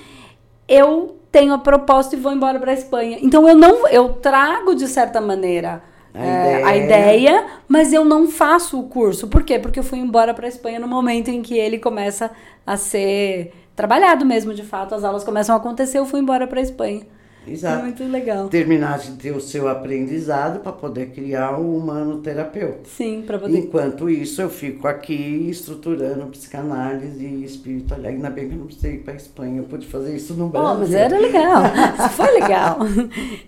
Eu 0.69 1.17
tenho 1.31 1.53
a 1.53 1.59
proposta 1.59 2.17
e 2.17 2.19
vou 2.19 2.33
embora 2.33 2.59
para 2.59 2.71
a 2.71 2.75
Espanha. 2.75 3.19
Então 3.21 3.49
eu 3.49 3.55
não, 3.55 3.87
eu 3.89 4.11
trago 4.15 4.75
de 4.75 4.89
certa 4.89 5.21
maneira 5.21 5.83
a, 6.15 6.25
é, 6.25 6.31
ideia. 6.31 6.67
a 6.67 6.77
ideia, 6.77 7.47
mas 7.69 7.93
eu 7.93 8.05
não 8.05 8.29
faço 8.29 8.81
o 8.81 8.89
curso. 8.89 9.29
Por 9.29 9.43
quê? 9.43 9.59
Porque 9.59 9.79
eu 9.79 9.85
fui 9.85 9.99
embora 9.99 10.33
para 10.33 10.47
a 10.47 10.49
Espanha 10.49 10.81
no 10.81 10.89
momento 10.89 11.29
em 11.29 11.43
que 11.43 11.57
ele 11.57 11.79
começa 11.79 12.31
a 12.67 12.77
ser 12.77 13.53
trabalhado 13.77 14.25
mesmo, 14.25 14.55
de 14.55 14.63
fato. 14.63 14.95
As 14.95 15.05
aulas 15.05 15.23
começam 15.23 15.55
a 15.55 15.59
acontecer, 15.59 15.99
eu 15.99 16.07
fui 16.07 16.21
embora 16.21 16.47
para 16.47 16.59
a 16.59 16.63
Espanha. 16.63 17.03
Exato. 17.47 17.85
Muito 17.85 18.05
legal. 18.05 18.49
Terminar 18.49 18.99
de 18.99 19.13
ter 19.13 19.31
o 19.33 19.41
seu 19.41 19.69
aprendizado 19.69 20.61
para 20.61 20.73
poder 20.73 21.11
criar 21.11 21.59
o 21.59 21.77
humano 21.77 22.19
terapeuta. 22.19 22.81
Sim, 22.85 23.23
para 23.27 23.39
poder. 23.39 23.59
Enquanto 23.59 24.11
isso, 24.11 24.43
eu 24.43 24.51
fico 24.51 24.87
aqui 24.89 25.49
estruturando 25.49 26.27
psicanálise 26.27 27.25
e 27.25 27.45
espiritualidade. 27.45 28.17
Ainda 28.17 28.31
bem 28.31 28.49
que 28.49 28.55
eu 28.55 28.59
não 28.59 28.67
precisei 28.67 28.95
ir 28.95 28.99
para 28.99 29.15
a 29.15 29.17
Espanha, 29.17 29.59
eu 29.59 29.65
pude 29.65 29.87
fazer 29.87 30.17
isso 30.17 30.35
no 30.35 30.49
Brasil. 30.49 30.71
Oh, 30.71 30.79
mas 30.79 30.95
era 30.95 31.19
legal. 31.19 31.63
isso 31.99 32.09
foi 32.11 32.41
legal. 32.41 32.79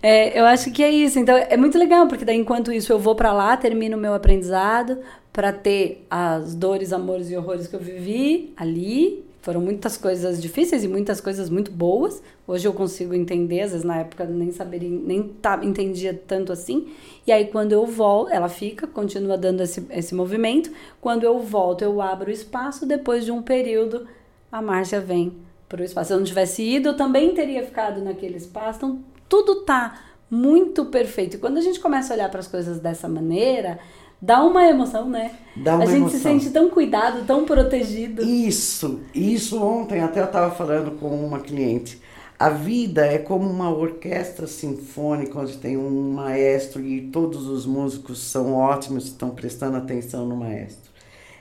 É, 0.03 0.39
eu 0.39 0.45
acho 0.47 0.71
que 0.71 0.83
é 0.83 0.91
isso. 0.91 1.19
Então, 1.19 1.37
é 1.37 1.57
muito 1.57 1.79
legal, 1.79 2.07
porque 2.07 2.25
daí, 2.25 2.37
enquanto 2.37 2.73
isso, 2.73 2.93
eu 2.93 2.99
vou 2.99 3.15
para 3.15 3.33
lá, 3.33 3.57
termino 3.57 3.97
o 3.97 4.01
meu 4.01 4.15
aprendizado 4.15 4.99
para 5.33 5.53
ter 5.53 6.05
as 6.11 6.55
dores, 6.55 6.93
amores 6.93 7.31
e 7.31 7.37
horrores 7.37 7.67
que 7.67 7.77
eu 7.77 7.81
vivi 7.81 8.53
ali 8.57 9.28
foram 9.49 9.63
muitas 9.63 9.97
coisas 9.97 10.43
difíceis 10.43 10.85
e 10.85 10.89
muitas 10.89 11.23
coisas 11.23 11.49
muito 11.49 11.71
boas. 11.73 12.23
Hoje 12.47 12.69
eu 12.69 12.73
consigo 12.75 13.15
entender, 13.15 13.63
às 13.63 13.71
vezes 13.71 13.83
na 13.83 14.01
época 14.01 14.27
nem 14.27 14.53
saberia, 14.53 14.91
nem 14.91 15.23
tá, 15.23 15.59
entendia 15.63 16.13
tanto 16.13 16.53
assim. 16.53 16.89
E 17.27 17.33
aí 17.33 17.47
quando 17.47 17.73
eu 17.73 17.87
volto, 17.87 18.31
ela 18.31 18.51
fica, 18.51 18.87
continua 18.87 19.39
dando 19.39 19.63
esse, 19.63 19.87
esse 19.89 20.15
movimento. 20.15 20.71
Quando 21.01 21.25
eu 21.25 21.39
volto, 21.39 21.81
eu 21.81 22.03
abro 22.03 22.29
o 22.29 22.31
espaço. 22.31 22.85
Depois 22.85 23.25
de 23.25 23.33
um 23.33 23.41
período, 23.41 24.07
a 24.53 24.61
Márcia 24.61 25.01
vem 25.01 25.33
para 25.67 25.81
o 25.81 25.85
espaço. 25.85 26.09
Se 26.09 26.13
eu 26.13 26.19
não 26.19 26.27
tivesse 26.27 26.63
ido, 26.63 26.91
eu 26.91 26.97
também 26.99 27.33
teria 27.33 27.63
ficado 27.65 28.05
naquele 28.05 28.37
espaço. 28.37 28.77
Então 28.77 29.03
tudo 29.31 29.63
tá 29.63 30.08
muito 30.31 30.87
perfeito. 30.87 31.37
E 31.37 31.39
quando 31.39 31.59
a 31.59 31.61
gente 31.61 31.81
começa 31.81 32.13
a 32.13 32.17
olhar 32.17 32.31
para 32.31 32.41
as 32.41 32.47
coisas 32.47 32.79
dessa 32.79 33.09
maneira, 33.09 33.79
dá 34.21 34.43
uma 34.45 34.67
emoção, 34.67 35.09
né? 35.09 35.33
Dá 35.57 35.75
uma 35.75 35.85
a 35.85 35.87
gente 35.87 35.99
emoção. 35.99 36.19
se 36.19 36.23
sente 36.23 36.51
tão 36.51 36.69
cuidado, 36.71 37.25
tão 37.27 37.45
protegido. 37.45 38.23
Isso, 38.23 39.01
isso 39.15 39.63
ontem 39.63 40.01
até 40.01 40.21
eu 40.21 40.27
estava 40.27 40.55
falando 40.55 40.93
com 40.99 41.09
uma 41.09 41.41
cliente. 41.41 42.01
A 42.39 42.51
vida 42.51 43.05
é 43.05 43.19
como 43.19 43.51
uma 43.51 43.69
orquestra 43.69 44.47
sinfônica 44.47 45.37
onde 45.37 45.57
tem 45.57 45.77
um 45.77 46.13
maestro 46.13 46.81
e 46.85 47.09
todos 47.09 47.49
os 47.49 47.67
músicos 47.67 48.21
são 48.21 48.55
ótimos, 48.55 49.07
estão 49.07 49.31
prestando 49.31 49.77
atenção 49.77 50.25
no 50.25 50.37
maestro. 50.37 50.89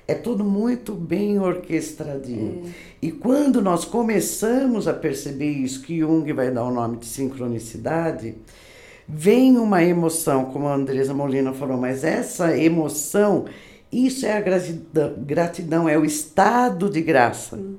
É 0.07 0.15
tudo 0.15 0.43
muito 0.43 0.95
bem 0.95 1.37
orquestradinho. 1.37 2.63
É. 2.65 2.69
E 3.01 3.11
quando 3.11 3.61
nós 3.61 3.85
começamos 3.85 4.87
a 4.87 4.93
perceber 4.93 5.51
isso, 5.51 5.83
que 5.83 5.99
Jung 5.99 6.31
vai 6.33 6.49
dar 6.49 6.63
o 6.63 6.71
nome 6.71 6.97
de 6.97 7.05
sincronicidade, 7.05 8.35
vem 9.07 9.57
uma 9.57 9.83
emoção, 9.83 10.45
como 10.45 10.67
a 10.67 10.75
Andresa 10.75 11.13
Molina 11.13 11.53
falou, 11.53 11.77
mas 11.77 12.03
essa 12.03 12.57
emoção, 12.57 13.45
isso 13.91 14.25
é 14.25 14.33
a 14.33 14.41
gratidão, 14.41 15.13
gratidão 15.19 15.89
é 15.89 15.97
o 15.97 16.03
estado 16.03 16.89
de 16.89 17.01
graça. 17.01 17.55
Hum. 17.55 17.77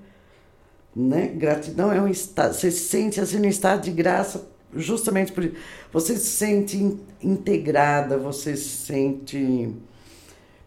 Né? 0.97 1.29
Gratidão 1.29 1.93
é 1.93 2.01
um 2.01 2.09
estado, 2.09 2.55
você 2.55 2.71
se 2.71 2.89
sente 2.89 3.21
assim 3.21 3.39
no 3.39 3.47
estado 3.47 3.83
de 3.83 3.91
graça 3.91 4.49
justamente 4.75 5.33
por. 5.33 5.49
Você 5.93 6.17
se 6.17 6.27
sente 6.27 6.99
integrada, 7.23 8.19
você 8.19 8.57
se 8.57 8.69
sente 8.69 9.71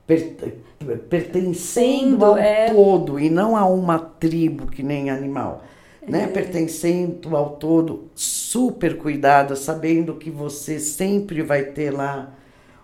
per, 0.08 0.38
pertencendo 1.10 1.56
Sendo, 1.56 2.26
ao 2.26 2.38
é... 2.38 2.74
todo 2.74 3.20
e 3.20 3.30
não 3.30 3.58
a 3.58 3.66
uma 3.66 4.00
tribo 4.00 4.68
que 4.68 4.84
nem 4.84 5.10
animal 5.10 5.64
né? 6.08 6.24
É. 6.24 6.28
Pertencendo 6.28 7.36
ao 7.36 7.52
todo, 7.52 8.10
super 8.16 8.98
cuidada, 8.98 9.56
sabendo 9.56 10.16
que 10.16 10.30
você 10.30 10.80
sempre 10.80 11.42
vai 11.42 11.64
ter 11.64 11.92
lá 11.92 12.34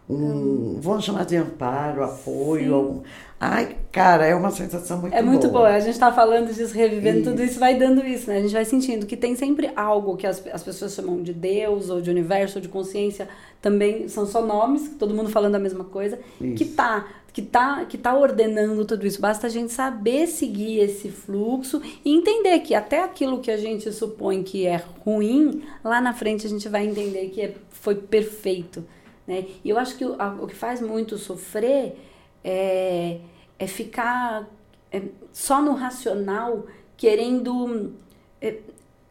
um, 0.10 0.16
hum. 0.16 0.78
vamos 0.80 1.04
chamar 1.04 1.26
de 1.26 1.36
amparo, 1.36 2.04
apoio. 2.04 2.74
Algum... 2.74 3.02
Ai, 3.40 3.76
cara, 3.92 4.26
é 4.26 4.34
uma 4.34 4.50
sensação 4.50 5.00
muito 5.00 5.12
boa. 5.12 5.20
É 5.20 5.24
muito 5.24 5.48
boa. 5.50 5.68
A 5.68 5.80
gente 5.80 5.92
está 5.92 6.12
falando 6.12 6.52
disso, 6.52 6.74
revivendo 6.74 7.20
isso. 7.20 7.30
tudo 7.30 7.44
isso, 7.44 7.60
vai 7.60 7.76
dando 7.76 8.06
isso, 8.06 8.30
né? 8.30 8.38
A 8.38 8.42
gente 8.42 8.54
vai 8.54 8.66
sentindo 8.66 9.06
que 9.06 9.18
tem 9.18 9.36
sempre 9.36 9.70
algo 9.76 10.16
que 10.16 10.26
as, 10.26 10.42
as 10.48 10.64
pessoas 10.64 10.94
chamam 10.94 11.22
de 11.22 11.34
Deus, 11.34 11.90
ou 11.90 12.02
de 12.02 12.10
universo, 12.10 12.58
ou 12.58 12.62
de 12.62 12.70
consciência, 12.70 13.28
também 13.62 14.08
são 14.08 14.26
só 14.26 14.44
nomes, 14.44 14.96
todo 14.98 15.14
mundo 15.14 15.30
falando 15.30 15.56
a 15.56 15.60
mesma 15.60 15.84
coisa, 15.84 16.18
isso. 16.40 16.56
que 16.56 16.66
tá 16.66 17.06
que 17.38 17.42
tá, 17.44 17.86
que 17.86 18.00
tá 18.00 18.16
ordenando 18.16 18.84
tudo 18.84 19.06
isso. 19.06 19.22
Basta 19.22 19.46
a 19.46 19.50
gente 19.50 19.72
saber 19.72 20.26
seguir 20.26 20.80
esse 20.80 21.12
fluxo 21.12 21.80
e 22.04 22.12
entender 22.12 22.62
que 22.62 22.74
até 22.74 23.04
aquilo 23.04 23.42
que 23.42 23.52
a 23.52 23.58
gente 23.58 23.92
supõe 23.92 24.42
que 24.42 24.66
é 24.66 24.78
ruim, 25.06 25.62
lá 25.84 26.02
na 26.02 26.16
frente 26.16 26.48
a 26.48 26.50
gente 26.50 26.68
vai 26.68 26.88
entender 26.88 27.30
que 27.30 27.42
é, 27.42 27.54
foi 27.70 27.94
perfeito. 27.94 28.84
Né? 29.28 29.46
E 29.64 29.70
eu 29.70 29.78
acho 29.78 29.96
que 29.96 30.04
o, 30.04 30.20
a, 30.20 30.30
o 30.30 30.48
que 30.48 30.56
faz 30.56 30.82
muito 30.82 31.16
sofrer 31.20 31.96
é, 32.44 33.20
é 33.60 33.68
ficar 33.68 34.50
é, 34.92 35.04
só 35.32 35.62
no 35.62 35.74
racional, 35.74 36.66
querendo. 36.98 37.94
É, 38.42 38.58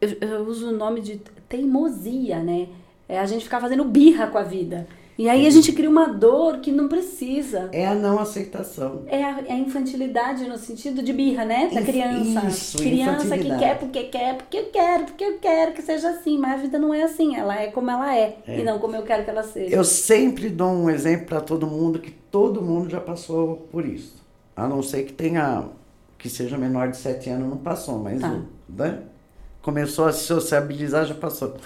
eu, 0.01 0.17
eu, 0.19 0.41
uso 0.41 0.71
o 0.71 0.75
nome 0.75 0.99
de 0.99 1.21
teimosia, 1.47 2.43
né? 2.43 2.67
É 3.07 3.19
a 3.19 3.25
gente 3.25 3.45
ficar 3.45 3.61
fazendo 3.61 3.85
birra 3.85 4.27
com 4.27 4.37
a 4.37 4.43
vida. 4.43 4.85
E 5.17 5.27
aí 5.27 5.47
a 5.47 5.49
gente 5.49 5.71
cria 5.71 5.89
uma 5.89 6.07
dor 6.07 6.59
que 6.59 6.71
não 6.71 6.87
precisa. 6.87 7.69
É 7.71 7.87
a 7.87 7.95
não 7.95 8.19
aceitação. 8.19 9.03
É 9.07 9.23
a, 9.23 9.41
é 9.47 9.53
a 9.53 9.57
infantilidade 9.57 10.47
no 10.47 10.57
sentido 10.57 11.01
de 11.01 11.11
birra, 11.11 11.43
né? 11.43 11.69
Da 11.73 11.81
criança. 11.81 12.47
Isso, 12.47 12.77
criança 12.77 13.37
que 13.37 13.57
quer 13.57 13.79
porque 13.79 14.03
quer, 14.03 14.37
porque 14.37 14.57
eu 14.57 14.65
quero, 14.65 15.05
porque 15.05 15.23
eu 15.23 15.39
quero 15.39 15.73
que 15.73 15.81
seja 15.81 16.09
assim. 16.09 16.37
Mas 16.37 16.53
a 16.53 16.57
vida 16.57 16.77
não 16.77 16.93
é 16.93 17.03
assim. 17.03 17.35
Ela 17.35 17.59
é 17.59 17.67
como 17.67 17.89
ela 17.89 18.15
é, 18.15 18.37
é. 18.45 18.59
e 18.59 18.63
não 18.63 18.77
como 18.77 18.95
eu 18.95 19.01
quero 19.01 19.23
que 19.23 19.29
ela 19.29 19.43
seja. 19.43 19.75
Eu 19.75 19.83
sempre 19.83 20.49
dou 20.49 20.69
um 20.69 20.89
exemplo 20.89 21.25
para 21.25 21.41
todo 21.41 21.65
mundo 21.65 21.99
que 21.99 22.11
todo 22.11 22.61
mundo 22.61 22.89
já 22.89 23.01
passou 23.01 23.67
por 23.71 23.85
isso. 23.85 24.23
A 24.55 24.67
não 24.67 24.83
ser 24.83 25.03
que 25.03 25.13
tenha 25.13 25.65
que 26.17 26.29
seja 26.29 26.57
menor 26.57 26.89
de 26.89 26.97
7 26.97 27.29
anos, 27.29 27.49
não 27.49 27.57
passou, 27.57 27.99
mas 27.99 28.19
tá. 28.19 28.41
né? 28.69 29.03
começou 29.61 30.05
a 30.05 30.13
se 30.13 30.23
sociabilizar, 30.23 31.05
já 31.05 31.13
passou. 31.13 31.57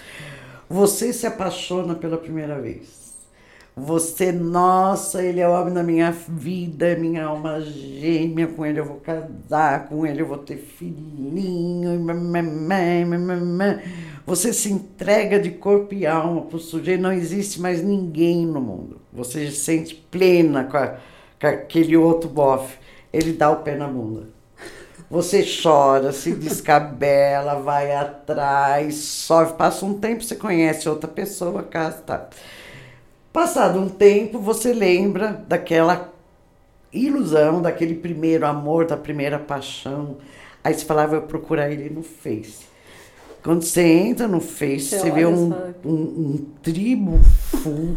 Você 0.69 1.13
se 1.13 1.27
apaixona 1.27 1.93
pela 1.93 2.17
primeira 2.17 2.59
vez. 2.59 3.00
Você, 3.83 4.31
nossa, 4.31 5.23
ele 5.23 5.39
é 5.39 5.47
o 5.47 5.51
homem 5.51 5.73
da 5.73 5.81
minha 5.81 6.11
vida, 6.11 6.95
minha 6.95 7.25
alma 7.25 7.59
gêmea, 7.61 8.45
com 8.45 8.63
ele 8.63 8.79
eu 8.79 8.85
vou 8.85 8.97
casar, 8.97 9.87
com 9.87 10.05
ele 10.05 10.21
eu 10.21 10.27
vou 10.27 10.37
ter 10.37 10.57
filhinho. 10.57 11.99
Você 14.23 14.53
se 14.53 14.71
entrega 14.71 15.39
de 15.39 15.49
corpo 15.49 15.95
e 15.95 16.05
alma 16.05 16.41
para 16.41 16.57
o 16.57 16.59
sujeito, 16.59 17.01
não 17.01 17.11
existe 17.11 17.59
mais 17.59 17.81
ninguém 17.81 18.45
no 18.45 18.61
mundo. 18.61 19.01
Você 19.11 19.49
se 19.49 19.57
sente 19.57 19.95
plena 19.95 20.65
com, 20.65 20.77
a, 20.77 20.97
com 21.39 21.47
aquele 21.47 21.97
outro 21.97 22.29
bofe. 22.29 22.77
Ele 23.11 23.33
dá 23.33 23.49
o 23.49 23.63
pé 23.63 23.75
na 23.75 23.87
bunda. 23.87 24.27
Você 25.09 25.43
chora, 25.43 26.11
se 26.11 26.35
descabela, 26.35 27.55
vai 27.55 27.95
atrás, 27.95 28.93
sofre. 28.95 29.55
Passa 29.55 29.83
um 29.87 29.95
tempo, 29.95 30.23
você 30.23 30.35
conhece 30.35 30.87
outra 30.87 31.09
pessoa, 31.09 31.63
casa, 31.63 31.97
tá. 31.97 32.29
Passado 33.33 33.79
um 33.79 33.87
tempo, 33.87 34.39
você 34.39 34.73
lembra 34.73 35.43
daquela 35.47 36.11
ilusão, 36.91 37.61
daquele 37.61 37.95
primeiro 37.95 38.45
amor, 38.45 38.85
da 38.85 38.97
primeira 38.97 39.39
paixão. 39.39 40.17
Aí 40.63 40.73
você 40.73 40.85
falava, 40.85 41.15
eu 41.15 41.21
procurar 41.21 41.71
ele 41.71 41.89
no 41.89 42.03
Face. 42.03 42.65
Quando 43.41 43.63
você 43.63 43.81
entra 43.81 44.27
no 44.27 44.41
Face, 44.41 44.89
você, 44.89 44.99
você 44.99 45.11
vê 45.11 45.25
um, 45.25 45.53
um, 45.83 45.93
um, 45.93 46.45
tribo 46.61 47.19
full, 47.23 47.95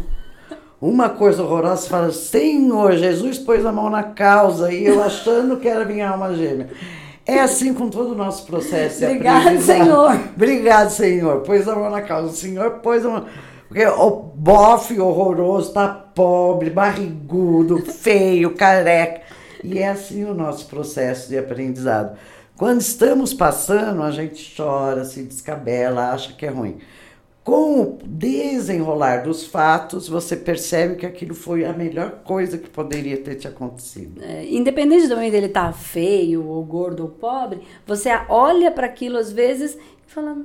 uma 0.81 1.09
coisa 1.09 1.43
horrorosa, 1.43 1.83
você 1.83 1.89
fala, 1.89 2.11
Senhor, 2.11 2.93
Jesus 2.93 3.37
pôs 3.37 3.65
a 3.65 3.71
mão 3.71 3.89
na 3.89 4.03
causa 4.03 4.71
e 4.71 4.85
eu 4.85 5.03
achando 5.03 5.57
que 5.57 5.67
era 5.67 5.85
minha 5.85 6.09
alma 6.09 6.33
gêmea. 6.33 6.69
É 7.25 7.39
assim 7.39 7.73
com 7.73 7.89
todo 7.89 8.11
o 8.11 8.15
nosso 8.15 8.45
processo. 8.45 9.03
Obrigado, 9.03 9.59
Senhor. 9.59 10.11
Obrigado, 10.35 10.89
Senhor. 10.89 11.41
Pôs 11.41 11.67
a 11.67 11.75
mão 11.75 11.89
na 11.89 12.01
causa. 12.01 12.29
O 12.29 12.35
Senhor 12.35 12.71
pôs 12.79 13.05
a 13.05 13.09
mão. 13.09 13.25
Porque 13.67 13.85
o 13.85 14.11
bofe 14.11 14.99
horroroso 14.99 15.73
tá 15.73 15.87
pobre, 15.87 16.69
barrigudo, 16.69 17.79
feio, 17.85 18.55
careca. 18.55 19.21
E 19.63 19.79
é 19.79 19.89
assim 19.89 20.23
o 20.23 20.33
nosso 20.33 20.67
processo 20.67 21.29
de 21.29 21.37
aprendizado. 21.37 22.17
Quando 22.55 22.79
estamos 22.79 23.33
passando, 23.33 24.01
a 24.01 24.11
gente 24.11 24.55
chora, 24.55 25.03
se 25.03 25.23
descabela, 25.23 26.11
acha 26.11 26.33
que 26.33 26.45
é 26.45 26.49
ruim. 26.49 26.77
Com 27.43 27.81
o 27.81 27.99
desenrolar 28.03 29.23
dos 29.23 29.45
fatos, 29.45 30.07
você 30.07 30.35
percebe 30.35 30.95
que 30.95 31.05
aquilo 31.05 31.35
foi 31.35 31.63
a 31.63 31.73
melhor 31.73 32.23
coisa 32.23 32.57
que 32.57 32.69
poderia 32.69 33.17
ter 33.17 33.35
te 33.35 33.47
acontecido. 33.47 34.19
É, 34.23 34.45
independente 34.45 35.07
também 35.07 35.29
dele 35.29 35.45
estar 35.45 35.67
tá 35.67 35.73
feio, 35.73 36.47
ou 36.47 36.63
gordo, 36.63 37.03
ou 37.03 37.09
pobre, 37.09 37.61
você 37.85 38.09
olha 38.29 38.71
para 38.71 38.87
aquilo 38.87 39.17
às 39.17 39.31
vezes 39.31 39.75
e 39.75 40.11
fala: 40.11 40.37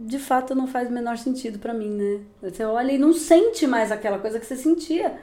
de 0.00 0.18
fato 0.18 0.54
não 0.54 0.66
faz 0.66 0.88
o 0.88 0.92
menor 0.92 1.18
sentido 1.18 1.58
para 1.58 1.74
mim, 1.74 1.90
né? 1.90 2.20
Você 2.42 2.64
olha 2.64 2.92
e 2.92 2.98
não 2.98 3.12
sente 3.12 3.66
mais 3.66 3.92
aquela 3.92 4.18
coisa 4.18 4.38
que 4.38 4.46
você 4.46 4.56
sentia. 4.56 5.18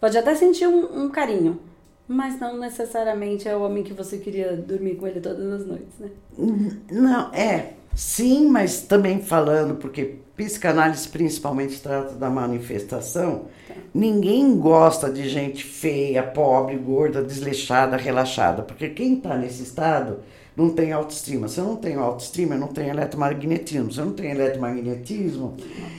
Pode 0.00 0.16
até 0.16 0.34
sentir 0.34 0.66
um, 0.66 1.04
um 1.04 1.08
carinho, 1.08 1.60
mas 2.06 2.38
não 2.38 2.58
necessariamente 2.58 3.48
é 3.48 3.56
o 3.56 3.62
homem 3.62 3.82
que 3.82 3.92
você 3.92 4.18
queria 4.18 4.56
dormir 4.56 4.96
com 4.96 5.06
ele 5.06 5.20
todas 5.20 5.52
as 5.52 5.66
noites, 5.66 5.98
né? 5.98 6.10
Não, 6.90 7.32
é. 7.32 7.72
Sim, 7.94 8.48
mas 8.48 8.82
também 8.82 9.22
falando, 9.22 9.76
porque 9.76 10.16
psicanálise 10.36 11.08
principalmente 11.08 11.80
trata 11.80 12.14
da 12.14 12.28
manifestação, 12.28 13.46
tá. 13.66 13.74
ninguém 13.94 14.54
gosta 14.58 15.10
de 15.10 15.26
gente 15.28 15.64
feia, 15.64 16.22
pobre, 16.22 16.76
gorda, 16.76 17.22
desleixada, 17.22 17.96
relaxada, 17.96 18.62
porque 18.62 18.90
quem 18.90 19.14
está 19.14 19.34
nesse 19.34 19.62
estado 19.62 20.18
não 20.56 20.70
tem 20.70 20.90
autoestima. 20.90 21.48
Se 21.48 21.58
eu 21.58 21.64
não 21.64 21.76
tenho 21.76 22.00
autoestima, 22.00 22.54
eu 22.54 22.58
não 22.58 22.68
tenho 22.68 22.88
eletromagnetismo. 22.88 23.92
Se 23.92 23.98
eu 23.98 24.06
não 24.06 24.12
tenho 24.14 24.30
eletromagnetismo, 24.30 25.54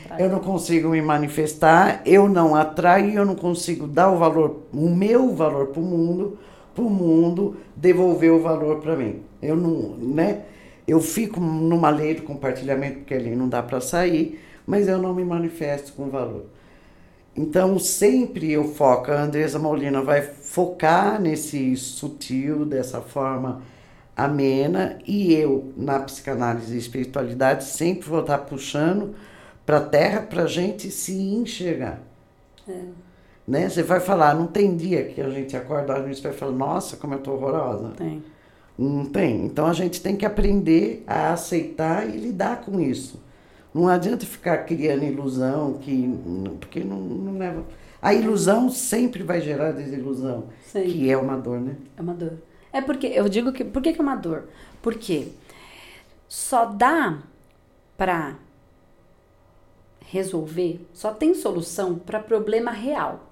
não 0.09 0.17
eu 0.17 0.29
não 0.29 0.39
consigo 0.39 0.89
me 0.89 1.01
manifestar, 1.01 2.01
eu 2.05 2.27
não 2.27 2.55
atraio, 2.55 3.11
eu 3.11 3.25
não 3.25 3.35
consigo 3.35 3.85
dar 3.85 4.09
o 4.09 4.17
valor, 4.17 4.63
o 4.73 4.89
meu 4.89 5.35
valor 5.35 5.67
para 5.67 5.79
o 5.79 5.85
mundo, 5.85 6.39
para 6.73 6.83
o 6.83 6.89
mundo 6.89 7.57
devolver 7.75 8.31
o 8.31 8.41
valor 8.41 8.79
para 8.81 8.95
mim. 8.95 9.21
Eu 9.39 9.55
não, 9.55 9.95
né? 9.95 10.41
Eu 10.87 10.99
fico 11.01 11.39
numa 11.39 11.89
lei 11.89 12.15
do 12.15 12.23
compartilhamento, 12.23 12.99
porque 12.99 13.13
ali 13.13 13.35
não 13.35 13.47
dá 13.47 13.61
para 13.61 13.79
sair, 13.79 14.41
mas 14.65 14.87
eu 14.87 14.97
não 14.97 15.13
me 15.13 15.23
manifesto 15.23 15.93
com 15.93 16.09
valor. 16.09 16.45
Então, 17.35 17.77
sempre 17.77 18.51
eu 18.51 18.63
foco, 18.73 19.11
a 19.11 19.21
Andresa 19.21 19.59
Molina 19.59 20.01
vai 20.01 20.23
focar 20.23 21.21
nesse 21.21 21.75
sutil, 21.75 22.65
dessa 22.65 23.01
forma 23.01 23.61
amena, 24.17 24.97
e 25.05 25.31
eu, 25.31 25.71
na 25.77 25.99
psicanálise 25.99 26.73
e 26.73 26.79
espiritualidade, 26.79 27.65
sempre 27.65 28.09
vou 28.09 28.21
estar 28.21 28.39
puxando 28.39 29.13
para 29.63 29.77
a 29.77 29.81
terra 29.81 30.21
para 30.23 30.43
a 30.43 30.47
gente 30.47 30.89
se 30.89 31.13
enxergar. 31.13 31.99
É. 32.67 32.81
Né? 33.47 33.69
Você 33.69 33.83
vai 33.83 33.99
falar, 33.99 34.33
não 34.33 34.47
tem 34.47 34.75
dia 34.75 35.05
que 35.05 35.21
a 35.21 35.29
gente 35.29 35.55
acorda 35.55 35.99
e 35.99 36.21
vai 36.21 36.33
falar, 36.33 36.51
nossa, 36.51 36.97
como 36.97 37.13
eu 37.13 37.19
estou 37.19 37.35
horrorosa. 37.35 37.89
Tem. 37.95 38.23
Não 38.77 39.05
tem. 39.05 39.45
Então 39.45 39.67
a 39.67 39.73
gente 39.73 40.01
tem 40.01 40.15
que 40.15 40.25
aprender 40.25 41.03
a 41.05 41.33
aceitar 41.33 42.09
e 42.09 42.17
lidar 42.17 42.61
com 42.61 42.79
isso. 42.79 43.21
Não 43.73 43.87
adianta 43.87 44.25
ficar 44.25 44.57
criando 44.65 45.03
ilusão, 45.03 45.73
que, 45.73 46.19
porque 46.59 46.83
não, 46.83 46.97
não 46.97 47.37
leva. 47.37 47.63
A 48.01 48.13
ilusão 48.13 48.69
sempre 48.69 49.21
vai 49.23 49.41
gerar 49.41 49.71
desilusão, 49.71 50.45
Sim. 50.65 50.83
que 50.83 51.09
é 51.09 51.17
uma 51.17 51.37
dor, 51.37 51.59
né? 51.59 51.75
É 51.95 52.01
uma 52.01 52.13
dor. 52.13 52.33
É 52.71 52.81
porque, 52.81 53.07
eu 53.07 53.27
digo 53.29 53.51
que, 53.51 53.63
por 53.63 53.81
que, 53.81 53.89
é 53.89 54.01
uma 54.01 54.15
dor? 54.15 54.49
Porque 54.81 55.29
só 56.27 56.65
dá 56.65 57.19
para 57.97 58.35
resolver, 60.05 60.85
só 60.93 61.11
tem 61.11 61.33
solução 61.33 61.95
para 61.95 62.19
problema 62.19 62.71
real. 62.71 63.31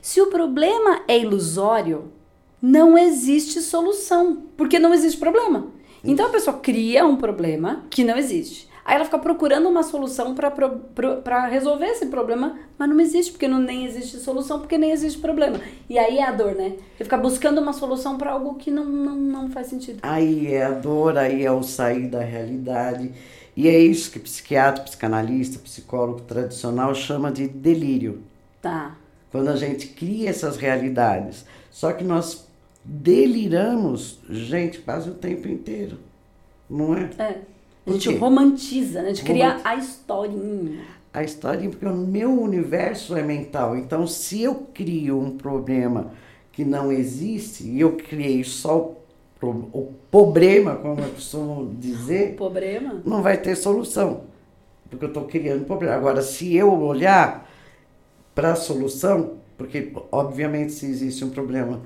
Se 0.00 0.20
o 0.20 0.28
problema 0.28 1.02
é 1.08 1.18
ilusório, 1.18 2.12
não 2.60 2.96
existe 2.96 3.60
solução, 3.60 4.44
porque 4.56 4.78
não 4.78 4.94
existe 4.94 5.18
problema. 5.18 5.68
Então 6.02 6.26
a 6.26 6.30
pessoa 6.30 6.58
cria 6.58 7.06
um 7.06 7.16
problema 7.16 7.84
que 7.90 8.04
não 8.04 8.16
existe. 8.16 8.68
Aí 8.84 8.96
ela 8.96 9.04
fica 9.04 9.18
procurando 9.18 9.66
uma 9.66 9.82
solução 9.82 10.34
para 10.34 11.46
resolver 11.46 11.86
esse 11.86 12.06
problema, 12.06 12.58
mas 12.78 12.88
não 12.88 13.00
existe, 13.00 13.32
porque 13.32 13.48
não, 13.48 13.58
nem 13.58 13.86
existe 13.86 14.18
solução, 14.18 14.60
porque 14.60 14.76
nem 14.76 14.90
existe 14.90 15.18
problema. 15.18 15.58
E 15.88 15.98
aí 15.98 16.18
é 16.18 16.24
a 16.24 16.32
dor, 16.32 16.54
né? 16.54 16.74
Você 16.96 17.04
fica 17.04 17.16
buscando 17.16 17.62
uma 17.62 17.72
solução 17.72 18.18
para 18.18 18.32
algo 18.32 18.56
que 18.56 18.70
não, 18.70 18.84
não, 18.84 19.16
não 19.16 19.50
faz 19.50 19.68
sentido. 19.68 20.00
Aí 20.02 20.52
é 20.52 20.66
a 20.66 20.70
dor, 20.70 21.16
aí 21.16 21.44
é 21.44 21.50
o 21.50 21.62
sair 21.62 22.08
da 22.08 22.20
realidade. 22.20 23.10
E 23.56 23.68
é 23.68 23.78
isso 23.78 24.10
que 24.10 24.18
psiquiatra, 24.18 24.84
psicanalista, 24.84 25.58
psicólogo 25.60 26.20
tradicional 26.20 26.94
chama 26.94 27.32
de 27.32 27.48
delírio. 27.48 28.22
Tá. 28.60 28.96
Quando 29.30 29.48
a 29.48 29.56
gente 29.56 29.88
cria 29.88 30.28
essas 30.28 30.56
realidades. 30.58 31.46
Só 31.70 31.92
que 31.92 32.04
nós 32.04 32.46
deliramos, 32.84 34.20
gente, 34.28 34.80
quase 34.80 35.08
o 35.08 35.14
tempo 35.14 35.48
inteiro. 35.48 35.98
Não 36.68 36.94
é? 36.94 37.10
É. 37.18 37.53
A 37.86 37.92
gente 37.92 38.14
romantiza, 38.16 39.02
né? 39.02 39.10
A 39.10 39.12
gente 39.12 39.24
cria 39.24 39.60
a 39.62 39.76
historinha. 39.76 40.80
A 41.12 41.22
historinha, 41.22 41.70
porque 41.70 41.86
o 41.86 41.94
meu 41.94 42.30
universo 42.40 43.16
é 43.16 43.22
mental. 43.22 43.76
Então, 43.76 44.06
se 44.06 44.42
eu 44.42 44.66
crio 44.72 45.20
um 45.20 45.36
problema 45.36 46.10
que 46.50 46.64
não 46.64 46.90
existe, 46.90 47.64
e 47.64 47.80
eu 47.80 47.92
criei 47.92 48.42
só 48.42 48.94
o, 49.42 49.46
o 49.46 49.94
problema, 50.10 50.76
como 50.76 51.00
eu 51.00 51.10
costumo 51.10 51.74
dizer, 51.78 52.34
problema? 52.36 53.02
não 53.04 53.22
vai 53.22 53.36
ter 53.36 53.54
solução. 53.54 54.22
Porque 54.88 55.04
eu 55.04 55.08
estou 55.08 55.24
criando 55.24 55.64
problema. 55.64 55.94
Agora, 55.94 56.22
se 56.22 56.54
eu 56.56 56.72
olhar 56.72 57.50
para 58.34 58.52
a 58.52 58.56
solução, 58.56 59.34
porque, 59.58 59.92
obviamente, 60.10 60.72
se 60.72 60.86
existe 60.86 61.24
um 61.24 61.30
problema 61.30 61.80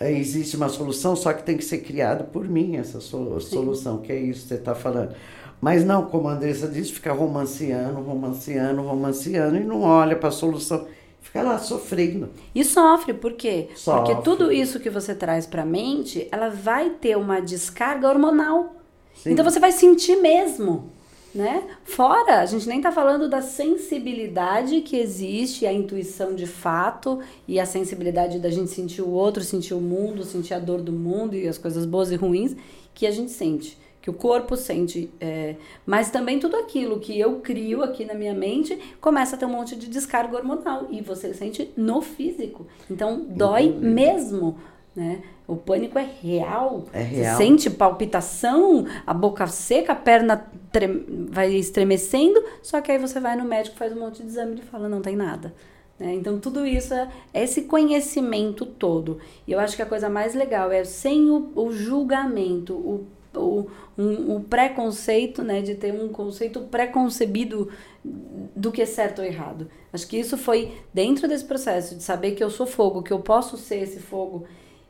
existe 0.00 0.56
uma 0.56 0.68
solução, 0.68 1.16
só 1.16 1.32
que 1.32 1.42
tem 1.42 1.56
que 1.56 1.64
ser 1.64 1.78
criada 1.78 2.22
por 2.24 2.48
mim 2.48 2.76
essa 2.76 3.00
solução, 3.00 3.96
Sim. 3.96 4.02
que 4.02 4.12
é 4.12 4.16
isso 4.16 4.42
que 4.42 4.48
você 4.48 4.54
está 4.54 4.74
falando. 4.74 5.14
Mas 5.60 5.84
não, 5.84 6.06
como 6.06 6.28
a 6.28 6.34
Andressa 6.34 6.68
disse, 6.68 6.92
fica 6.92 7.12
romanceando, 7.12 8.00
romanceando, 8.00 8.82
romanceando 8.82 9.56
e 9.56 9.64
não 9.64 9.82
olha 9.82 10.14
para 10.14 10.28
a 10.28 10.32
solução. 10.32 10.86
fica 11.20 11.42
lá 11.42 11.58
sofrendo. 11.58 12.28
E 12.54 12.64
sofre, 12.64 13.12
por 13.12 13.32
quê? 13.32 13.68
Sofre. 13.74 14.14
Porque 14.14 14.22
tudo 14.22 14.52
isso 14.52 14.78
que 14.78 14.88
você 14.88 15.14
traz 15.14 15.46
pra 15.46 15.64
mente, 15.64 16.28
ela 16.30 16.48
vai 16.48 16.90
ter 16.90 17.16
uma 17.16 17.40
descarga 17.40 18.08
hormonal. 18.08 18.76
Sim. 19.14 19.32
Então 19.32 19.44
você 19.44 19.58
vai 19.58 19.72
sentir 19.72 20.16
mesmo, 20.16 20.90
né? 21.34 21.64
Fora, 21.84 22.40
a 22.40 22.46
gente 22.46 22.66
nem 22.68 22.80
tá 22.80 22.90
falando 22.90 23.28
da 23.28 23.42
sensibilidade 23.42 24.80
que 24.80 24.96
existe, 24.96 25.66
a 25.66 25.72
intuição 25.72 26.34
de 26.34 26.46
fato 26.46 27.20
e 27.46 27.60
a 27.60 27.66
sensibilidade 27.66 28.38
da 28.38 28.50
gente 28.50 28.70
sentir 28.70 29.02
o 29.02 29.10
outro, 29.10 29.42
sentir 29.44 29.74
o 29.74 29.80
mundo, 29.80 30.24
sentir 30.24 30.54
a 30.54 30.58
dor 30.58 30.80
do 30.80 30.92
mundo 30.92 31.36
e 31.36 31.46
as 31.46 31.58
coisas 31.58 31.84
boas 31.84 32.10
e 32.10 32.16
ruins 32.16 32.56
que 32.94 33.06
a 33.06 33.10
gente 33.10 33.30
sente. 33.30 33.78
Que 34.00 34.08
o 34.08 34.14
corpo 34.14 34.56
sente, 34.56 35.10
é, 35.20 35.56
mas 35.84 36.10
também 36.10 36.38
tudo 36.38 36.56
aquilo 36.56 36.98
que 36.98 37.18
eu 37.18 37.40
crio 37.40 37.82
aqui 37.82 38.04
na 38.04 38.14
minha 38.14 38.32
mente 38.32 38.78
começa 39.00 39.36
a 39.36 39.38
ter 39.38 39.44
um 39.44 39.50
monte 39.50 39.76
de 39.76 39.86
descarga 39.88 40.36
hormonal 40.36 40.86
e 40.90 41.02
você 41.02 41.34
sente 41.34 41.70
no 41.76 42.00
físico. 42.00 42.66
Então 42.90 43.26
dói 43.28 43.68
mesmo, 43.68 44.56
né? 44.98 45.22
O 45.46 45.56
pânico 45.56 45.98
é 45.98 46.06
real. 46.22 46.84
É 46.92 47.00
real. 47.02 47.36
Você 47.36 47.42
sente 47.44 47.70
palpitação, 47.70 48.84
a 49.06 49.14
boca 49.14 49.46
seca, 49.46 49.92
a 49.92 49.96
perna 49.96 50.46
trem- 50.70 51.26
vai 51.30 51.54
estremecendo, 51.54 52.42
só 52.62 52.80
que 52.80 52.92
aí 52.92 52.98
você 52.98 53.18
vai 53.20 53.36
no 53.36 53.44
médico, 53.44 53.76
faz 53.76 53.92
um 53.96 54.00
monte 54.00 54.22
de 54.22 54.28
exame 54.28 54.58
e 54.58 54.62
fala, 54.62 54.88
não 54.88 55.00
tem 55.00 55.16
nada. 55.16 55.54
né? 55.98 56.14
Então, 56.14 56.38
tudo 56.38 56.66
isso 56.66 56.92
é 56.94 57.08
é 57.32 57.44
esse 57.44 57.62
conhecimento 57.62 58.66
todo. 58.66 59.18
E 59.46 59.52
eu 59.52 59.58
acho 59.58 59.74
que 59.76 59.82
a 59.82 59.86
coisa 59.86 60.08
mais 60.10 60.34
legal 60.34 60.70
é 60.70 60.84
sem 60.84 61.30
o, 61.30 61.50
o 61.56 61.72
julgamento, 61.72 62.74
o, 62.74 63.06
o, 63.34 63.66
um- 63.96 64.36
o 64.36 64.40
preconceito, 64.40 65.42
né, 65.42 65.60
de 65.62 65.74
ter 65.74 65.92
um 65.94 66.08
conceito 66.08 66.60
preconcebido 66.60 67.68
do 68.04 68.70
que 68.70 68.82
é 68.82 68.86
certo 68.86 69.20
ou 69.20 69.24
errado. 69.24 69.68
Acho 69.92 70.06
que 70.06 70.18
isso 70.18 70.36
foi 70.36 70.72
dentro 70.92 71.26
desse 71.28 71.44
processo 71.44 71.94
de 71.96 72.02
saber 72.02 72.32
que 72.32 72.42
eu 72.44 72.50
sou 72.50 72.66
fogo, 72.66 73.02
que 73.02 73.12
eu 73.12 73.20
posso 73.20 73.56
ser 73.56 73.82
esse 73.82 73.98
fogo 73.98 74.44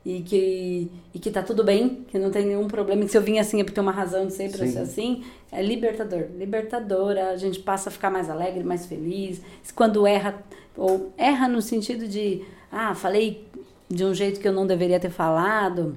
e 0.05 0.23
que, 0.23 0.91
e 1.13 1.19
que 1.19 1.31
tá 1.31 1.43
tudo 1.43 1.63
bem, 1.65 2.07
que 2.09 2.19
não 2.19 2.31
tem 2.31 2.47
nenhum 2.47 2.67
problema, 2.69 3.05
que 3.05 3.11
se 3.11 3.19
eu 3.19 3.23
vim 3.23 3.39
assim 3.39 3.61
é 3.61 3.65
porque 3.65 3.75
tem 3.75 3.83
uma 3.83 3.93
razão 3.93 4.27
de 4.27 4.33
ser 4.33 4.51
pra 4.51 4.67
ser 4.67 4.79
assim, 4.79 5.25
é 5.53 5.63
libertador. 5.63 6.27
Libertadora, 6.37 7.31
a 7.31 7.37
gente 7.37 7.61
passa 7.61 7.89
a 7.89 7.93
ficar 7.93 8.11
mais 8.11 8.31
alegre, 8.31 8.65
mais 8.65 8.87
feliz. 8.87 9.41
Quando 9.75 10.07
erra, 10.07 10.43
ou 10.77 11.13
erra 11.17 11.49
no 11.49 11.61
sentido 11.61 12.07
de, 12.09 12.43
ah, 12.73 12.95
falei 12.95 13.47
de 13.91 14.05
um 14.05 14.15
jeito 14.15 14.41
que 14.41 14.49
eu 14.49 14.53
não 14.53 14.67
deveria 14.67 15.01
ter 15.01 15.11
falado, 15.11 15.97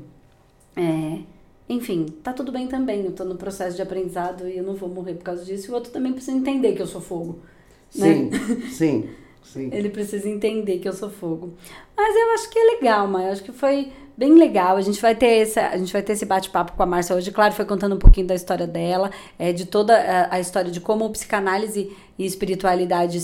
é, 0.76 1.20
enfim, 1.70 2.06
tá 2.24 2.34
tudo 2.34 2.52
bem 2.52 2.68
também. 2.68 3.06
Eu 3.06 3.12
tô 3.14 3.24
no 3.24 3.36
processo 3.36 3.76
de 3.76 3.82
aprendizado 3.82 4.48
e 4.48 4.58
eu 4.58 4.64
não 4.64 4.76
vou 4.76 4.90
morrer 4.90 5.14
por 5.14 5.24
causa 5.24 5.46
disso. 5.46 5.68
E 5.68 5.72
o 5.72 5.74
outro 5.74 5.92
também 5.92 6.12
precisa 6.12 6.36
entender 6.36 6.74
que 6.74 6.82
eu 6.82 6.88
sou 6.88 7.02
fogo. 7.02 7.40
né? 7.96 8.30
Sim, 8.30 8.70
sim, 8.70 9.10
sim. 9.44 9.70
Ele 9.72 9.90
precisa 9.90 10.30
entender 10.30 10.80
que 10.80 10.88
eu 10.88 10.94
sou 10.94 11.10
fogo. 11.10 11.54
Mas 11.96 12.16
eu 12.16 12.32
acho 12.34 12.50
que 12.50 12.58
é 12.58 12.64
legal, 12.76 13.08
mas 13.08 13.26
eu 13.26 13.32
acho 13.32 13.44
que 13.44 13.52
foi 13.52 13.92
bem 14.18 14.36
legal. 14.38 14.78
A 14.78 14.82
gente 14.82 15.02
vai 15.02 15.16
ter 15.16 15.42
esse, 15.42 15.60
a 15.60 15.78
gente 15.78 15.92
vai 15.92 16.02
ter 16.02 16.14
esse 16.14 16.26
bate-papo 16.26 16.74
com 16.74 16.84
a 16.84 16.86
Márcia 16.86 17.16
hoje. 17.16 17.32
Claro, 17.32 17.54
foi 17.54 17.66
contando 17.66 17.96
um 17.96 18.00
pouquinho 18.00 18.28
da 18.28 18.36
história 18.36 18.68
dela, 18.68 19.12
é, 19.38 19.52
de 19.52 19.66
toda 19.66 19.96
a, 19.96 20.36
a 20.36 20.40
história 20.40 20.72
de 20.72 20.80
como 20.80 21.10
psicanálise 21.10 21.92
e 22.22 22.26
espiritualidade 22.28 23.20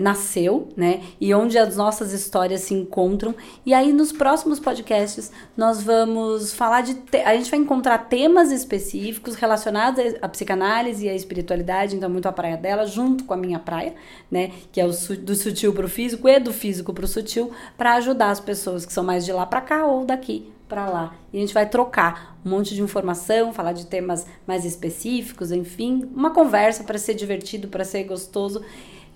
nasceu, 0.00 0.68
né? 0.74 1.02
E 1.20 1.34
onde 1.34 1.58
as 1.58 1.76
nossas 1.76 2.12
histórias 2.14 2.62
se 2.62 2.72
encontram. 2.72 3.34
E 3.66 3.74
aí, 3.74 3.92
nos 3.92 4.12
próximos 4.12 4.58
podcasts, 4.58 5.30
nós 5.54 5.82
vamos 5.82 6.54
falar 6.54 6.80
de. 6.80 6.96
A 7.24 7.36
gente 7.36 7.50
vai 7.50 7.60
encontrar 7.60 7.98
temas 8.08 8.50
específicos 8.50 9.34
relacionados 9.34 10.02
à 10.22 10.28
psicanálise 10.28 11.04
e 11.04 11.08
à 11.10 11.14
espiritualidade, 11.14 11.94
então, 11.94 12.08
muito 12.08 12.26
a 12.26 12.32
praia 12.32 12.56
dela, 12.56 12.86
junto 12.86 13.24
com 13.24 13.34
a 13.34 13.36
minha 13.36 13.58
praia, 13.58 13.94
né? 14.30 14.52
Que 14.72 14.80
é 14.80 14.86
o 14.86 14.92
su- 14.92 15.16
do 15.16 15.34
sutil 15.34 15.74
pro 15.74 15.88
físico 15.88 16.26
e 16.26 16.40
do 16.40 16.52
físico 16.52 16.94
pro 16.94 17.06
sutil, 17.06 17.50
para 17.76 17.94
ajudar 17.96 18.30
as 18.30 18.40
pessoas 18.40 18.86
que 18.86 18.92
são 18.92 19.04
mais 19.04 19.26
de 19.26 19.32
lá 19.32 19.44
para 19.44 19.60
cá 19.60 19.84
ou 19.84 20.06
daqui 20.06 20.50
para 20.70 20.88
lá. 20.88 21.14
E 21.32 21.36
a 21.36 21.40
gente 21.40 21.52
vai 21.52 21.68
trocar 21.68 22.38
um 22.44 22.48
monte 22.48 22.74
de 22.74 22.80
informação, 22.80 23.52
falar 23.52 23.72
de 23.72 23.86
temas 23.86 24.26
mais 24.46 24.64
específicos, 24.64 25.50
enfim, 25.50 26.08
uma 26.14 26.30
conversa 26.30 26.84
para 26.84 26.96
ser 26.96 27.14
divertido, 27.14 27.68
para 27.68 27.84
ser 27.84 28.04
gostoso. 28.04 28.62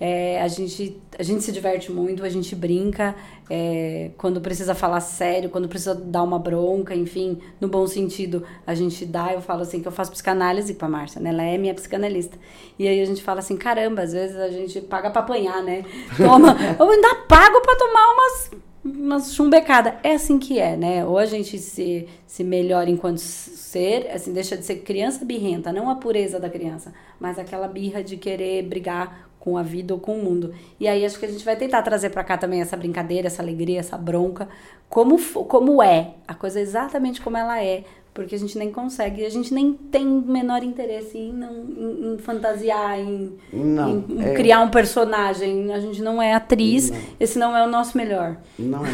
É, 0.01 0.43
a, 0.43 0.49
gente, 0.49 1.01
a 1.17 1.23
gente 1.23 1.45
se 1.45 1.53
diverte 1.53 1.93
muito, 1.93 2.25
a 2.25 2.29
gente 2.29 2.57
brinca, 2.57 3.15
é, 3.49 4.11
quando 4.19 4.41
precisa 4.41 4.75
falar 4.75 5.01
sério, 5.01 5.49
quando 5.49 5.69
precisa 5.69 5.95
dar 5.95 6.25
uma 6.25 6.39
bronca, 6.39 6.97
enfim, 6.97 7.39
no 7.61 7.69
bom 7.69 7.87
sentido, 7.87 8.45
a 8.67 8.75
gente 8.75 9.07
dá. 9.07 9.33
Eu 9.33 9.41
falo 9.41 9.63
assim 9.63 9.81
que 9.81 9.87
eu 9.87 9.93
faço 9.93 10.11
psicanálise 10.11 10.75
com 10.75 10.85
a 10.85 10.89
Márcia, 10.89 11.21
né? 11.21 11.31
Ela 11.31 11.45
é 11.45 11.57
minha 11.57 11.73
psicanalista. 11.73 12.37
E 12.77 12.89
aí 12.89 13.01
a 13.01 13.05
gente 13.05 13.23
fala 13.23 13.39
assim: 13.39 13.57
caramba, 13.57 14.03
às 14.03 14.13
vezes 14.13 14.37
a 14.37 14.49
gente 14.51 14.81
paga 14.81 15.11
pra 15.11 15.23
apanhar, 15.23 15.63
né? 15.63 15.85
Toma, 16.17 16.57
eu 16.77 16.91
ainda 16.91 17.15
pago 17.29 17.61
pra 17.61 17.77
tomar 17.77 18.13
umas 18.15 18.51
umas 18.85 19.35
chumbecada. 19.35 19.99
É 20.03 20.12
assim 20.12 20.39
que 20.39 20.59
é, 20.59 20.76
né? 20.76 21.05
Ou 21.05 21.16
a 21.16 21.26
gente 21.26 21.59
se, 21.59 22.07
se 22.26 22.45
melhora 22.45 22.91
enquanto 22.91 23.18
ser, 23.18 24.11
assim, 24.11 24.32
deixa 24.32 24.57
de 24.57 24.64
ser 24.64 24.76
criança 24.76 25.24
birrenta, 25.24 25.72
não 25.72 25.89
a 25.89 25.95
pureza 25.95 26.39
da 26.39 26.51
criança, 26.51 26.93
mas 27.18 27.39
aquela 27.39 27.66
birra 27.66 28.05
de 28.05 28.16
querer 28.16 28.62
brigar 28.62 29.30
com 29.41 29.59
a 29.59 29.62
vida 29.62 29.93
ou 29.93 30.01
com 30.01 30.18
o 30.18 30.22
mundo. 30.22 30.55
E 30.80 30.89
aí 30.89 31.05
acho 31.05 31.18
que 31.18 31.26
a 31.26 31.28
gente 31.28 31.45
vai 31.45 31.57
tentar 31.57 31.82
trazer 31.82 32.11
pra 32.11 32.24
cá 32.24 32.39
também 32.39 32.61
essa 32.61 32.76
brincadeira, 32.76 33.26
essa 33.26 33.43
alegria, 33.43 33.80
essa 33.80 33.99
bronca, 33.99 34.49
como, 34.89 35.18
como 35.45 35.82
é, 35.82 36.14
a 36.26 36.35
coisa 36.35 36.61
exatamente 36.61 37.20
como 37.20 37.37
ela 37.37 37.62
é. 37.62 37.85
Porque 38.15 38.37
a 38.37 38.39
gente 38.39 38.57
nem 38.57 38.71
consegue, 38.71 39.27
a 39.27 39.29
gente 39.29 39.53
nem 39.53 39.73
tem 39.75 40.07
o 40.07 40.23
menor 40.23 40.62
interesse 40.62 41.19
em, 41.19 41.33
não, 41.33 41.53
em, 41.53 42.15
em 42.15 42.19
fantasiar, 42.19 42.97
em, 43.01 43.33
Não, 43.53 44.05
em 44.09 44.23
é- 44.25 44.35
criar 44.35 44.61
um 44.61 44.71
personagem. 44.71 45.73
A 45.75 45.81
gente 45.81 46.01
não 46.01 46.23
é 46.23 46.33
atriz, 46.33 46.91
Não. 46.91 46.99
esse 47.19 47.37
não 47.37 47.57
é 47.57 47.67
o 47.67 47.69
nosso 47.69 47.99
melhor. 47.99 48.37
Não 48.57 48.87
é. 48.87 48.91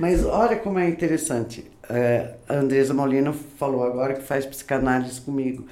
Mas 0.00 0.24
olha 0.26 0.56
como 0.56 0.80
é 0.80 0.88
interessante. 0.88 1.64
É, 1.88 2.34
a 2.48 2.54
Andresa 2.54 2.92
Molina 2.92 3.32
falou 3.32 3.84
agora 3.84 4.14
que 4.14 4.22
faz 4.22 4.44
psicanálise 4.44 5.20
comigo. 5.20 5.64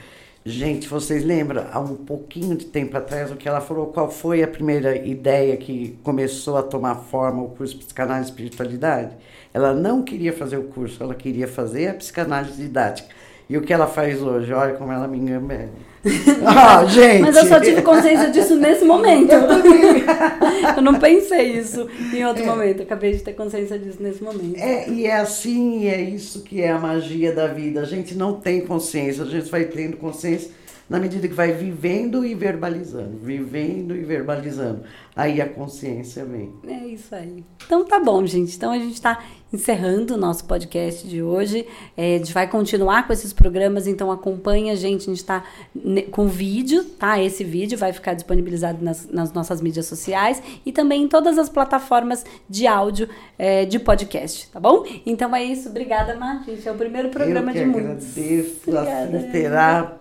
Gente, 0.46 0.86
vocês 0.88 1.24
lembram, 1.24 1.66
há 1.72 1.80
um 1.80 1.96
pouquinho 1.96 2.54
de 2.54 2.66
tempo 2.66 2.94
atrás, 2.98 3.30
o 3.30 3.36
que 3.36 3.48
ela 3.48 3.62
falou, 3.62 3.86
qual 3.86 4.10
foi 4.10 4.42
a 4.42 4.46
primeira 4.46 4.94
ideia 4.94 5.56
que 5.56 5.98
começou 6.02 6.58
a 6.58 6.62
tomar 6.62 6.96
forma 6.96 7.42
o 7.42 7.48
curso 7.48 7.78
de 7.78 7.84
psicanálise 7.84 8.28
e 8.28 8.30
espiritualidade? 8.30 9.16
Ela 9.54 9.72
não 9.72 10.02
queria 10.02 10.34
fazer 10.34 10.58
o 10.58 10.64
curso, 10.64 11.02
ela 11.02 11.14
queria 11.14 11.48
fazer 11.48 11.88
a 11.88 11.94
psicanálise 11.94 12.60
didática. 12.60 13.08
E 13.48 13.58
o 13.58 13.62
que 13.62 13.72
ela 13.72 13.86
faz 13.86 14.22
hoje? 14.22 14.52
Olha 14.52 14.74
como 14.74 14.90
ela 14.90 15.06
me 15.06 15.18
engana. 15.18 15.70
Ah, 16.46 16.84
gente! 16.84 17.22
Mas 17.22 17.36
eu 17.36 17.46
só 17.46 17.58
tive 17.58 17.80
consciência 17.80 18.30
disso 18.30 18.56
nesse 18.56 18.84
momento. 18.84 19.32
eu 20.76 20.82
não 20.82 20.98
pensei 20.98 21.58
isso 21.58 21.88
em 22.12 22.24
outro 22.26 22.44
momento. 22.44 22.82
Acabei 22.82 23.12
de 23.12 23.22
ter 23.22 23.32
consciência 23.32 23.78
disso 23.78 24.02
nesse 24.02 24.22
momento. 24.22 24.58
É, 24.58 24.88
e 24.88 25.06
é 25.06 25.16
assim, 25.16 25.80
e 25.80 25.88
é 25.88 26.00
isso 26.00 26.42
que 26.42 26.60
é 26.60 26.70
a 26.70 26.78
magia 26.78 27.32
da 27.32 27.46
vida. 27.46 27.80
A 27.80 27.86
gente 27.86 28.14
não 28.14 28.34
tem 28.34 28.60
consciência, 28.60 29.24
a 29.24 29.26
gente 29.26 29.50
vai 29.50 29.64
tendo 29.64 29.96
consciência 29.96 30.50
na 30.88 30.98
medida 30.98 31.26
que 31.26 31.34
vai 31.34 31.52
vivendo 31.52 32.24
e 32.24 32.34
verbalizando, 32.34 33.16
vivendo 33.16 33.96
e 33.96 34.04
verbalizando. 34.04 34.82
Aí 35.16 35.40
a 35.40 35.48
consciência 35.48 36.24
vem. 36.24 36.52
É 36.66 36.86
isso 36.86 37.14
aí. 37.14 37.42
Então 37.64 37.84
tá 37.84 37.98
bom, 37.98 38.24
gente. 38.26 38.54
Então 38.54 38.70
a 38.70 38.78
gente 38.78 39.00
tá 39.00 39.24
encerrando 39.54 40.14
o 40.14 40.16
nosso 40.16 40.44
podcast 40.44 41.06
de 41.08 41.22
hoje. 41.22 41.66
É, 41.96 42.16
a 42.16 42.18
gente 42.18 42.32
vai 42.32 42.46
continuar 42.48 43.06
com 43.06 43.12
esses 43.12 43.32
programas, 43.32 43.86
então 43.86 44.10
acompanha 44.10 44.72
a 44.72 44.76
gente. 44.76 45.02
A 45.02 45.14
gente 45.14 45.24
tá 45.24 45.44
ne- 45.74 46.02
com 46.02 46.26
vídeo, 46.28 46.84
tá? 46.84 47.20
Esse 47.22 47.42
vídeo 47.44 47.78
vai 47.78 47.92
ficar 47.92 48.14
disponibilizado 48.14 48.84
nas, 48.84 49.08
nas 49.08 49.32
nossas 49.32 49.60
mídias 49.60 49.86
sociais 49.86 50.42
e 50.66 50.72
também 50.72 51.02
em 51.04 51.08
todas 51.08 51.38
as 51.38 51.48
plataformas 51.48 52.24
de 52.48 52.66
áudio 52.66 53.08
é, 53.38 53.64
de 53.64 53.78
podcast, 53.78 54.48
tá 54.50 54.60
bom? 54.60 54.84
Então 55.06 55.34
é 55.34 55.42
isso. 55.44 55.68
Obrigada, 55.68 56.14
Mar. 56.16 56.42
Gente, 56.44 56.68
é 56.68 56.72
o 56.72 56.74
primeiro 56.74 57.08
programa 57.08 57.50
Eu 57.50 57.54
que 57.54 57.58
de 57.60 57.64
muitos. 57.66 58.10
agradeço, 58.18 58.60
Obrigada. 58.66 59.16
assim 59.18 59.30
será. 59.30 59.96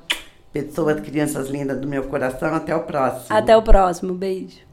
Pessoas, 0.51 0.99
crianças 0.99 1.49
lindas 1.49 1.79
do 1.79 1.87
meu 1.87 2.03
coração. 2.03 2.53
Até 2.53 2.75
o 2.75 2.81
próximo. 2.81 3.25
Até 3.35 3.57
o 3.57 3.61
próximo. 3.61 4.13
Beijo. 4.13 4.72